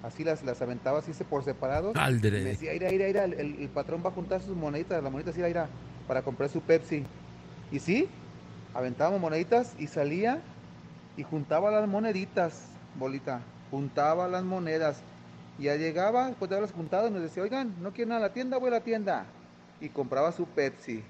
así 0.03 0.25
las, 0.25 0.43
las 0.43 0.63
aventaba 0.63 1.01
así 1.01 1.13
por 1.25 1.45
separados. 1.45 1.95
Al 1.97 2.15
Y 2.17 2.23
me 2.23 2.31
drede. 2.31 2.45
decía, 2.53 2.73
ira, 2.75 2.91
ira, 2.91 3.09
ira, 3.09 3.25
el, 3.25 3.35
el- 3.35 3.63
el 3.63 3.69
patrón 3.69 4.03
va 4.05 4.09
a 4.09 4.13
juntar 4.13 4.41
sus 4.41 4.57
moneditas, 4.57 5.03
las 5.03 5.13
moneditas, 5.13 5.37
ira, 5.37 5.49
ira, 5.51 5.69
para 6.11 6.23
comprar 6.23 6.51
su 6.51 6.61
Pepsi. 6.61 7.05
Y 7.71 7.79
sí, 7.79 8.09
aventábamos 8.75 9.21
moneditas 9.21 9.77
y 9.79 9.87
salía 9.87 10.43
y 11.17 11.23
juntaba 11.23 11.71
las 11.71 11.89
moneditas, 11.89 12.67
bolita, 12.97 13.43
juntaba 13.71 14.27
las 14.27 14.43
monedas. 14.43 15.05
Y 15.57 15.65
ya 15.67 15.77
llegaba, 15.77 16.27
después 16.27 16.49
de 16.49 16.57
haberlas 16.57 16.75
juntado, 16.75 17.07
y 17.07 17.13
nos 17.13 17.23
decía, 17.23 17.45
oigan, 17.45 17.81
¿no 17.81 17.93
quieren 17.93 18.11
a 18.11 18.19
la 18.19 18.33
tienda? 18.33 18.59
Voy 18.59 18.71
a 18.71 18.73
la 18.73 18.81
tienda. 18.81 19.25
Y 19.81 19.91
compraba 19.91 20.33
su 20.33 20.47
Pepsi. 20.47 21.05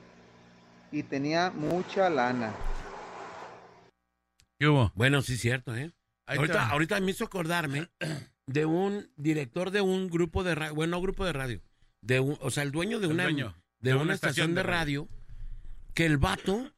Y 0.92 1.02
tenía 1.02 1.50
mucha 1.50 2.10
lana. 2.10 2.52
¿Qué 4.58 4.68
hubo? 4.68 4.92
Bueno, 4.94 5.22
sí 5.22 5.38
cierto, 5.38 5.74
¿eh? 5.74 5.90
Ahorita, 6.26 6.68
ahorita 6.68 7.00
me 7.00 7.12
hizo 7.12 7.24
acordarme 7.24 7.88
de 8.46 8.66
un 8.66 9.10
director 9.16 9.70
de 9.70 9.80
un 9.80 10.10
grupo 10.10 10.44
de 10.44 10.56
radio, 10.56 10.74
bueno, 10.74 10.98
no 10.98 11.02
grupo 11.02 11.24
de 11.24 11.32
radio, 11.32 11.62
de 12.02 12.20
un, 12.20 12.36
o 12.42 12.50
sea, 12.50 12.64
el 12.64 12.70
dueño 12.70 13.00
de 13.00 13.06
El 13.06 13.12
una, 13.12 13.22
dueño 13.22 13.56
de, 13.80 13.94
una, 13.94 14.14
estación, 14.14 14.54
de 14.54 14.62
radio, 14.62 15.08
que 15.94 16.06
el 16.06 16.18
vato, 16.18 16.72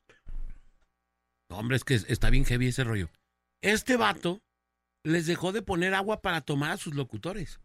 no, 1.51 1.59
hombre, 1.59 1.77
es 1.77 1.85
que 1.85 1.95
está 1.95 2.31
bien 2.31 2.45
heavy 2.45 2.69
ese 2.69 2.85
rollo. 2.85 3.11
Este 3.61 3.97
vato 3.97 4.43
les 5.05 5.27
dejó 5.27 5.53
de 5.53 5.63
poner 5.63 5.95
agua 5.95 6.23
para 6.23 6.41
tomar 6.41 6.73
a 6.73 6.77
sus 6.77 6.95
locutores. 6.95 7.61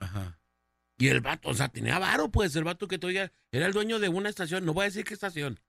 Ajá. 0.00 0.38
Y 0.98 1.08
el 1.08 1.20
vato, 1.20 1.48
o 1.48 1.54
sea, 1.54 1.68
tenía 1.68 1.98
varo, 1.98 2.30
pues, 2.30 2.54
el 2.56 2.64
vato 2.64 2.88
que 2.88 2.98
todavía 2.98 3.32
era 3.52 3.66
el 3.66 3.72
dueño 3.72 3.98
de 3.98 4.08
una 4.08 4.28
estación, 4.28 4.64
no 4.64 4.74
voy 4.74 4.82
a 4.82 4.86
decir 4.86 5.04
qué 5.04 5.14
estación, 5.14 5.60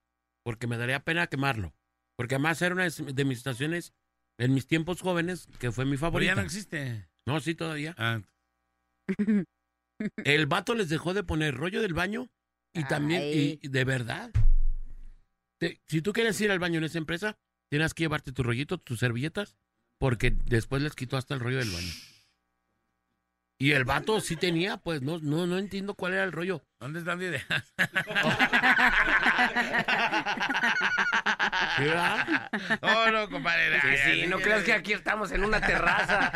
porque 0.43 0.67
me 0.67 0.77
daría 0.77 1.03
pena 1.03 1.27
quemarlo. 1.27 1.73
Porque 2.15 2.35
además 2.35 2.61
era 2.61 2.75
una 2.75 2.89
de 2.89 3.25
mis 3.25 3.37
estaciones 3.37 3.93
en 4.37 4.53
mis 4.53 4.67
tiempos 4.67 5.01
jóvenes, 5.01 5.47
que 5.59 5.71
fue 5.71 5.85
mi 5.85 5.91
Pero 5.91 6.01
ya 6.01 6.07
favorita. 6.07 6.35
no 6.35 6.41
existe. 6.41 7.07
No, 7.25 7.39
sí, 7.39 7.55
todavía. 7.55 7.95
Ah, 7.97 8.21
El 10.23 10.45
vato 10.47 10.75
les 10.75 10.87
dejó 10.89 11.13
de 11.13 11.23
poner 11.23 11.55
rollo 11.55 11.81
del 11.81 11.93
baño 11.93 12.29
y 12.73 12.83
también, 12.85 13.21
y, 13.23 13.59
y 13.61 13.67
de 13.67 13.83
verdad. 13.83 14.31
Te- 15.57 15.81
si 15.87 16.01
tú 16.01 16.13
quieres 16.13 16.39
ir 16.41 16.51
al 16.51 16.59
baño 16.59 16.77
en 16.77 16.85
esa 16.85 16.97
empresa, 16.99 17.37
tienes 17.69 17.93
que 17.93 18.03
llevarte 18.03 18.31
tu 18.31 18.43
rollito, 18.43 18.77
tus 18.77 18.99
servilletas, 18.99 19.57
porque 19.97 20.31
después 20.45 20.81
les 20.81 20.95
quitó 20.95 21.17
hasta 21.17 21.33
el 21.33 21.41
rollo 21.41 21.57
del 21.57 21.69
baño. 21.69 21.91
Y 23.61 23.73
el 23.73 23.83
vato 23.83 24.21
sí 24.21 24.37
tenía, 24.37 24.77
pues 24.77 25.01
no, 25.01 25.19
no, 25.19 25.45
no 25.45 25.57
entiendo 25.57 25.93
cuál 25.95 26.13
era 26.13 26.23
el 26.23 26.31
rollo. 26.31 26.63
¿Dónde 26.79 26.99
están 26.99 27.19
de 27.19 27.41
Oh, 32.81 33.11
no, 33.11 33.29
compadre. 33.29 33.79
Sí, 34.05 34.27
no 34.27 34.37
creas 34.39 34.63
que 34.63 34.73
aquí 34.73 34.93
estamos 34.93 35.31
en 35.31 35.43
una 35.43 35.61
terraza 35.61 36.31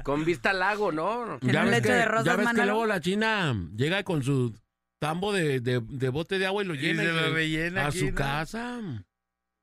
con 0.04 0.24
vista 0.24 0.50
al 0.50 0.58
lago, 0.60 0.92
¿no? 0.92 1.38
En 1.40 1.48
un 1.48 1.52
ves 1.64 1.66
lecho 1.66 1.82
que, 1.88 1.92
de 1.94 2.04
rosas, 2.04 2.24
ya 2.26 2.36
ves 2.36 2.48
que 2.54 2.64
luego 2.64 2.86
la 2.86 3.00
China 3.00 3.54
llega 3.76 4.02
con 4.04 4.22
su 4.22 4.54
tambo 4.98 5.32
de, 5.32 5.60
de- 5.60 5.80
de 5.82 6.08
bote 6.08 6.38
de 6.38 6.46
agua 6.46 6.62
y 6.62 6.66
lo 6.66 6.74
Y 6.74 6.78
llena 6.78 7.02
se 7.02 7.08
y 7.08 7.12
lo 7.12 7.20
se- 7.20 7.30
rellena 7.30 7.84
a 7.84 7.86
aquí, 7.88 7.98
su 7.98 8.06
¿no? 8.06 8.14
casa. 8.14 8.80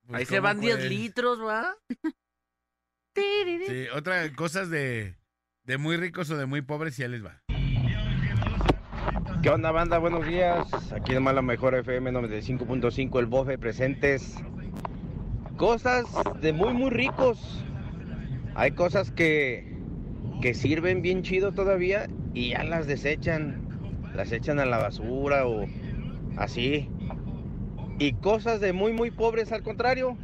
Pues, 0.06 0.18
Ahí 0.20 0.24
se 0.26 0.36
¿cómo 0.36 0.42
van 0.42 0.60
10 0.60 0.74
puedes? 0.76 0.90
litros, 0.90 1.40
¿va? 1.40 1.74
Sí, 3.14 3.86
otra 3.94 4.32
cosas 4.34 4.70
de, 4.70 5.16
de 5.64 5.78
muy 5.78 5.96
ricos 5.96 6.30
o 6.30 6.36
de 6.36 6.46
muy 6.46 6.62
pobres, 6.62 6.96
ya 6.96 7.08
les 7.08 7.24
va. 7.24 7.41
¿Qué 9.42 9.50
onda, 9.50 9.72
banda? 9.72 9.98
Buenos 9.98 10.26
días. 10.26 10.66
Aquí 10.92 11.12
nomás 11.14 11.34
la 11.34 11.42
mejor 11.42 11.74
FM 11.74 12.12
95.5, 12.12 13.18
el 13.18 13.26
bofe 13.26 13.58
presentes. 13.58 14.36
Cosas 15.56 16.04
de 16.40 16.52
muy, 16.52 16.72
muy 16.72 16.90
ricos. 16.90 17.64
Hay 18.54 18.72
cosas 18.72 19.10
que, 19.10 19.76
que 20.40 20.54
sirven 20.54 21.02
bien 21.02 21.22
chido 21.22 21.52
todavía 21.52 22.06
y 22.34 22.50
ya 22.50 22.62
las 22.62 22.86
desechan. 22.86 23.68
Las 24.14 24.30
echan 24.30 24.60
a 24.60 24.64
la 24.66 24.78
basura 24.78 25.46
o 25.46 25.66
así. 26.36 26.88
Y 27.98 28.12
cosas 28.14 28.60
de 28.60 28.72
muy, 28.72 28.92
muy 28.92 29.10
pobres 29.10 29.50
al 29.52 29.62
contrario. 29.62 30.16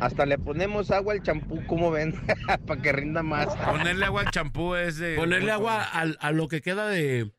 Hasta 0.00 0.24
le 0.26 0.38
ponemos 0.38 0.90
agua 0.90 1.12
al 1.14 1.22
champú, 1.22 1.64
como 1.66 1.90
ven, 1.90 2.14
para 2.66 2.80
que 2.82 2.92
rinda 2.92 3.22
más. 3.22 3.54
Ponerle 3.56 4.04
agua 4.06 4.22
al 4.22 4.30
champú 4.30 4.74
es 4.74 4.98
de... 4.98 5.14
Ponerle 5.16 5.50
agua 5.52 5.82
al- 5.82 6.16
a, 6.20 6.32
lo 6.32 6.48
que 6.48 6.62
queda 6.62 6.88
de 6.88 7.30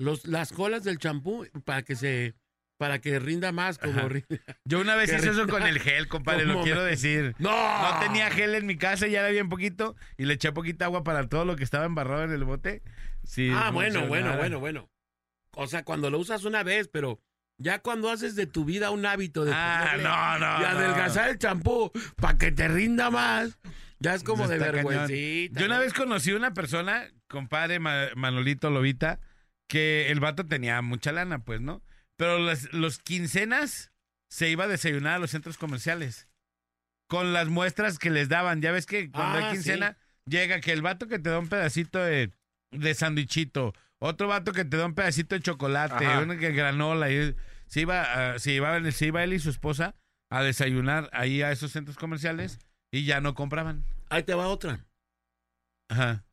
los, 0.00 0.26
las 0.26 0.52
colas 0.52 0.82
del 0.84 0.98
champú 0.98 1.46
para 1.64 1.82
que 1.82 1.94
se 1.96 2.34
para 2.78 2.98
que 2.98 3.18
rinda 3.18 3.52
más 3.52 3.76
como 3.76 4.08
rinde. 4.08 4.40
Yo 4.64 4.80
una 4.80 4.94
vez 4.96 5.12
hice 5.12 5.28
eso 5.30 5.46
con 5.46 5.62
el 5.64 5.78
gel, 5.80 6.08
compadre, 6.08 6.46
lo 6.46 6.54
¿Cómo 6.54 6.64
quiero 6.64 6.82
decir. 6.82 7.34
¡No! 7.38 7.50
No 7.50 8.00
tenía 8.00 8.30
gel 8.30 8.54
en 8.54 8.64
mi 8.66 8.78
casa, 8.78 9.06
ya 9.06 9.20
era 9.20 9.28
bien 9.28 9.50
poquito, 9.50 9.96
y 10.16 10.24
le 10.24 10.34
eché 10.34 10.50
poquita 10.52 10.86
agua 10.86 11.04
para 11.04 11.28
todo 11.28 11.44
lo 11.44 11.56
que 11.56 11.64
estaba 11.64 11.84
embarrado 11.84 12.24
en 12.24 12.32
el 12.32 12.44
bote. 12.44 12.82
Sí, 13.24 13.50
Ah, 13.54 13.70
bueno, 13.70 14.06
bueno, 14.06 14.34
bueno, 14.38 14.60
bueno. 14.60 14.88
O 15.52 15.66
sea, 15.66 15.84
cuando 15.84 16.08
lo 16.08 16.18
usas 16.18 16.44
una 16.44 16.62
vez, 16.62 16.88
pero 16.88 17.20
ya 17.58 17.80
cuando 17.80 18.08
haces 18.08 18.34
de 18.34 18.46
tu 18.46 18.64
vida 18.64 18.90
un 18.90 19.04
hábito 19.04 19.44
de 19.44 19.52
Ah, 19.54 19.96
no, 19.98 20.38
no, 20.38 20.62
y 20.62 20.64
adelgazar 20.64 21.28
el 21.28 21.38
champú 21.38 21.92
para 22.16 22.38
que 22.38 22.50
te 22.50 22.66
rinda 22.66 23.10
más, 23.10 23.58
ya 23.98 24.14
es 24.14 24.22
como 24.24 24.48
de 24.48 24.56
cañón. 24.58 24.72
vergüencita. 24.76 25.60
Yo 25.60 25.66
una 25.66 25.78
vez 25.78 25.92
conocí 25.92 26.32
una 26.32 26.54
persona, 26.54 27.04
compadre 27.28 27.78
Ma- 27.78 28.08
Manolito 28.16 28.70
Lobita, 28.70 29.20
que 29.70 30.10
el 30.10 30.18
vato 30.18 30.44
tenía 30.46 30.82
mucha 30.82 31.12
lana, 31.12 31.44
pues, 31.44 31.60
¿no? 31.60 31.80
Pero 32.16 32.38
las, 32.40 32.72
los 32.72 32.98
quincenas 32.98 33.92
se 34.28 34.50
iba 34.50 34.64
a 34.64 34.68
desayunar 34.68 35.14
a 35.14 35.18
los 35.20 35.30
centros 35.30 35.56
comerciales. 35.58 36.28
Con 37.08 37.32
las 37.32 37.48
muestras 37.48 37.98
que 37.98 38.10
les 38.10 38.28
daban. 38.28 38.60
Ya 38.60 38.72
ves 38.72 38.84
que 38.86 39.10
cuando 39.10 39.38
Ah, 39.38 39.46
hay 39.48 39.52
quincena, 39.54 39.96
llega 40.26 40.60
que 40.60 40.72
el 40.72 40.82
vato 40.82 41.06
que 41.06 41.18
te 41.20 41.30
da 41.30 41.38
un 41.38 41.48
pedacito 41.48 41.98
de, 42.00 42.32
de 42.72 42.94
sandwichito, 42.94 43.72
otro 44.00 44.26
vato 44.28 44.52
que 44.52 44.64
te 44.64 44.76
da 44.76 44.86
un 44.86 44.94
pedacito 44.94 45.34
de 45.36 45.40
chocolate, 45.40 46.04
Ajá. 46.06 46.20
uno 46.20 46.36
que 46.36 46.50
granola. 46.52 47.10
Y 47.10 47.34
se 47.66 47.80
iba, 47.82 48.32
a- 48.34 48.38
se, 48.40 48.52
iba, 48.52 48.90
se 48.90 49.06
iba 49.06 49.22
él 49.24 49.32
y 49.32 49.38
su 49.38 49.50
esposa 49.50 49.94
a 50.30 50.42
desayunar 50.42 51.08
ahí 51.12 51.42
a 51.42 51.52
esos 51.52 51.70
centros 51.72 51.96
comerciales 51.96 52.58
y 52.92 53.04
ya 53.04 53.20
no 53.20 53.34
compraban. 53.34 53.84
Ahí 54.08 54.22
te 54.24 54.34
va 54.34 54.48
otra. 54.48 54.84
Ajá. 55.88 56.24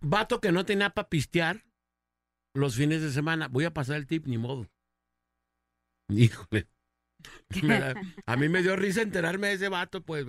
Vato 0.00 0.40
que 0.40 0.52
no 0.52 0.64
tenía 0.66 0.90
para 0.90 1.08
pistear 1.08 1.64
los 2.56 2.76
fines 2.76 3.02
de 3.02 3.10
semana. 3.10 3.48
Voy 3.48 3.64
a 3.64 3.74
pasar 3.74 3.96
el 3.96 4.06
tip, 4.06 4.26
ni 4.26 4.38
modo. 4.38 4.68
Híjole. 6.08 6.68
Da- 7.62 7.94
a 8.26 8.36
mí 8.36 8.48
me 8.48 8.62
dio 8.62 8.76
risa 8.76 9.02
enterarme 9.02 9.48
de 9.48 9.54
ese 9.54 9.68
vato, 9.68 10.02
pues. 10.02 10.26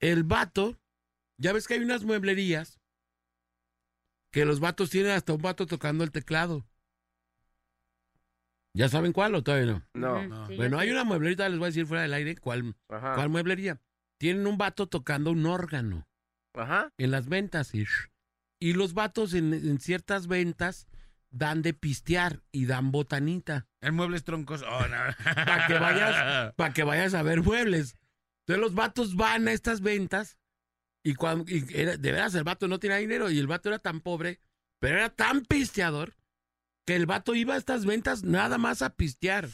El 0.00 0.24
vato, 0.24 0.78
ya 1.38 1.52
ves 1.52 1.66
que 1.66 1.74
hay 1.74 1.80
unas 1.80 2.04
mueblerías 2.04 2.80
que 4.32 4.44
los 4.44 4.60
vatos 4.60 4.90
tienen 4.90 5.12
hasta 5.12 5.32
un 5.32 5.42
vato 5.42 5.66
tocando 5.66 6.04
el 6.04 6.12
teclado. 6.12 6.64
¿Ya 8.72 8.88
saben 8.88 9.12
cuál 9.12 9.34
o 9.34 9.42
todavía 9.42 9.66
no? 9.72 9.82
No. 9.94 10.28
No. 10.28 10.46
Sí, 10.46 10.56
bueno, 10.56 10.78
hay 10.78 10.90
una 10.90 11.02
mueblería, 11.04 11.48
les 11.48 11.58
voy 11.58 11.66
a 11.66 11.70
decir 11.70 11.86
fuera 11.86 12.02
del 12.02 12.14
aire, 12.14 12.36
¿cuál, 12.36 12.76
Ajá. 12.88 13.14
cuál 13.16 13.28
mueblería? 13.28 13.80
Tienen 14.18 14.46
un 14.46 14.58
vato 14.58 14.86
tocando 14.86 15.32
un 15.32 15.44
órgano 15.46 16.06
Ajá. 16.54 16.92
en 16.96 17.10
las 17.10 17.28
ventas. 17.28 17.74
Y, 17.74 17.84
y 18.60 18.74
los 18.74 18.94
vatos 18.94 19.34
en, 19.34 19.52
en 19.54 19.80
ciertas 19.80 20.28
ventas 20.28 20.86
dan 21.30 21.62
de 21.62 21.74
pistear 21.74 22.42
y 22.52 22.66
dan 22.66 22.90
botanita 22.90 23.66
En 23.80 23.94
muebles 23.94 24.24
troncos. 24.24 24.62
Oh, 24.62 24.86
no. 24.86 24.96
para 25.34 25.66
que 25.66 25.74
vayas 25.74 26.54
para 26.54 26.72
que 26.72 26.82
vayas 26.84 27.14
a 27.14 27.22
ver 27.22 27.42
muebles. 27.42 27.94
Entonces 28.46 28.60
los 28.60 28.74
vatos 28.74 29.14
van 29.16 29.46
a 29.48 29.52
estas 29.52 29.80
ventas 29.80 30.38
y 31.04 31.14
cuando 31.14 31.44
y 31.48 31.64
era- 31.72 31.96
de 31.96 32.12
veras 32.12 32.34
el 32.34 32.44
vato 32.44 32.68
no 32.68 32.78
tenía 32.78 32.96
dinero 32.96 33.30
y 33.30 33.38
el 33.38 33.46
vato 33.46 33.68
era 33.68 33.78
tan 33.78 34.00
pobre, 34.00 34.40
pero 34.80 34.96
era 34.98 35.10
tan 35.10 35.42
pisteador 35.42 36.14
que 36.86 36.96
el 36.96 37.06
vato 37.06 37.34
iba 37.34 37.54
a 37.54 37.58
estas 37.58 37.86
ventas 37.86 38.24
nada 38.24 38.58
más 38.58 38.82
a 38.82 38.96
pistear. 38.96 39.48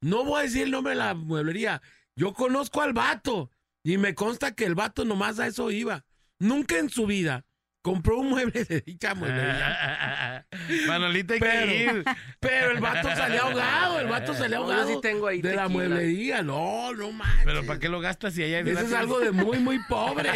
No 0.00 0.24
voy 0.24 0.40
a 0.40 0.42
decir 0.44 0.62
el 0.62 0.70
nombre 0.70 0.92
de 0.92 0.98
la 0.98 1.14
mueblería. 1.14 1.82
Yo 2.16 2.32
conozco 2.32 2.80
al 2.80 2.92
vato 2.92 3.50
y 3.82 3.98
me 3.98 4.14
consta 4.14 4.54
que 4.54 4.64
el 4.64 4.74
vato 4.74 5.04
nomás 5.04 5.38
a 5.38 5.46
eso 5.46 5.70
iba. 5.70 6.04
Nunca 6.38 6.78
en 6.78 6.88
su 6.90 7.06
vida 7.06 7.44
compró 7.84 8.16
un 8.20 8.30
mueble 8.30 8.64
de 8.64 8.80
dicha 8.80 9.14
mueblería. 9.14 10.46
Manolito 10.88 11.34
hay 11.34 11.40
Pero- 11.40 11.66
que 11.66 11.76
ir. 11.84 12.04
Pero 12.40 12.70
el 12.70 12.80
vato 12.80 13.08
salía 13.14 13.42
ahogado, 13.42 14.00
el 14.00 14.06
vato 14.08 14.32
salía 14.34 14.56
No, 14.58 14.64
yo 14.66 14.72
ahogado 14.72 14.88
sí 14.88 14.98
tengo 15.02 15.26
ahí 15.26 15.42
de 15.42 15.50
la 15.54 15.64
tequila. 15.64 15.68
mueblería. 15.68 16.42
No, 16.42 16.94
no 16.94 17.12
manches. 17.12 17.44
Pero 17.44 17.66
¿para 17.66 17.78
qué 17.78 17.88
lo 17.90 18.00
gastas 18.00 18.32
si 18.32 18.42
allá 18.42 18.58
hay 18.58 18.68
Eso 18.70 18.80
es 18.80 18.92
algo 18.94 19.20
de 19.20 19.32
muy, 19.32 19.58
muy 19.58 19.78
pobre. 19.84 20.30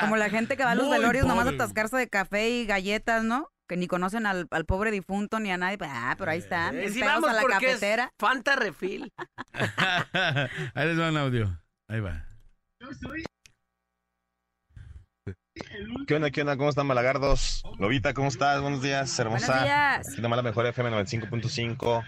Como 0.00 0.16
la 0.16 0.30
gente 0.30 0.56
que 0.56 0.64
va 0.64 0.70
a 0.70 0.74
los 0.74 0.86
Muy 0.86 0.98
velorios 0.98 1.26
nomás 1.26 1.46
a 1.46 1.50
atascarse 1.50 1.96
de 1.98 2.08
café 2.08 2.48
y 2.48 2.64
galletas, 2.66 3.22
¿no? 3.24 3.50
Que 3.68 3.76
ni 3.76 3.86
conocen 3.86 4.24
al, 4.26 4.46
al 4.50 4.64
pobre 4.64 4.90
difunto 4.90 5.40
ni 5.40 5.50
a 5.50 5.56
nadie. 5.58 5.76
Pues, 5.78 5.90
Ah, 5.92 6.14
pero 6.18 6.30
ahí 6.30 6.38
están. 6.38 6.76
Eh, 6.78 6.90
pegados 6.90 7.22
vamos 7.22 7.30
a 7.30 7.32
la 7.34 7.42
cafetera. 7.48 8.10
Fanta 8.18 8.56
Refil. 8.56 9.12
Ahí 10.74 10.86
les 10.88 10.98
va 11.00 11.10
un 11.10 11.16
audio. 11.18 11.60
Ahí 11.88 12.00
va. 12.00 12.26
¿Qué 16.06 16.14
onda, 16.16 16.30
qué 16.30 16.40
onda? 16.40 16.56
¿Cómo 16.56 16.68
están, 16.68 16.88
Malagardos? 16.88 17.62
Lobita, 17.78 18.12
¿cómo 18.12 18.26
estás? 18.26 18.60
Buenos 18.60 18.82
días, 18.82 19.16
hermosa. 19.20 19.46
Buenos 19.46 19.64
días. 19.64 20.12
Aquí 20.12 20.20
nomás 20.20 20.38
la 20.38 20.42
mejor 20.42 20.66
FM 20.66 20.90
95.5. 20.90 22.04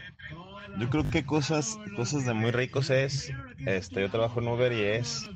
Yo 0.79 0.91
creo 0.91 1.09
que 1.11 1.25
cosas, 1.25 1.79
cosas 1.95 2.27
de 2.27 2.35
muy 2.35 2.51
ricos 2.51 2.91
es, 2.91 3.33
este, 3.65 4.01
yo 4.01 4.11
trabajo 4.11 4.41
en 4.41 4.49
Uber 4.49 4.73
y 4.73 4.83
es 4.83 5.31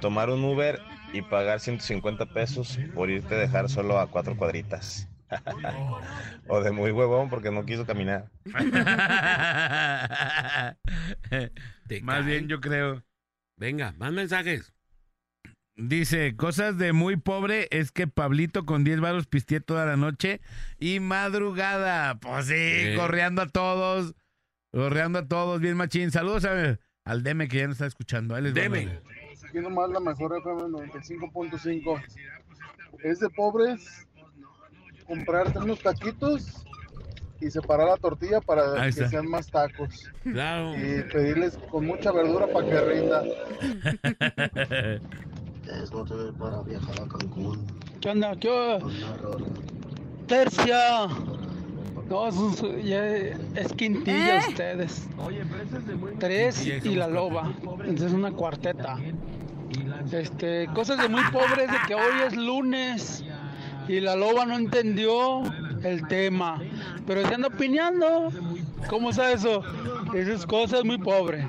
tomar 0.00 0.30
un 0.30 0.44
Uber 0.44 0.80
y 1.12 1.22
pagar 1.22 1.60
150 1.60 2.26
pesos 2.26 2.76
por 2.92 3.08
irte 3.08 3.36
a 3.36 3.38
dejar 3.38 3.70
solo 3.70 4.00
a 4.00 4.08
cuatro 4.08 4.36
cuadritas. 4.36 5.08
o 6.48 6.60
de 6.60 6.72
muy 6.72 6.90
huevón 6.90 7.30
porque 7.30 7.52
no 7.52 7.64
quiso 7.64 7.86
caminar. 7.86 8.32
Más 12.02 12.26
bien 12.26 12.48
yo 12.48 12.60
creo. 12.60 13.04
Venga, 13.56 13.94
más 13.96 14.12
mensajes. 14.12 14.74
Dice, 15.74 16.36
cosas 16.36 16.76
de 16.76 16.92
muy 16.92 17.16
pobre 17.16 17.66
es 17.70 17.92
que 17.92 18.06
Pablito 18.06 18.66
con 18.66 18.84
10 18.84 19.00
varos 19.00 19.26
pisteé 19.26 19.60
toda 19.60 19.86
la 19.86 19.96
noche 19.96 20.40
y 20.78 21.00
madrugada. 21.00 22.16
Pues 22.20 22.46
sí, 22.46 22.54
Sí. 22.54 22.94
correando 22.96 23.40
a 23.42 23.48
todos. 23.48 24.14
Correando 24.70 25.20
a 25.20 25.26
todos, 25.28 25.60
bien 25.60 25.76
machín. 25.76 26.10
Saludos 26.10 26.44
a- 26.44 26.78
al 27.04 27.22
Deme 27.22 27.48
que 27.48 27.58
ya 27.58 27.64
nos 27.66 27.76
está 27.76 27.86
escuchando. 27.86 28.34
Ahí 28.34 28.42
les 28.42 28.54
Deme. 28.54 29.00
Aquí 29.48 29.58
nomás 29.60 29.90
la 29.90 30.00
mejor 30.00 30.36
FM 30.38 30.62
95.5. 30.68 32.00
Es 33.02 33.18
de 33.20 33.28
pobres 33.30 34.06
comprarte 35.06 35.58
unos 35.58 35.80
taquitos 35.80 36.64
y 37.40 37.50
separar 37.50 37.88
la 37.88 37.96
tortilla 37.96 38.40
para 38.40 38.84
que 38.86 38.92
sean 38.92 39.26
más 39.26 39.50
tacos. 39.50 40.08
Claro. 40.22 40.74
Y 40.76 41.02
pedirles 41.12 41.56
con 41.70 41.86
mucha 41.86 42.12
verdura 42.12 42.46
para 42.52 42.66
que 42.68 42.80
rinda. 42.80 43.22
para 46.38 46.62
viajar 46.62 47.02
a 47.02 47.08
Cancún. 47.08 47.66
¿Qué 48.00 48.10
onda? 48.10 48.36
¿Qué 48.36 48.78
Tercia. 50.26 51.08
No, 52.08 52.28
es, 52.28 52.34
ya 52.84 53.06
es 53.06 53.72
quintilla 53.76 54.36
¿Eh? 54.36 54.48
ustedes. 54.48 55.08
Tres 56.18 56.58
Quintilla, 56.60 56.92
y 56.92 56.96
la 56.96 57.08
loba. 57.08 57.52
Entonces 57.84 58.12
una 58.12 58.32
cuarteta. 58.32 58.98
Este, 60.10 60.68
cosas 60.74 61.00
de 61.00 61.08
muy 61.08 61.22
pobres 61.32 61.70
de 61.70 61.78
que 61.86 61.94
hoy 61.94 62.20
es 62.26 62.36
lunes 62.36 63.24
y 63.88 64.00
la 64.00 64.14
loba 64.16 64.44
no 64.44 64.56
entendió 64.56 65.42
el 65.82 66.06
tema. 66.08 66.60
Pero 67.06 67.26
se 67.26 67.34
anda 67.34 67.48
opinando. 67.48 68.30
¿Cómo 68.88 69.10
está 69.10 69.32
eso? 69.32 69.62
Esas 70.14 70.44
cosas 70.46 70.84
muy 70.84 70.98
pobres. 70.98 71.46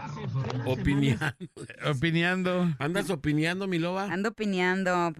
Opiniando. 0.65 1.25
Opinando. 1.89 2.67
¿Andas 2.79 3.09
opiniando, 3.09 3.67
mi 3.67 3.79
loba? 3.79 4.05
Ando 4.05 4.29
opinando. 4.29 5.13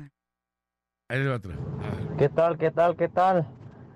Ahí 1.10 1.26
va 1.26 1.36
otro. 1.36 1.54
¿Qué 2.18 2.30
tal, 2.30 2.58
qué 2.58 2.72
tal, 2.72 2.96
qué 2.96 3.10
tal? 3.10 3.48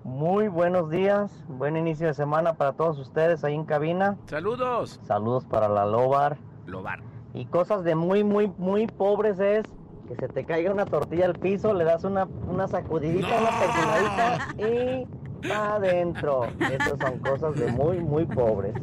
Muy 0.04 0.48
buenos 0.48 0.90
días, 0.90 1.30
buen 1.48 1.76
inicio 1.76 2.06
de 2.06 2.14
semana 2.14 2.54
para 2.54 2.72
todos 2.72 2.98
ustedes 2.98 3.44
ahí 3.44 3.54
en 3.54 3.64
cabina. 3.64 4.16
Saludos. 4.26 5.00
Saludos 5.04 5.44
para 5.44 5.68
la 5.68 5.84
Lobar. 5.86 6.38
Lobar. 6.66 7.00
Y 7.34 7.46
cosas 7.46 7.84
de 7.84 7.94
muy, 7.94 8.24
muy, 8.24 8.48
muy 8.58 8.86
pobres 8.86 9.38
es 9.38 9.64
que 10.08 10.16
se 10.16 10.28
te 10.28 10.44
caiga 10.44 10.72
una 10.72 10.86
tortilla 10.86 11.26
al 11.26 11.34
piso, 11.34 11.74
le 11.74 11.84
das 11.84 12.04
una, 12.04 12.24
una 12.24 12.66
sacudidita, 12.66 13.28
una 13.28 13.50
persinadita 13.60 15.06
y 15.44 15.50
adentro. 15.50 16.46
Esas 16.58 16.98
son 16.98 17.18
cosas 17.18 17.54
de 17.56 17.70
muy, 17.70 17.98
muy 18.00 18.24
pobres. 18.24 18.74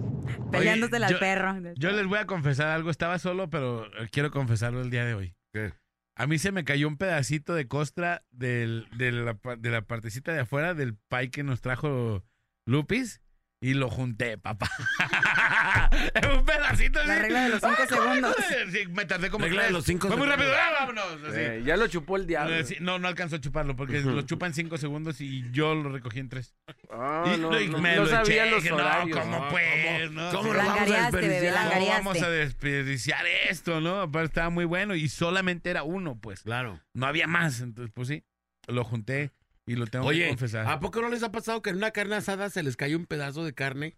Peleándosela 0.51 1.07
al 1.07 1.13
yo- 1.13 1.19
perro. 1.19 1.55
Yo 1.75 1.91
les 1.91 2.05
voy 2.07 2.19
a 2.19 2.25
confesar 2.25 2.67
algo. 2.67 2.89
Estaba 2.89 3.19
solo, 3.19 3.49
pero 3.49 3.85
eh, 4.01 4.07
quiero 4.11 4.31
confesarlo 4.31 4.81
el 4.81 4.89
día 4.89 5.05
de 5.05 5.13
hoy. 5.13 5.35
A 6.17 6.27
mí 6.27 6.37
se 6.37 6.51
me 6.53 6.63
cayó 6.63 6.87
un 6.87 6.97
pedacito 6.97 7.53
de 7.55 7.67
costra 7.67 8.23
del- 8.31 8.87
de, 8.97 9.11
la, 9.11 9.37
de 9.57 9.69
la 9.69 9.81
partecita 9.81 10.31
de 10.33 10.39
afuera 10.41 10.73
del 10.73 10.95
pie 11.09 11.29
que 11.29 11.43
nos 11.43 11.61
trajo 11.61 12.23
Lupis 12.65 13.21
y 13.61 13.73
lo 13.73 13.89
junté, 13.89 14.37
papá. 14.37 14.69
un 16.37 16.45
pedacito. 16.45 17.03
La 17.03 17.15
regla 17.15 17.43
de 17.43 17.49
los 17.49 17.61
cinco 17.61 17.75
¡Ah, 17.79 17.87
segundos. 17.87 18.35
joder! 18.35 18.71
Sí, 18.71 18.87
me 18.91 19.05
tardé 19.05 19.29
como 19.29 19.45
Regla 19.45 19.63
de 19.63 19.71
los 19.71 19.85
cinco 19.85 20.07
Fue 20.07 20.17
muy 20.17 20.27
segundos. 20.27 20.47
rápido. 20.47 20.61
¡Ah, 20.61 20.79
vámonos! 20.79 21.29
Así. 21.29 21.39
Eh, 21.39 21.63
ya 21.65 21.77
lo 21.77 21.87
chupó 21.87 22.17
el 22.17 22.27
diablo. 22.27 22.63
Sí, 22.63 22.77
no, 22.79 22.99
no 22.99 23.07
alcanzó 23.07 23.37
a 23.37 23.41
chuparlo 23.41 23.75
porque 23.75 24.01
lo 24.01 24.21
chupa 24.23 24.45
en 24.47 24.53
cinco 24.53 24.77
segundos 24.77 25.19
y 25.21 25.43
yo 25.51 25.73
lo 25.73 25.89
recogí 25.91 26.19
en 26.19 26.29
tres. 26.29 26.53
Ah, 26.91 27.23
y 27.35 27.39
no, 27.39 27.51
lo- 27.51 27.61
y 27.61 27.67
no- 27.69 27.79
me 27.79 27.95
no 27.95 28.03
lo 28.03 28.09
sabía 28.09 28.43
eché, 28.43 28.51
los 28.51 28.63
que 28.63 28.69
no, 28.69 28.75
horarios. 28.77 29.19
¿cómo 29.19 29.39
No, 29.39 29.49
pues? 29.49 29.65
¿cómo- 30.07 30.21
no? 30.21 30.31
cómo 30.31 30.53
lo 30.53 30.59
vamos 30.59 30.91
a 30.91 31.11
bebé, 31.11 31.53
¿Cómo 31.73 31.87
vamos 31.87 32.21
a 32.21 32.29
desperdiciar 32.29 33.25
esto, 33.49 33.81
no? 33.81 34.01
Aparte 34.01 34.27
estaba 34.27 34.49
muy 34.49 34.65
bueno 34.65 34.95
y 34.95 35.07
solamente 35.09 35.69
era 35.69 35.83
uno, 35.83 36.19
pues. 36.19 36.43
Claro. 36.43 36.81
No 36.93 37.07
había 37.07 37.27
más, 37.27 37.61
entonces 37.61 37.91
pues 37.95 38.07
sí, 38.09 38.23
lo 38.67 38.83
junté 38.83 39.31
y 39.67 39.75
lo 39.75 39.87
tengo 39.87 40.05
que 40.05 40.09
Oye, 40.09 40.27
confesar. 40.29 40.67
¿a 40.67 40.79
poco 40.79 41.01
no 41.01 41.09
les 41.09 41.23
ha 41.23 41.31
pasado 41.31 41.61
que 41.61 41.69
en 41.71 41.77
una 41.77 41.91
carne 41.91 42.15
asada 42.15 42.49
se 42.49 42.63
les 42.63 42.77
cae 42.77 42.95
un 42.95 43.05
pedazo 43.05 43.43
de 43.43 43.53
carne 43.53 43.97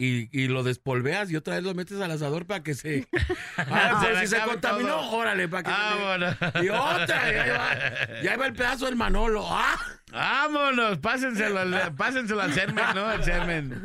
y, 0.00 0.28
y 0.38 0.46
lo 0.46 0.62
despolveas 0.62 1.28
y 1.30 1.36
otra 1.36 1.56
vez 1.56 1.64
lo 1.64 1.74
metes 1.74 2.00
al 2.00 2.10
asador 2.12 2.46
para 2.46 2.62
que 2.62 2.74
se... 2.74 3.08
Ah, 3.56 4.00
Se 4.06 4.12
pues, 4.12 4.30
se 4.30 4.40
contaminó, 4.42 4.94
todo. 5.00 5.10
órale, 5.10 5.48
para 5.48 5.62
que... 5.64 5.70
Vámonos. 5.70 6.36
Y 6.62 6.68
otra, 6.68 7.32
y 7.32 7.36
ahí 7.36 7.50
va, 7.50 8.22
y 8.22 8.28
ahí 8.28 8.36
va 8.38 8.46
el 8.46 8.52
pedazo 8.52 8.86
del 8.86 8.94
Manolo. 8.94 9.44
¡Ah! 9.50 9.74
Vámonos, 10.12 10.98
pásenselo, 10.98 11.58
al- 11.58 11.94
pásenselo 11.96 12.40
al 12.40 12.54
Sermen, 12.54 12.84
¿no? 12.94 13.04
Al 13.04 13.24
Sermen. 13.24 13.82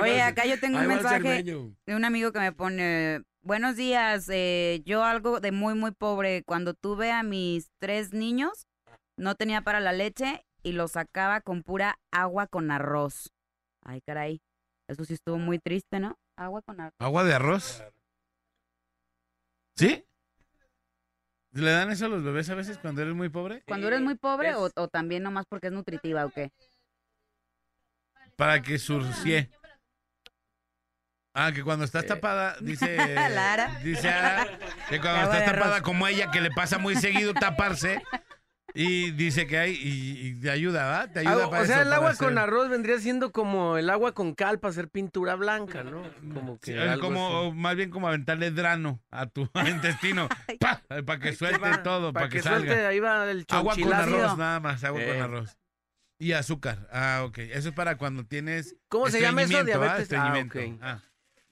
Oye, 0.00 0.18
va- 0.18 0.26
acá 0.26 0.44
yo 0.44 0.58
tengo 0.58 0.78
un 0.80 0.88
mensaje 0.88 1.44
de 1.44 1.94
un 1.94 2.04
amigo 2.04 2.32
que 2.32 2.40
me 2.40 2.50
pone, 2.52 3.22
buenos 3.42 3.76
días, 3.76 4.26
eh, 4.28 4.82
yo 4.84 5.04
algo 5.04 5.38
de 5.38 5.52
muy, 5.52 5.74
muy 5.74 5.92
pobre, 5.92 6.42
cuando 6.44 6.74
tuve 6.74 7.12
a 7.12 7.22
mis 7.22 7.70
tres 7.80 8.12
niños, 8.12 8.66
no 9.16 9.34
tenía 9.34 9.62
para 9.62 9.80
la 9.80 9.92
leche 9.92 10.44
y 10.62 10.72
lo 10.72 10.88
sacaba 10.88 11.40
con 11.40 11.62
pura 11.62 11.98
agua 12.10 12.46
con 12.46 12.70
arroz. 12.70 13.32
Ay, 13.84 14.00
caray, 14.00 14.40
eso 14.88 15.04
sí 15.04 15.14
estuvo 15.14 15.38
muy 15.38 15.58
triste, 15.58 16.00
¿no? 16.00 16.18
Agua 16.36 16.62
con 16.62 16.80
arroz. 16.80 16.94
¿Agua 16.98 17.24
de 17.24 17.34
arroz? 17.34 17.82
¿Sí? 19.76 20.04
¿Le 21.52 21.70
dan 21.70 21.90
eso 21.90 22.06
a 22.06 22.08
los 22.08 22.22
bebés 22.22 22.48
a 22.50 22.54
veces 22.54 22.78
cuando 22.78 23.02
eres 23.02 23.14
muy 23.14 23.28
pobre? 23.28 23.62
Cuando 23.66 23.88
eres 23.88 24.00
muy 24.00 24.14
pobre 24.14 24.54
o, 24.54 24.70
o 24.74 24.88
también 24.88 25.22
nomás 25.22 25.44
porque 25.46 25.66
es 25.66 25.72
nutritiva 25.72 26.24
o 26.24 26.30
qué? 26.30 26.50
Para 28.36 28.62
que 28.62 28.78
surcie. 28.78 29.50
Ah, 31.34 31.52
que 31.52 31.62
cuando 31.62 31.84
estás 31.84 32.06
tapada, 32.06 32.56
dice. 32.60 32.96
Lara. 32.96 33.80
Dice 33.82 34.08
Ara, 34.08 34.46
que 34.88 35.00
cuando 35.00 35.22
estás 35.24 35.44
tapada 35.44 35.76
arroz. 35.76 35.82
como 35.82 36.06
ella, 36.06 36.30
que 36.30 36.40
le 36.40 36.50
pasa 36.50 36.78
muy 36.78 36.96
seguido 36.96 37.34
taparse. 37.34 38.02
Y 38.74 39.10
dice 39.12 39.46
que 39.46 39.58
hay. 39.58 39.72
Y, 39.72 40.28
y 40.28 40.34
te 40.40 40.50
ayuda, 40.50 40.84
¿verdad? 40.86 41.10
Te 41.12 41.18
ayuda 41.20 41.44
Ah, 41.46 41.50
para 41.50 41.62
o 41.62 41.66
sea, 41.66 41.76
eso, 41.80 41.86
el 41.88 41.92
agua 41.92 42.14
con 42.14 42.38
arroz 42.38 42.68
vendría 42.70 42.98
siendo 42.98 43.30
como 43.32 43.76
el 43.76 43.90
agua 43.90 44.12
con 44.12 44.34
cal 44.34 44.58
para 44.60 44.70
hacer 44.70 44.88
pintura 44.88 45.34
blanca, 45.34 45.82
¿no? 45.84 46.02
Como 46.34 46.58
que 46.58 46.72
Sí, 46.72 46.78
algo 46.78 47.02
como, 47.06 47.48
así. 47.48 47.56
más 47.56 47.76
bien 47.76 47.90
como 47.90 48.08
aventarle 48.08 48.50
drano 48.50 49.02
a 49.10 49.26
tu 49.26 49.48
intestino. 49.68 50.28
Para 51.06 51.18
que 51.20 51.34
suelte 51.34 51.58
va, 51.58 51.82
todo, 51.82 52.12
pa' 52.12 52.20
para 52.20 52.28
que, 52.30 52.36
que 52.38 52.42
suelte, 52.42 52.68
salga. 52.68 52.88
ahí 52.88 53.00
va 53.00 53.30
el 53.30 53.44
Agua 53.50 53.74
con 53.76 53.92
arroz, 53.92 54.38
nada 54.38 54.60
más, 54.60 54.82
agua 54.84 55.02
Eh. 55.02 55.06
con 55.12 55.20
arroz. 55.22 55.58
Y 56.18 56.32
azúcar. 56.32 56.88
Ah, 56.92 57.22
ok. 57.26 57.38
Eso 57.38 57.70
es 57.70 57.74
para 57.74 57.96
cuando 57.96 58.24
tienes. 58.24 58.76
¿Cómo 58.88 59.08
se 59.10 59.20
llama 59.20 59.42
eso? 59.42 59.64
Diabetes. 59.64 59.90
Ah, 59.98 60.00
Estreñimiento. 60.02 60.58
ok. 60.58 60.78
Ah, 60.80 61.02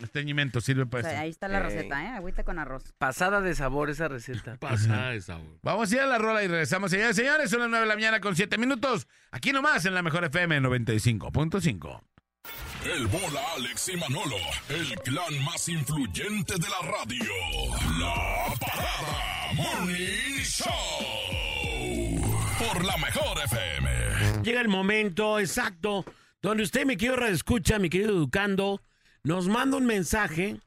estreñimiento 0.04 0.60
sirve 0.60 0.82
O 0.82 0.88
para 0.90 1.02
sea, 1.02 1.12
esto. 1.12 1.22
ahí 1.22 1.30
está 1.30 1.48
la 1.48 1.58
Eh. 1.58 1.62
receta, 1.62 2.04
¿eh? 2.04 2.08
Agüita 2.08 2.44
con 2.44 2.58
arroz. 2.58 2.92
Pasada 2.98 3.40
de 3.40 3.54
sabor 3.54 3.90
esa 3.90 4.08
receta. 4.08 4.56
Pasada 4.60 5.10
de 5.10 5.20
sabor. 5.20 5.58
Vamos 5.62 5.90
a 5.92 5.94
ir 5.94 6.00
a 6.02 6.06
la 6.06 6.18
rola 6.18 6.42
y 6.42 6.48
regresamos. 6.48 6.90
Señores, 6.90 7.16
señores, 7.16 7.50
son 7.50 7.60
las 7.60 7.68
9 7.68 7.82
de 7.84 7.88
la 7.88 7.94
mañana 7.94 8.20
con 8.20 8.34
7 8.36 8.58
minutos. 8.58 9.06
Aquí 9.30 9.52
nomás 9.52 9.84
en 9.86 9.94
la 9.94 10.02
mejor 10.02 10.24
FM 10.24 10.60
95.5. 10.60 12.02
El 12.84 13.06
bola 13.08 13.40
Alex 13.56 13.90
y 13.90 13.96
Manolo, 13.98 14.36
el 14.70 14.94
clan 15.00 15.44
más 15.44 15.68
influyente 15.68 16.54
de 16.54 16.66
la 16.68 16.90
radio. 16.90 17.24
La 17.98 18.54
parada 18.58 19.52
Morning 19.54 20.42
Show. 20.42 20.66
Por 22.58 22.84
la 22.84 22.96
mejor 22.96 23.38
FM. 23.44 24.42
Llega 24.42 24.60
el 24.62 24.68
momento 24.68 25.38
exacto 25.38 26.04
donde 26.42 26.62
usted, 26.62 26.86
mi 26.86 26.96
querido 26.96 27.22
escucha, 27.26 27.78
mi 27.78 27.90
querido 27.90 28.10
Educando, 28.12 28.80
nos 29.22 29.48
manda 29.48 29.76
un 29.76 29.86
mensaje 29.86 30.60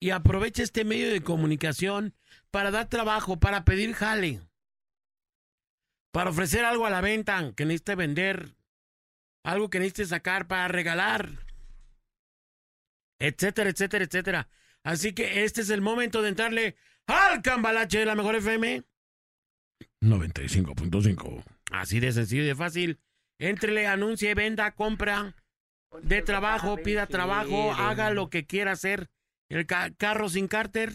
y 0.00 0.10
aprovecha 0.10 0.62
este 0.62 0.84
medio 0.84 1.12
de 1.12 1.22
comunicación 1.22 2.14
para 2.50 2.70
dar 2.70 2.88
trabajo, 2.88 3.38
para 3.38 3.64
pedir 3.64 3.94
jale, 3.94 4.40
para 6.12 6.30
ofrecer 6.30 6.64
algo 6.64 6.86
a 6.86 6.90
la 6.90 7.00
venta 7.00 7.52
que 7.54 7.64
necesite 7.64 7.94
vender, 7.94 8.54
algo 9.44 9.70
que 9.70 9.78
necesite 9.78 10.06
sacar 10.06 10.48
para 10.48 10.68
regalar, 10.68 11.46
etcétera, 13.20 13.70
etcétera, 13.70 14.04
etcétera. 14.04 14.48
Así 14.82 15.12
que 15.12 15.44
este 15.44 15.60
es 15.60 15.70
el 15.70 15.80
momento 15.80 16.22
de 16.22 16.30
entrarle 16.30 16.76
al 17.06 17.40
cambalache 17.42 18.00
de 18.00 18.06
la 18.06 18.16
mejor 18.16 18.36
FM. 18.36 18.82
95.5. 20.00 21.44
Así 21.70 22.00
de 22.00 22.12
sencillo 22.12 22.42
y 22.42 22.46
de 22.46 22.54
fácil. 22.56 23.00
Entrele, 23.38 23.86
anuncie, 23.86 24.34
venda, 24.34 24.72
compra, 24.72 25.34
de 26.02 26.22
trabajo, 26.22 26.76
pida 26.76 27.06
trabajo, 27.06 27.72
haga 27.72 28.10
lo 28.10 28.30
que 28.30 28.46
quiera 28.46 28.72
hacer. 28.72 29.08
El 29.48 29.66
ca- 29.66 29.90
carro 29.96 30.28
sin 30.28 30.48
cárter 30.48 30.92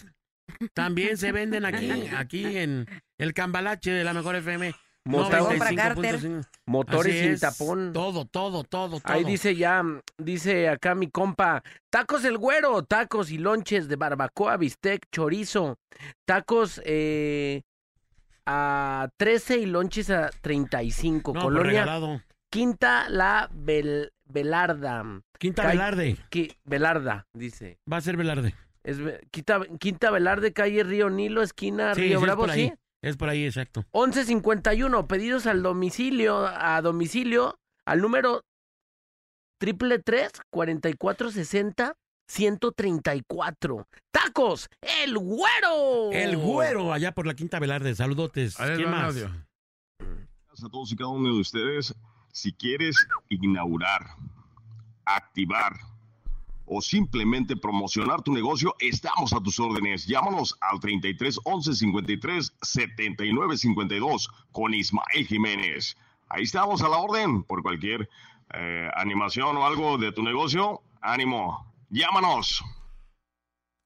también 0.73 1.17
se 1.17 1.31
venden 1.31 1.65
aquí, 1.65 1.89
aquí 2.17 2.57
en 2.57 2.87
el 3.19 3.33
cambalache 3.33 3.91
de 3.91 4.03
la 4.03 4.13
mejor 4.13 4.35
FM. 4.35 4.73
Motor- 5.05 5.39
95.5. 5.57 6.45
Motores 6.65 7.13
Así 7.13 7.23
sin 7.23 7.31
es, 7.33 7.39
tapón. 7.39 7.93
Todo, 7.93 8.25
todo, 8.25 8.63
todo, 8.65 8.99
todo. 8.99 9.13
Ahí 9.13 9.23
dice 9.23 9.55
ya, 9.55 9.81
dice 10.17 10.67
acá 10.67 10.95
mi 10.95 11.09
compa, 11.09 11.63
tacos 11.89 12.25
el 12.25 12.37
güero, 12.37 12.83
tacos 12.83 13.31
y 13.31 13.37
lonches 13.37 13.87
de 13.87 13.95
barbacoa, 13.95 14.57
bistec, 14.57 15.05
chorizo, 15.09 15.77
tacos 16.25 16.81
eh, 16.83 17.61
a 18.45 19.09
13 19.17 19.57
y 19.59 19.65
lonches 19.65 20.09
a 20.09 20.29
35. 20.41 21.33
No, 21.33 21.39
pues, 21.39 21.43
Colonia 21.43 21.71
regalado. 21.85 22.21
Quinta 22.51 23.07
La 23.09 23.49
Bel- 23.53 24.11
Velarda. 24.29 25.03
Quinta 25.39 25.63
Calle- 25.63 25.73
Velarde. 25.77 26.17
Qui- 26.31 26.55
Velarda, 26.65 27.27
dice. 27.33 27.79
Va 27.91 27.97
a 27.97 28.01
ser 28.01 28.17
Velarde. 28.17 28.53
Es 28.83 28.99
Ve- 28.99 29.27
Quinta, 29.31 29.59
Quinta 29.79 30.11
Velarde, 30.11 30.53
calle 30.53 30.83
Río 30.83 31.09
Nilo, 31.09 31.41
esquina 31.41 31.93
Sí, 31.95 32.01
Río 32.01 32.19
sí, 32.19 32.25
Bravo, 32.25 32.43
es 32.43 32.47
por 32.47 32.55
ahí. 32.55 32.67
¿sí? 32.69 32.73
Es 33.01 33.17
por 33.17 33.29
ahí, 33.29 33.45
exacto. 33.45 33.83
1151, 33.93 35.07
pedidos 35.07 35.45
al 35.45 35.61
domicilio, 35.61 36.47
a 36.47 36.81
domicilio, 36.81 37.59
al 37.85 38.01
número 38.01 38.41
triple 39.59 39.99
tres 39.99 40.31
cuarenta 40.49 40.89
y 40.89 40.93
cuatro 40.93 41.31
sesenta 41.31 41.95
ciento 42.29 42.71
treinta 42.71 43.15
y 43.15 43.21
cuatro. 43.27 43.87
¡Tacos! 44.11 44.67
¡El 44.81 45.17
güero! 45.17 46.11
El 46.11 46.37
güero 46.37 46.91
allá 46.93 47.13
por 47.13 47.25
la 47.27 47.33
Quinta 47.35 47.59
Velarde. 47.59 47.95
Saludotes. 47.95 48.59
Ahí 48.59 48.69
les 48.69 48.77
¿Quién 48.77 48.89
va 48.91 48.95
un 48.95 49.01
más? 49.01 49.15
audio. 49.15 49.47
a 49.99 50.69
todos 50.71 50.91
y 50.91 50.95
cada 50.95 51.09
uno 51.11 51.33
de 51.35 51.39
ustedes. 51.41 51.93
Si 52.37 52.53
quieres 52.53 52.95
inaugurar, 53.29 54.11
activar 55.05 55.73
o 56.67 56.81
simplemente 56.81 57.55
promocionar 57.55 58.21
tu 58.21 58.31
negocio, 58.31 58.75
estamos 58.79 59.33
a 59.33 59.39
tus 59.39 59.59
órdenes. 59.59 60.05
Llámanos 60.05 60.55
al 60.61 60.79
33 60.79 61.39
11 61.43 61.73
53 61.73 62.53
79 62.61 63.57
52 63.57 64.29
con 64.51 64.75
Ismael 64.75 65.25
Jiménez. 65.25 65.97
Ahí 66.29 66.43
estamos 66.43 66.83
a 66.83 66.89
la 66.89 66.97
orden 66.99 67.41
por 67.41 67.63
cualquier 67.63 68.07
eh, 68.53 68.87
animación 68.95 69.57
o 69.57 69.65
algo 69.65 69.97
de 69.97 70.11
tu 70.11 70.21
negocio. 70.21 70.83
Ánimo, 71.01 71.73
llámanos. 71.89 72.63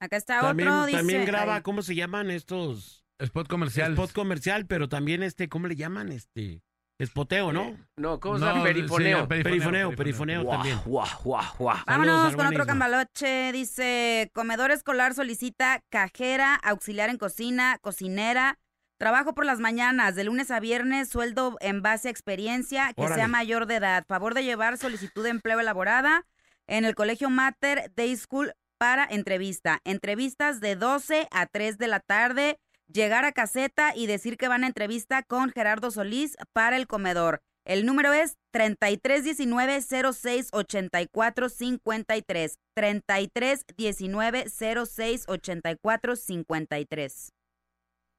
Acá 0.02 0.18
está 0.18 0.42
También, 0.42 0.68
otro, 0.68 0.88
dice... 0.88 0.98
también 0.98 1.24
graba, 1.24 1.56
ay, 1.56 1.62
¿cómo 1.62 1.84
se 1.84 1.96
llaman 1.96 2.30
estos? 2.30 3.06
Spot 3.18 3.48
comercial. 3.48 3.94
Spot 3.94 4.12
comercial, 4.12 4.68
pero 4.68 4.90
también 4.90 5.24
este, 5.24 5.48
¿cómo 5.48 5.68
le 5.68 5.78
llaman? 5.78 6.12
Este, 6.12 6.62
espoteo, 7.04 7.52
¿no? 7.52 7.76
No, 7.98 8.20
¿cómo 8.20 8.38
se 8.38 8.46
No, 8.46 8.52
llama? 8.52 8.62
sí, 8.62 8.74
Perifoneo. 8.74 9.28
perifoneo, 9.28 9.28
Perifoneo, 9.28 9.90
perifoneo. 9.96 10.42
perifoneo 10.42 10.50
también. 10.50 10.80
Guau, 10.86 11.08
guau, 11.24 11.44
guau. 11.58 11.78
Vámonos 11.88 12.16
Saludos, 12.16 12.36
con 12.36 12.48
otro 12.48 12.66
cambaloche. 12.66 13.52
Dice, 13.52 14.30
comedor 14.34 14.72
escolar 14.72 15.14
solicita 15.14 15.82
cajera, 15.90 16.56
auxiliar 16.56 17.10
en 17.10 17.18
cocina, 17.18 17.78
cocinera, 17.82 18.58
Trabajo 18.98 19.34
por 19.34 19.46
las 19.48 19.60
mañanas, 19.60 20.14
de 20.14 20.24
lunes 20.24 20.52
a 20.52 20.60
viernes, 20.60 21.10
sueldo 21.10 21.58
en 21.60 21.82
base 21.82 22.08
a 22.08 22.12
experiencia, 22.12 22.94
que 22.94 23.02
Órale. 23.02 23.16
sea 23.16 23.28
mayor 23.28 23.66
de 23.66 23.78
edad. 23.78 24.04
Favor 24.08 24.36
de 24.36 24.44
llevar 24.44 24.78
solicitud 24.78 25.24
de 25.24 25.32
empleo 25.32 25.60
elaborada 25.60 26.28
en 26.68 26.86
el 26.86 26.94
Colegio 26.94 27.32
Mater 27.32 27.92
Day 27.96 28.16
School 28.16 28.54
para 28.78 29.04
entrevista. 29.10 29.80
Entrevistas 29.86 30.60
de 30.60 30.76
12 30.76 31.28
a 31.32 31.48
3 31.48 31.80
de 31.80 31.88
la 31.88 32.00
tarde. 32.00 32.60
Llegar 32.92 33.24
a 33.24 33.32
caseta 33.32 33.96
y 33.96 34.08
decir 34.08 34.38
que 34.38 34.48
van 34.48 34.64
a 34.64 34.68
entrevista 34.68 35.24
con 35.24 35.50
Gerardo 35.50 35.92
Solís 35.92 36.36
para 36.52 36.76
el 36.76 36.88
comedor. 36.88 37.42
El 37.64 37.86
número 37.86 38.12
es 38.12 38.38
3319 38.52 39.82
06 39.82 40.50
84 40.52 41.50
53. 41.50 42.60
3319 42.76 44.46
06 44.86 45.26
84 45.28 46.16
53. 46.16 47.34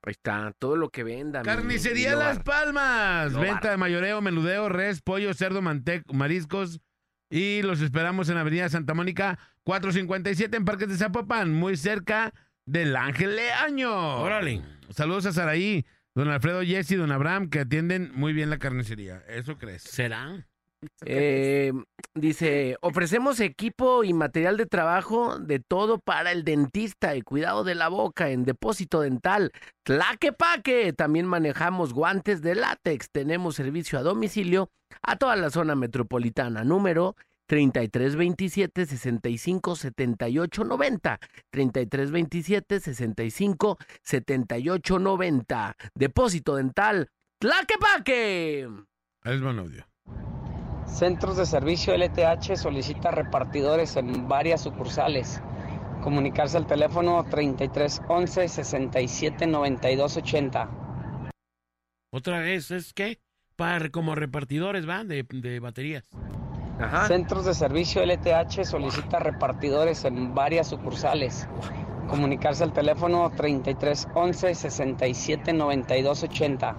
Ahí 0.05 0.11
está, 0.11 0.53
todo 0.59 0.77
lo 0.77 0.89
que 0.89 1.05
venda. 1.05 1.43
Carnicería 1.43 2.13
mi 2.13 2.17
Las. 2.17 2.41
Palmas. 2.41 3.33
Lobar. 3.33 3.49
Venta 3.49 3.71
de 3.71 3.77
mayoreo, 3.77 4.21
menudeo, 4.21 4.69
res, 4.69 5.03
pollo, 5.03 5.35
cerdo, 5.35 5.61
manteco, 5.61 6.15
mariscos. 6.15 6.81
Y 7.31 7.63
los 7.63 7.81
esperamos 7.81 8.29
en 8.29 8.37
Avenida 8.37 8.69
Santa 8.69 8.95
Mónica 8.95 9.39
457 9.65 10.57
en 10.57 10.65
Parques 10.65 10.89
de 10.89 10.97
Zapopan, 10.97 11.53
muy 11.53 11.77
cerca 11.77 12.33
del 12.67 12.97
Ángel 12.97 13.37
Leaño. 13.37 14.19
Órale. 14.21 14.63
Saludos 14.91 15.27
a 15.27 15.33
Saraí, 15.33 15.85
don 16.15 16.29
Alfredo 16.29 16.63
Jesse, 16.63 16.97
don 16.97 17.13
Abraham, 17.13 17.49
que 17.49 17.61
atienden 17.61 18.13
muy 18.15 18.33
bien 18.33 18.51
la 18.51 18.59
carnicería. 18.59 19.23
¿Eso 19.29 19.57
crees? 19.59 19.83
¿Será? 19.83 20.47
Eh, 21.05 21.73
dice, 22.15 22.77
ofrecemos 22.81 23.41
equipo 23.41 24.05
y 24.05 24.13
material 24.13 24.57
de 24.57 24.67
trabajo 24.67 25.39
de 25.39 25.61
todo 25.61 25.99
para 25.99 26.33
el 26.33 26.45
dentista 26.45 27.15
y 27.15 27.23
cuidado 27.23 27.65
de 27.65 27.75
la 27.75 27.89
boca 27.89 28.31
en 28.31 28.45
depósito 28.45 29.01
dental. 29.01 29.53
Tlaquepaque. 29.85 30.93
También 30.93 31.27
manejamos 31.27 31.93
guantes 31.93 32.43
de 32.43 32.55
látex. 32.55 33.11
Tenemos 33.11 33.55
servicio 33.55 33.99
a 33.99 34.03
domicilio 34.03 34.71
a 35.03 35.17
toda 35.17 35.37
la 35.37 35.51
zona 35.51 35.75
metropolitana. 35.75 36.65
Número 36.65 37.17
3327 37.47 38.87
65 38.87 39.77
78 39.77 40.65
90. 40.65 41.19
3327 41.51 42.81
65 42.81 43.79
78 44.03 44.99
90. 44.99 45.77
Depósito 45.95 46.57
dental. 46.57 47.11
Tlaquepaque. 47.39 48.69
Va 49.27 49.51
un 49.51 49.59
audio. 49.59 49.87
Centros 50.87 51.37
de 51.37 51.47
Servicio 51.47 51.97
LTH 51.97 52.57
solicita 52.57 53.11
repartidores 53.11 53.97
en 53.97 54.29
varias 54.29 54.63
sucursales. 54.63 55.41
Comunicarse 56.03 56.57
al 56.57 56.67
teléfono 56.67 57.25
33 57.25 58.03
11 58.09 58.49
67 58.49 59.47
92 59.47 60.17
80. 60.17 60.71
Otra 62.13 62.41
vez, 62.41 62.71
¿es 62.71 62.93
qué? 62.93 63.21
Para, 63.57 63.89
como 63.91 64.15
repartidores, 64.15 64.89
¿va? 64.89 65.05
De, 65.05 65.25
de 65.29 65.61
baterías. 65.61 66.05
Centros 67.07 67.45
de 67.45 67.55
Servicio 67.55 68.05
LTH 68.05 68.65
solicita 68.65 69.19
repartidores 69.19 70.05
en 70.05 70.35
varias 70.35 70.69
sucursales. 70.69 71.49
Comunicarse 72.09 72.65
al 72.65 72.73
teléfono 72.73 73.31
33 73.37 74.09
11 74.15 74.55
67 74.55 75.53
92 75.53 76.23
80. 76.25 76.77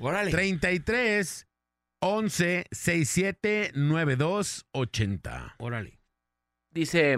Órale. 0.00 0.30
33 0.30 1.46
11 2.00 2.66
67 2.70 3.70
92 3.74 4.66
80. 4.72 5.54
Órale. 5.58 6.00
Dice, 6.70 7.16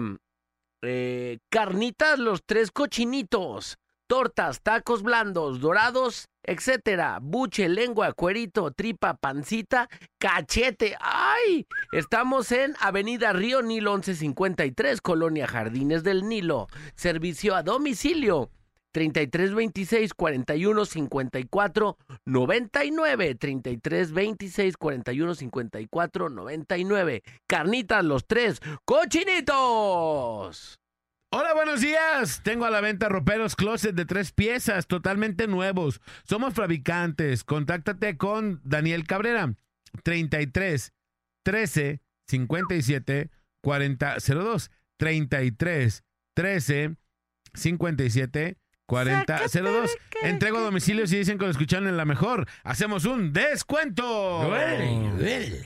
eh, 0.81 1.39
carnitas 1.49 2.19
los 2.19 2.45
tres 2.45 2.71
cochinitos, 2.71 3.77
tortas, 4.09 4.61
tacos 4.63 5.03
blandos, 5.03 5.61
dorados, 5.61 6.25
etcétera, 6.43 7.19
buche, 7.21 7.69
lengua, 7.69 8.11
cuerito, 8.13 8.71
tripa, 8.71 9.13
pancita, 9.13 9.87
cachete. 10.17 10.97
¡Ay! 10.99 11.67
Estamos 11.91 12.51
en 12.51 12.73
Avenida 12.81 13.33
Río 13.33 13.61
Nilo 13.61 13.93
1153, 13.93 14.99
Colonia 15.01 15.47
Jardines 15.47 16.03
del 16.03 16.27
Nilo. 16.27 16.67
Servicio 16.95 17.55
a 17.55 17.61
domicilio. 17.61 18.49
33 18.91 19.53
26 19.53 20.13
41 20.15 20.85
54 20.85 21.97
99 22.25 23.35
33 23.35 24.11
26 24.11 24.77
41 24.77 25.35
54 25.35 26.29
99 26.29 27.23
Carnitas 27.45 28.03
los 28.03 28.25
tres 28.25 28.59
cochinitos. 28.85 30.79
Hola, 31.31 31.53
buenos 31.53 31.81
días. 31.81 32.41
Tengo 32.41 32.65
a 32.65 32.71
la 32.71 32.81
venta 32.81 33.07
roperos 33.07 33.55
closet 33.55 33.93
de 33.93 34.05
tres 34.05 34.31
piezas, 34.31 34.87
totalmente 34.87 35.45
nuevos. 35.45 36.01
Somos 36.23 36.55
fabricantes. 36.55 37.43
Contáctate 37.43 38.17
con 38.17 38.61
Daniel 38.63 39.05
Cabrera. 39.05 39.53
33 40.03 40.91
13 41.43 42.01
57 42.25 43.29
40 43.61 44.17
02. 44.27 44.71
33 44.97 46.03
13 46.33 46.95
57 47.53 48.57
40 48.89 49.41
02. 49.53 49.97
Entrego 50.23 50.57
a 50.57 50.61
domicilio 50.61 51.05
si 51.05 51.17
dicen 51.17 51.37
que 51.37 51.45
lo 51.45 51.51
escucharon 51.51 51.87
en 51.87 51.95
la 51.95 52.05
mejor. 52.05 52.47
Hacemos 52.63 53.05
un 53.05 53.31
descuento. 53.31 54.49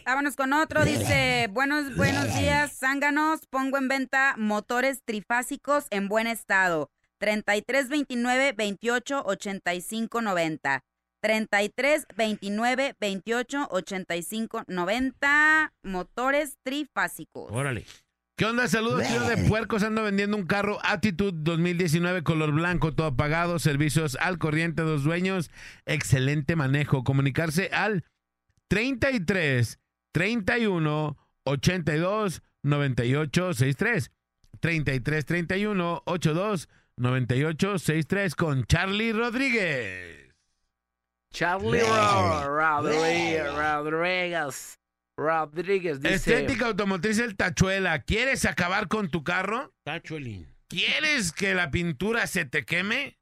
Vámonos 0.05 0.35
con 0.35 0.51
otro. 0.51 0.83
Dice, 0.83 1.47
buenos, 1.49 1.95
buenos 1.95 2.35
días, 2.35 2.77
zánganos. 2.77 3.47
Pongo 3.49 3.77
en 3.77 3.87
venta 3.87 4.35
motores 4.37 5.03
trifásicos 5.05 5.85
en 5.89 6.09
buen 6.09 6.27
estado. 6.27 6.91
33 7.19 7.87
29 7.87 8.53
28 8.57 9.23
85 9.25 10.21
90. 10.21 10.83
33 11.21 12.05
29 12.17 12.95
28 12.99 13.67
85 13.71 14.63
90. 14.67 15.73
Motores 15.83 16.57
trifásicos. 16.61 17.49
Órale. 17.49 17.85
¿Qué 18.35 18.45
onda? 18.45 18.67
Saludos, 18.67 19.07
tío 19.07 19.21
de 19.25 19.37
puercos. 19.47 19.83
Ando 19.83 20.01
vendiendo 20.03 20.35
un 20.37 20.45
carro 20.47 20.79
Attitude 20.83 21.37
2019 21.43 22.23
color 22.23 22.51
blanco, 22.51 22.91
todo 22.93 23.15
pagado, 23.15 23.59
servicios 23.59 24.17
al 24.19 24.39
corriente, 24.39 24.81
dos 24.81 25.03
dueños, 25.03 25.51
excelente 25.85 26.55
manejo. 26.55 27.03
Comunicarse 27.03 27.69
al 27.71 28.05
33 28.69 29.79
31 30.13 31.17
82 31.43 32.41
98 32.63 33.53
63. 33.53 34.11
33 34.59 35.25
31 35.25 36.01
82 36.05 36.69
98 36.97 37.79
63 37.79 38.35
con 38.35 38.63
Charlie 38.65 39.13
Rodríguez. 39.13 40.33
Charlie 41.31 41.81
Ro- 41.81 42.55
Rodríguez, 42.55 43.43
Rodríguez, 45.17 46.01
dice... 46.01 46.15
Estética 46.15 46.67
automotriz 46.67 47.19
El 47.19 47.35
Tachuela. 47.35 48.01
¿Quieres 48.03 48.45
acabar 48.45 48.87
con 48.87 49.09
tu 49.09 49.23
carro? 49.23 49.73
Tachuelín. 49.83 50.53
¿Quieres 50.67 51.31
que 51.31 51.53
la 51.53 51.69
pintura 51.69 52.25
se 52.27 52.45
te 52.45 52.65
queme? 52.65 53.17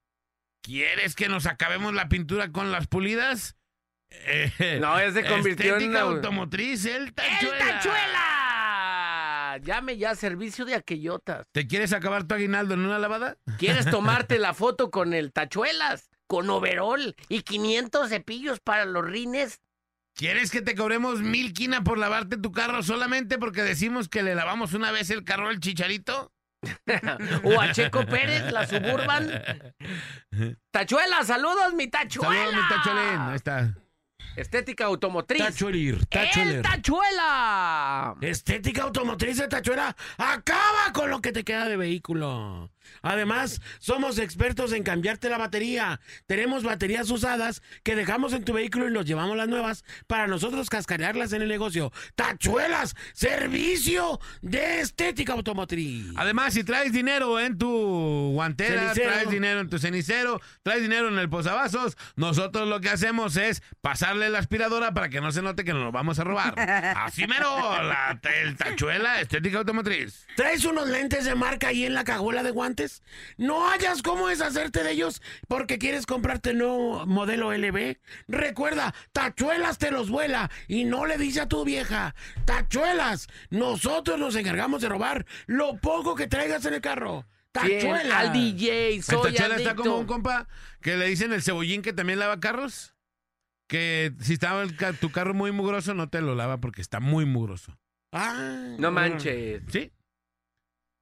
¿Quieres 0.63 1.15
que 1.15 1.27
nos 1.27 1.47
acabemos 1.47 1.93
la 1.93 2.07
pintura 2.07 2.51
con 2.51 2.71
las 2.71 2.87
pulidas? 2.87 3.55
Eh, 4.09 4.77
No, 4.81 4.99
ya 4.99 5.11
se 5.11 5.25
convirtió 5.25 5.71
en 5.75 5.81
Estética 5.81 6.05
una- 6.05 6.15
automotriz 6.15 6.85
El 6.85 7.13
Tachuela. 7.13 7.57
¡El 7.57 7.59
Tachuela! 7.73 9.57
Llame 9.63 9.97
ya, 9.97 10.15
servicio 10.15 10.63
de 10.65 10.75
aquellotas. 10.75 11.45
¿Te 11.51 11.67
quieres 11.67 11.91
acabar 11.93 12.25
tu 12.25 12.35
aguinaldo 12.35 12.73
en 12.73 12.81
una 12.85 12.99
lavada? 12.99 13.37
¿Quieres 13.57 13.85
tomarte 13.91 14.39
la 14.39 14.53
foto 14.53 14.91
con 14.91 15.13
el 15.13 15.33
Tachuelas? 15.33 16.09
Con 16.27 16.49
overol 16.49 17.15
y 17.27 17.41
500 17.41 18.07
cepillos 18.09 18.59
para 18.61 18.85
los 18.85 19.03
rines. 19.03 19.59
¿Quieres 20.21 20.51
que 20.51 20.61
te 20.61 20.75
cobremos 20.75 21.21
mil 21.21 21.51
quina 21.51 21.83
por 21.83 21.97
lavarte 21.97 22.37
tu 22.37 22.51
carro 22.51 22.83
solamente 22.83 23.39
porque 23.39 23.63
decimos 23.63 24.07
que 24.07 24.21
le 24.21 24.35
lavamos 24.35 24.73
una 24.75 24.91
vez 24.91 25.09
el 25.09 25.23
carro 25.23 25.47
al 25.49 25.59
chicharito? 25.59 26.31
o 27.43 27.59
a 27.59 27.71
Checo 27.71 28.05
Pérez, 28.05 28.51
la 28.51 28.67
suburban. 28.67 29.31
Tachuela, 30.69 31.23
saludos, 31.23 31.73
mi 31.73 31.87
Tachuela. 31.87 32.35
Saludos, 32.35 32.53
mi 32.53 32.69
Tachuelín. 32.69 33.19
Ahí 33.19 33.35
está. 33.35 33.75
Estética 34.35 34.85
automotriz. 34.85 35.43
Tachuelir, 35.43 36.05
tachueler. 36.05 36.57
¡El 36.57 36.61
Tachuela! 36.61 38.15
Estética 38.21 38.83
automotriz 38.83 39.37
de 39.37 39.47
Tachuela. 39.47 39.95
Acaba 40.19 40.93
con 40.93 41.09
lo 41.09 41.19
que 41.19 41.31
te 41.31 41.43
queda 41.43 41.67
de 41.67 41.77
vehículo. 41.77 42.69
Además, 43.01 43.61
somos 43.79 44.17
expertos 44.19 44.73
en 44.73 44.83
cambiarte 44.83 45.29
la 45.29 45.37
batería. 45.37 45.99
Tenemos 46.27 46.63
baterías 46.63 47.09
usadas 47.09 47.61
que 47.83 47.95
dejamos 47.95 48.33
en 48.33 48.43
tu 48.43 48.53
vehículo 48.53 48.87
y 48.87 48.91
nos 48.91 49.05
llevamos 49.05 49.37
las 49.37 49.47
nuevas 49.47 49.83
para 50.07 50.27
nosotros 50.27 50.69
cascarearlas 50.69 51.33
en 51.33 51.41
el 51.41 51.47
negocio. 51.47 51.91
Tachuelas, 52.15 52.95
servicio 53.13 54.19
de 54.41 54.81
estética 54.81 55.33
automotriz. 55.33 56.05
Además, 56.15 56.53
si 56.53 56.63
traes 56.63 56.91
dinero 56.93 57.39
en 57.39 57.57
tu 57.57 58.31
guantera, 58.33 58.81
Cenicero. 58.93 59.09
traes 59.11 59.29
dinero 59.29 59.59
en 59.59 59.69
tu 59.69 59.79
cenicero, 59.79 60.41
traes 60.63 60.81
dinero 60.81 61.07
en 61.07 61.17
el 61.17 61.29
posavasos, 61.29 61.97
nosotros 62.15 62.67
lo 62.67 62.79
que 62.81 62.89
hacemos 62.89 63.35
es 63.37 63.61
pasarle 63.81 64.29
la 64.29 64.39
aspiradora 64.39 64.93
para 64.93 65.09
que 65.09 65.21
no 65.21 65.31
se 65.31 65.41
note 65.41 65.63
que 65.63 65.73
nos 65.73 65.83
lo 65.83 65.91
vamos 65.91 66.19
a 66.19 66.23
robar. 66.23 66.59
Así 66.97 67.27
mero, 67.27 67.47
la, 67.83 68.19
el 68.43 68.55
tachuela 68.57 69.21
estética 69.21 69.59
automotriz. 69.59 70.25
Traes 70.35 70.65
unos 70.65 70.87
lentes 70.87 71.25
de 71.25 71.35
marca 71.35 71.67
ahí 71.69 71.85
en 71.85 71.93
la 71.93 72.03
cajuela 72.03 72.43
de 72.43 72.51
guantes. 72.51 72.70
No 73.37 73.69
hayas 73.69 74.01
cómo 74.01 74.27
deshacerte 74.27 74.83
de 74.83 74.91
ellos 74.91 75.21
porque 75.47 75.77
quieres 75.77 76.05
comprarte 76.05 76.51
el 76.51 76.59
nuevo 76.59 77.05
modelo 77.05 77.51
LB. 77.53 77.97
Recuerda, 78.27 78.93
Tachuelas 79.11 79.77
te 79.77 79.91
los 79.91 80.09
vuela 80.09 80.49
y 80.67 80.85
no 80.85 81.05
le 81.05 81.17
dice 81.17 81.41
a 81.41 81.47
tu 81.47 81.63
vieja, 81.65 82.15
Tachuelas, 82.45 83.27
nosotros 83.49 84.19
nos 84.19 84.35
encargamos 84.35 84.81
de 84.81 84.89
robar 84.89 85.25
lo 85.47 85.77
poco 85.77 86.15
que 86.15 86.27
traigas 86.27 86.65
en 86.65 86.73
el 86.75 86.81
carro. 86.81 87.25
Bien, 87.63 87.79
Tachuelas. 87.81 88.13
al 88.17 88.31
DJ, 88.33 88.95
El 88.95 89.03
soy 89.03 89.31
Tachuela 89.33 89.55
está 89.57 89.75
como 89.75 89.97
un 89.97 90.05
compa 90.05 90.47
que 90.81 90.95
le 90.95 91.05
dicen 91.07 91.33
el 91.33 91.41
cebollín 91.43 91.81
que 91.81 91.91
también 91.93 92.19
lava 92.19 92.39
carros. 92.39 92.95
Que 93.67 94.13
si 94.19 94.33
estaba 94.33 94.63
el 94.63 94.75
ca- 94.75 94.93
tu 94.93 95.11
carro 95.11 95.33
muy 95.33 95.51
mugroso, 95.51 95.93
no 95.93 96.09
te 96.09 96.19
lo 96.21 96.35
lava 96.35 96.57
porque 96.59 96.81
está 96.81 96.99
muy 96.99 97.25
mugroso. 97.25 97.77
Ah, 98.11 98.75
No 98.77 98.91
manches. 98.91 99.61
¿Sí? 99.71 99.91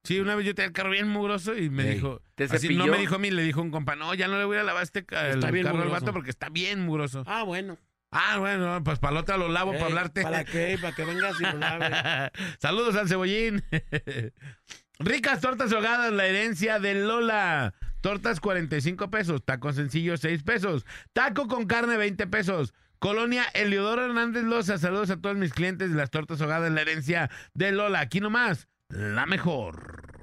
Sí, 0.03 0.19
una 0.19 0.35
vez 0.35 0.45
yo 0.45 0.55
tenía 0.55 0.67
el 0.67 0.73
carro 0.73 0.89
bien 0.91 1.07
mugroso 1.09 1.55
y 1.57 1.69
me 1.69 1.83
Ey, 1.87 1.95
dijo. 1.95 2.21
¿te 2.35 2.45
así, 2.45 2.73
no 2.75 2.87
me 2.87 2.97
dijo 2.97 3.15
a 3.15 3.19
mí, 3.19 3.31
le 3.31 3.43
dijo 3.43 3.61
un 3.61 3.69
compa, 3.69 3.95
no, 3.95 4.13
ya 4.13 4.27
no 4.27 4.37
le 4.37 4.45
voy 4.45 4.57
a 4.57 4.63
lavar 4.63 4.81
este 4.83 5.05
ca- 5.05 5.27
el 5.27 5.35
Está 5.35 5.51
bien 5.51 5.65
carro 5.65 5.77
al 5.79 5.83
mugroso. 5.85 6.05
vato 6.05 6.13
porque 6.13 6.29
está 6.29 6.49
bien 6.49 6.81
mugroso. 6.81 7.23
Ah, 7.27 7.43
bueno. 7.43 7.77
Ah, 8.11 8.37
bueno, 8.39 8.81
pues 8.83 8.97
para 8.97 9.13
la 9.13 9.19
otra 9.19 9.37
lo 9.37 9.49
lavo 9.49 9.71
para 9.71 9.83
Ey, 9.85 9.89
hablarte. 9.91 10.21
¿Para 10.23 10.43
qué? 10.45 10.77
Para 10.81 10.95
que 10.95 11.05
vengas 11.05 11.39
y 11.39 11.43
lo 11.43 11.53
laves. 11.57 11.91
Saludos 12.59 12.95
al 12.95 13.07
cebollín. 13.07 13.63
Ricas 14.99 15.39
tortas 15.41 15.71
ahogadas, 15.71 16.11
la 16.11 16.25
herencia 16.25 16.79
de 16.79 16.95
Lola. 16.95 17.73
Tortas 18.01 18.39
45 18.39 19.09
pesos, 19.11 19.43
taco 19.43 19.73
sencillo 19.73 20.15
6 20.17 20.43
pesos, 20.43 20.85
taco 21.13 21.47
con 21.47 21.65
carne 21.67 21.97
20 21.97 22.27
pesos. 22.27 22.73
Colonia 22.97 23.43
Eliodoro 23.53 24.05
Hernández 24.05 24.43
Loza, 24.43 24.77
saludos 24.77 25.09
a 25.09 25.17
todos 25.17 25.35
mis 25.37 25.53
clientes 25.53 25.91
de 25.91 25.97
las 25.97 26.09
tortas 26.09 26.41
ahogadas, 26.41 26.71
la 26.71 26.81
herencia 26.81 27.29
de 27.53 27.71
Lola. 27.73 27.99
Aquí 27.99 28.19
nomás, 28.21 28.67
la 28.89 29.25
mejor. 29.25 30.17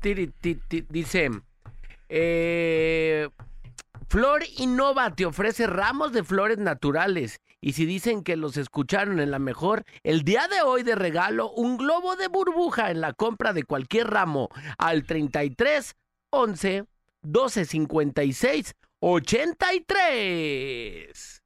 Tiri, 0.00 0.28
ti, 0.28 0.56
ti, 0.56 0.86
dice, 0.88 1.30
eh, 2.08 3.28
Flor 4.08 4.42
Innova 4.58 5.14
te 5.14 5.24
ofrece 5.24 5.66
ramos 5.66 6.12
de 6.12 6.24
flores 6.24 6.58
naturales. 6.58 7.38
Y 7.60 7.74
si 7.74 7.86
dicen 7.86 8.24
que 8.24 8.36
los 8.36 8.56
escucharon 8.56 9.20
en 9.20 9.30
la 9.30 9.38
mejor, 9.38 9.84
el 10.02 10.22
día 10.22 10.48
de 10.48 10.62
hoy 10.62 10.82
de 10.82 10.96
regalo, 10.96 11.52
un 11.52 11.78
globo 11.78 12.16
de 12.16 12.26
burbuja 12.28 12.90
en 12.90 13.00
la 13.00 13.12
compra 13.12 13.52
de 13.52 13.62
cualquier 13.62 14.08
ramo 14.08 14.48
al 14.78 15.04
33 15.04 15.94
11 16.30 16.86
12 17.22 17.64
56 17.64 18.74
83. 19.00 21.41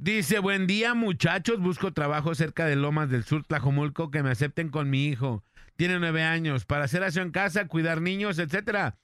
Dice, 0.00 0.38
buen 0.38 0.66
día 0.66 0.94
muchachos, 0.94 1.60
busco 1.60 1.92
trabajo 1.92 2.34
cerca 2.34 2.64
de 2.64 2.74
Lomas 2.74 3.10
del 3.10 3.22
Sur, 3.22 3.44
Tlajomulco, 3.44 4.10
que 4.10 4.22
me 4.22 4.30
acepten 4.30 4.70
con 4.70 4.88
mi 4.88 5.06
hijo. 5.08 5.44
Tiene 5.76 5.98
nueve 5.98 6.22
años, 6.22 6.64
para 6.64 6.84
hacer 6.84 7.02
aseo 7.04 7.22
en 7.22 7.32
casa, 7.32 7.66
cuidar 7.66 8.00
niños, 8.00 8.38
etcétera. 8.38 8.96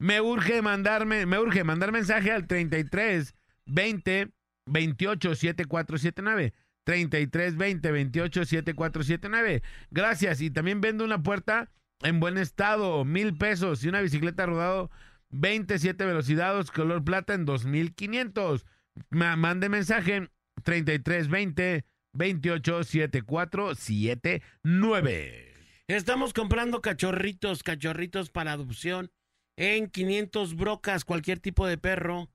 Me 0.00 0.20
urge 0.20 0.60
mandarme, 0.60 1.26
me 1.26 1.38
urge 1.38 1.62
mandar 1.62 1.92
mensaje 1.92 2.32
al 2.32 2.48
33 2.48 3.34
20 3.66 4.32
28 4.66 5.34
7479. 5.36 6.54
33 6.84 7.56
20 7.56 7.92
28 7.92 8.44
7479. 8.44 9.62
Gracias. 9.92 10.40
Y 10.40 10.50
también 10.50 10.80
vendo 10.80 11.04
una 11.04 11.22
puerta 11.22 11.70
en 12.00 12.18
buen 12.18 12.36
estado, 12.36 13.04
mil 13.04 13.36
pesos. 13.38 13.84
Y 13.84 13.88
una 13.88 14.00
bicicleta 14.00 14.46
rodado 14.46 14.90
27 15.30 16.04
velocidades, 16.04 16.72
color 16.72 17.04
plata 17.04 17.34
en 17.34 17.44
2500. 17.44 18.66
Ma- 19.10 19.36
Mande 19.36 19.68
mensaje 19.68 20.28
33 20.62 21.28
20 21.28 21.84
28 22.12 22.84
7479. 22.84 25.54
Estamos 25.88 26.32
comprando 26.32 26.80
cachorritos, 26.80 27.62
cachorritos 27.62 28.30
para 28.30 28.52
adopción 28.52 29.10
en 29.56 29.88
500 29.88 30.56
brocas, 30.56 31.04
cualquier 31.04 31.38
tipo 31.40 31.66
de 31.66 31.76
perro. 31.78 32.30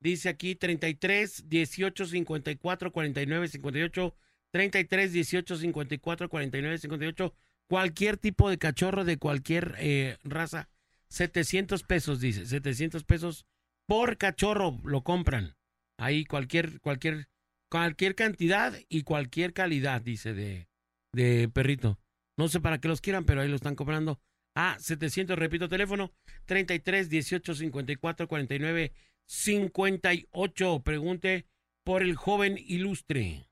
Dice 0.00 0.28
aquí 0.28 0.54
33 0.54 1.48
18 1.48 2.06
54 2.06 2.92
49 2.92 3.48
58 3.48 4.14
33 4.50 5.12
18 5.12 5.56
54 5.56 6.28
49 6.28 6.78
58 6.78 7.34
cualquier 7.66 8.18
tipo 8.18 8.50
de 8.50 8.58
cachorro 8.58 9.04
de 9.04 9.18
cualquier 9.18 9.74
eh, 9.78 10.18
raza 10.22 10.68
700 11.08 11.82
pesos 11.82 12.20
dice 12.20 12.46
700 12.46 13.04
pesos 13.04 13.46
por 13.86 14.18
cachorro 14.18 14.78
lo 14.84 15.02
compran 15.02 15.56
ahí 15.96 16.24
cualquier 16.24 16.80
cualquier 16.80 17.28
cualquier 17.74 18.14
cantidad 18.14 18.72
y 18.88 19.02
cualquier 19.02 19.52
calidad 19.52 20.00
dice 20.00 20.32
de 20.32 20.68
de 21.12 21.48
perrito 21.48 21.98
no 22.38 22.46
sé 22.46 22.60
para 22.60 22.78
qué 22.78 22.86
los 22.86 23.00
quieran 23.00 23.24
pero 23.24 23.40
ahí 23.40 23.48
lo 23.48 23.56
están 23.56 23.74
comprando 23.74 24.20
a 24.54 24.78
700 24.78 25.36
repito 25.36 25.68
teléfono 25.68 26.12
33 26.44 27.10
18 27.10 27.52
54 27.52 28.28
49 28.28 28.92
58 29.26 30.82
pregunte 30.84 31.46
por 31.84 32.02
el 32.02 32.14
joven 32.14 32.56
ilustre 32.64 33.48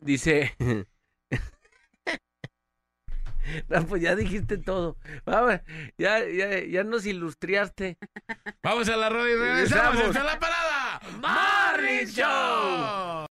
Dice. 0.00 0.54
No, 3.68 3.86
pues 3.86 4.02
ya 4.02 4.14
dijiste 4.14 4.58
todo. 4.58 4.98
Vamos, 5.24 5.60
ya, 5.96 6.20
ya, 6.28 6.62
ya 6.62 6.84
nos 6.84 7.06
ilustriaste. 7.06 7.96
Vamos 8.62 8.90
a 8.90 8.96
la 8.98 9.08
radio 9.08 9.36
y 9.36 9.38
regresamos. 9.38 10.02
¡Esta 10.02 10.18
es 10.18 10.24
la 10.26 10.38
parada! 10.38 10.77
¡Morning 11.20 12.06
Show! 12.06 13.26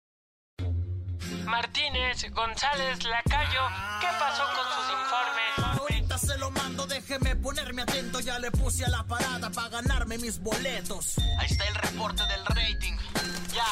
Martínez, 1.44 2.30
González, 2.32 3.04
Lacayo, 3.04 3.62
¿qué 4.00 4.08
pasó 4.18 4.44
con 4.54 4.66
sus 4.74 4.92
informes? 4.92 5.80
Ahorita 5.80 6.18
se 6.18 6.38
lo 6.38 6.50
mando, 6.50 6.86
déjeme 6.86 7.36
ponerme 7.36 7.82
atento. 7.82 8.20
Ya 8.20 8.38
le 8.38 8.50
puse 8.50 8.84
a 8.84 8.88
la 8.88 9.04
parada 9.04 9.50
para 9.50 9.68
ganarme 9.68 10.18
mis 10.18 10.40
boletos. 10.40 11.18
Ahí 11.38 11.46
está 11.48 11.64
el 11.68 11.74
reporte 11.76 12.22
del 12.26 12.44
rating. 12.46 12.96
Ya. 13.54 13.66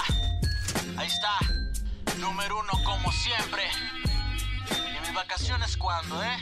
Ahí 0.96 1.08
está. 1.08 1.38
Número 2.18 2.60
uno 2.60 2.72
como 2.84 3.10
siempre. 3.12 3.62
¿Y 4.70 5.00
mis 5.00 5.14
vacaciones 5.14 5.76
cuándo, 5.76 6.22
eh? 6.22 6.38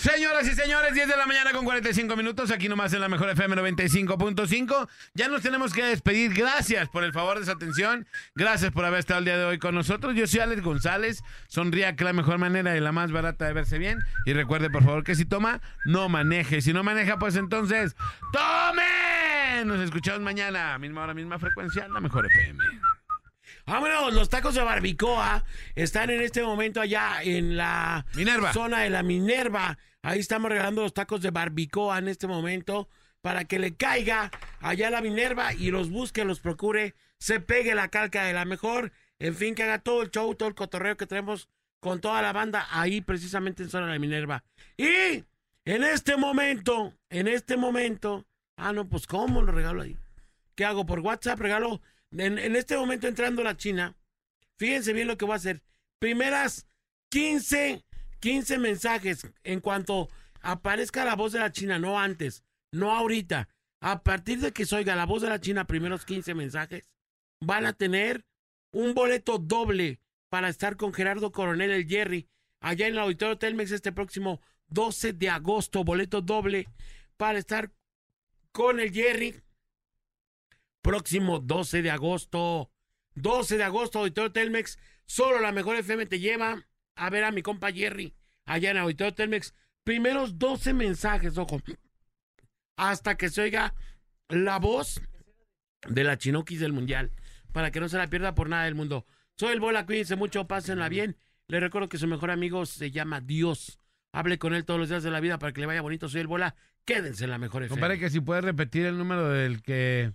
Señoras 0.00 0.48
y 0.48 0.54
señores, 0.54 0.94
10 0.94 1.08
de 1.08 1.16
la 1.18 1.26
mañana 1.26 1.52
con 1.52 1.62
45 1.66 2.16
minutos, 2.16 2.50
aquí 2.50 2.70
nomás 2.70 2.90
en 2.94 3.02
la 3.02 3.10
mejor 3.10 3.28
FM 3.28 3.54
95.5. 3.54 4.88
Ya 5.12 5.28
nos 5.28 5.42
tenemos 5.42 5.74
que 5.74 5.84
despedir. 5.84 6.32
Gracias 6.32 6.88
por 6.88 7.04
el 7.04 7.12
favor 7.12 7.38
de 7.38 7.44
su 7.44 7.50
atención. 7.50 8.06
Gracias 8.34 8.72
por 8.72 8.86
haber 8.86 9.00
estado 9.00 9.18
el 9.18 9.26
día 9.26 9.36
de 9.36 9.44
hoy 9.44 9.58
con 9.58 9.74
nosotros. 9.74 10.14
Yo 10.14 10.26
soy 10.26 10.40
Alex 10.40 10.62
González. 10.62 11.22
Sonría 11.48 11.96
que 11.96 12.04
la 12.04 12.14
mejor 12.14 12.38
manera 12.38 12.74
y 12.74 12.80
la 12.80 12.92
más 12.92 13.12
barata 13.12 13.44
de 13.44 13.52
verse 13.52 13.76
bien. 13.76 13.98
Y 14.24 14.32
recuerde, 14.32 14.70
por 14.70 14.84
favor, 14.84 15.04
que 15.04 15.14
si 15.14 15.26
toma, 15.26 15.60
no 15.84 16.08
maneje. 16.08 16.62
Si 16.62 16.72
no 16.72 16.82
maneja, 16.82 17.18
pues 17.18 17.36
entonces, 17.36 17.94
¡tome! 18.32 19.66
Nos 19.66 19.80
escuchamos 19.80 20.22
mañana, 20.22 20.78
misma 20.78 21.02
hora, 21.02 21.12
misma 21.12 21.38
frecuencia, 21.38 21.86
la 21.88 22.00
mejor 22.00 22.24
FM. 22.24 22.64
Vámonos, 23.66 24.14
los 24.14 24.30
tacos 24.30 24.54
de 24.54 24.62
barbicoa 24.62 25.44
están 25.74 26.08
en 26.08 26.22
este 26.22 26.42
momento 26.42 26.80
allá 26.80 27.22
en 27.22 27.58
la 27.58 28.06
Minerva. 28.14 28.52
zona 28.54 28.80
de 28.80 28.88
la 28.88 29.02
Minerva. 29.02 29.76
Ahí 30.02 30.20
estamos 30.20 30.50
regalando 30.50 30.82
los 30.82 30.94
tacos 30.94 31.20
de 31.20 31.30
barbicoa 31.30 31.98
en 31.98 32.08
este 32.08 32.26
momento 32.26 32.88
para 33.20 33.44
que 33.44 33.58
le 33.58 33.76
caiga 33.76 34.30
allá 34.60 34.88
a 34.88 34.90
la 34.90 35.02
Minerva 35.02 35.52
y 35.52 35.70
los 35.70 35.90
busque, 35.90 36.24
los 36.24 36.40
procure, 36.40 36.94
se 37.18 37.40
pegue 37.40 37.74
la 37.74 37.88
calca 37.88 38.24
de 38.24 38.32
la 38.32 38.46
mejor. 38.46 38.92
En 39.18 39.34
fin, 39.34 39.54
que 39.54 39.62
haga 39.62 39.80
todo 39.80 40.02
el 40.02 40.10
show, 40.10 40.34
todo 40.34 40.48
el 40.48 40.54
cotorreo 40.54 40.96
que 40.96 41.06
tenemos 41.06 41.48
con 41.80 42.00
toda 42.00 42.22
la 42.22 42.32
banda 42.32 42.66
ahí 42.70 43.02
precisamente 43.02 43.62
en 43.62 43.68
zona 43.68 43.86
de 43.86 43.92
la 43.92 43.98
Minerva. 43.98 44.44
Y 44.78 45.24
en 45.66 45.84
este 45.84 46.16
momento, 46.16 46.94
en 47.10 47.28
este 47.28 47.58
momento, 47.58 48.26
ah, 48.56 48.72
no, 48.72 48.88
pues 48.88 49.06
¿cómo 49.06 49.42
lo 49.42 49.52
regalo 49.52 49.82
ahí? 49.82 49.98
¿Qué 50.54 50.64
hago? 50.64 50.86
Por 50.86 51.00
WhatsApp 51.00 51.38
regalo. 51.38 51.82
En, 52.12 52.38
en 52.38 52.56
este 52.56 52.76
momento 52.76 53.06
entrando 53.06 53.42
la 53.44 53.56
China, 53.56 53.94
fíjense 54.56 54.94
bien 54.94 55.08
lo 55.08 55.18
que 55.18 55.26
voy 55.26 55.34
a 55.34 55.36
hacer. 55.36 55.62
Primeras 55.98 56.66
15, 57.10 57.84
15 58.20 58.58
mensajes 58.58 59.26
en 59.44 59.60
cuanto 59.60 60.08
aparezca 60.40 61.04
la 61.04 61.16
voz 61.16 61.32
de 61.32 61.40
la 61.40 61.52
China, 61.52 61.78
no 61.78 61.98
antes, 61.98 62.44
no 62.72 62.94
ahorita. 62.94 63.48
A 63.82 64.02
partir 64.02 64.40
de 64.40 64.52
que 64.52 64.66
se 64.66 64.76
oiga 64.76 64.94
la 64.94 65.06
voz 65.06 65.22
de 65.22 65.28
la 65.28 65.40
China, 65.40 65.66
primeros 65.66 66.04
15 66.04 66.34
mensajes, 66.34 66.90
van 67.40 67.64
a 67.66 67.72
tener 67.72 68.26
un 68.72 68.94
boleto 68.94 69.38
doble 69.38 70.00
para 70.28 70.48
estar 70.48 70.76
con 70.76 70.92
Gerardo 70.92 71.32
Coronel, 71.32 71.70
el 71.70 71.88
Jerry, 71.88 72.28
allá 72.60 72.86
en 72.86 72.92
el 72.92 73.00
Auditorio 73.00 73.38
Telmex 73.38 73.72
este 73.72 73.92
próximo 73.92 74.40
12 74.68 75.14
de 75.14 75.30
agosto. 75.30 75.82
Boleto 75.82 76.20
doble 76.20 76.68
para 77.16 77.38
estar 77.38 77.72
con 78.52 78.80
el 78.80 78.92
Jerry 78.92 79.42
próximo 80.82 81.40
12 81.40 81.82
de 81.82 81.90
agosto. 81.90 82.70
12 83.14 83.56
de 83.56 83.64
agosto, 83.64 83.98
Auditorio 83.98 84.32
Telmex. 84.32 84.78
Solo 85.06 85.40
la 85.40 85.52
mejor 85.52 85.76
FM 85.76 86.06
te 86.06 86.20
lleva 86.20 86.66
a 87.00 87.08
ver 87.08 87.24
a 87.24 87.32
mi 87.32 87.40
compa 87.42 87.72
Jerry 87.72 88.14
allá 88.44 88.70
en 88.70 88.76
Auditorio 88.76 89.14
Telmex. 89.14 89.54
Primeros 89.84 90.38
12 90.38 90.74
mensajes, 90.74 91.38
ojo. 91.38 91.60
Hasta 92.76 93.16
que 93.16 93.30
se 93.30 93.40
oiga 93.40 93.74
la 94.28 94.58
voz 94.58 95.00
de 95.88 96.04
la 96.04 96.18
Chinoquis 96.18 96.60
del 96.60 96.74
Mundial. 96.74 97.10
Para 97.52 97.70
que 97.70 97.80
no 97.80 97.88
se 97.88 97.96
la 97.96 98.08
pierda 98.08 98.34
por 98.34 98.48
nada 98.48 98.64
del 98.64 98.74
mundo. 98.74 99.06
Soy 99.36 99.52
el 99.54 99.60
Bola, 99.60 99.86
cuídense 99.86 100.14
mucho, 100.14 100.46
pásenla 100.46 100.88
bien. 100.90 101.16
Le 101.48 101.58
recuerdo 101.58 101.88
que 101.88 101.98
su 101.98 102.06
mejor 102.06 102.30
amigo 102.30 102.66
se 102.66 102.90
llama 102.90 103.20
Dios. 103.20 103.78
Hable 104.12 104.38
con 104.38 104.54
él 104.54 104.64
todos 104.66 104.78
los 104.78 104.90
días 104.90 105.02
de 105.02 105.10
la 105.10 105.20
vida 105.20 105.38
para 105.38 105.52
que 105.52 105.60
le 105.62 105.66
vaya 105.66 105.80
bonito. 105.80 106.08
Soy 106.08 106.20
el 106.20 106.26
Bola. 106.26 106.54
Quédense 106.84 107.24
en 107.24 107.30
la 107.30 107.38
mejor 107.38 107.62
FM. 107.62 107.80
Compadre, 107.80 107.98
que 107.98 108.10
si 108.10 108.20
puedes 108.20 108.44
repetir 108.44 108.84
el 108.84 108.98
número 108.98 109.28
del 109.30 109.62
que. 109.62 110.12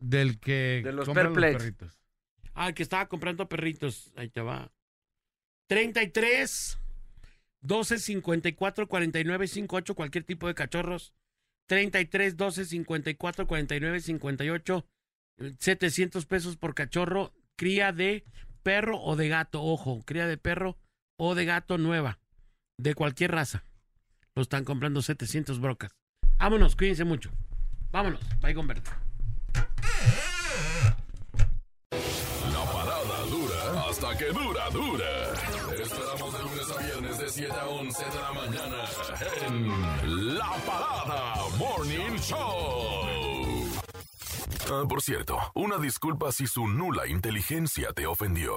Del 0.00 0.40
que. 0.40 0.80
De 0.82 0.92
los 0.92 1.08
Perplex. 1.08 1.58
perritos. 1.58 2.00
Ah, 2.54 2.68
el 2.68 2.74
que 2.74 2.82
estaba 2.82 3.06
comprando 3.08 3.46
perritos. 3.48 4.12
Ahí 4.16 4.30
te 4.30 4.40
va. 4.40 4.72
33 5.68 6.78
12 7.60 7.98
54 7.98 8.88
49 8.88 9.48
58, 9.48 9.94
cualquier 9.94 10.24
tipo 10.24 10.46
de 10.46 10.54
cachorros. 10.54 11.14
33 11.66 12.36
12 12.36 12.64
54 12.66 13.46
49 13.46 14.00
58, 14.00 14.86
700 15.58 16.26
pesos 16.26 16.56
por 16.56 16.74
cachorro. 16.74 17.32
Cría 17.56 17.92
de 17.92 18.24
perro 18.62 19.00
o 19.00 19.16
de 19.16 19.28
gato. 19.28 19.62
Ojo, 19.62 20.02
cría 20.04 20.26
de 20.26 20.36
perro 20.36 20.76
o 21.16 21.34
de 21.34 21.44
gato 21.44 21.78
nueva. 21.78 22.18
De 22.76 22.94
cualquier 22.94 23.30
raza. 23.30 23.64
Lo 24.34 24.42
están 24.42 24.64
comprando 24.64 25.00
700 25.00 25.60
brocas. 25.60 25.92
Vámonos, 26.38 26.76
cuídense 26.76 27.04
mucho. 27.04 27.30
Vámonos, 27.92 28.20
bye 28.40 28.54
con 28.54 28.66
Berta. 28.66 29.00
La 32.52 32.64
parada 32.72 33.24
dura 33.30 33.88
hasta 33.88 34.18
que 34.18 34.26
dura, 34.26 34.68
dura. 34.70 35.53
Te 35.76 35.82
esperamos 35.82 36.32
de 36.32 36.38
lunes 36.42 36.70
a 36.70 36.82
viernes 36.82 37.18
de 37.18 37.28
7 37.28 37.52
a 37.52 37.66
11 37.66 38.04
de 38.04 38.20
la 38.20 38.32
mañana 38.32 38.84
en 39.46 40.36
La 40.36 40.52
Parada 40.64 41.34
Morning 41.58 42.16
Show. 42.18 43.74
Ah, 44.70 44.84
por 44.88 45.02
cierto, 45.02 45.36
una 45.54 45.78
disculpa 45.78 46.30
si 46.30 46.46
su 46.46 46.68
nula 46.68 47.08
inteligencia 47.08 47.92
te 47.92 48.06
ofendió. 48.06 48.56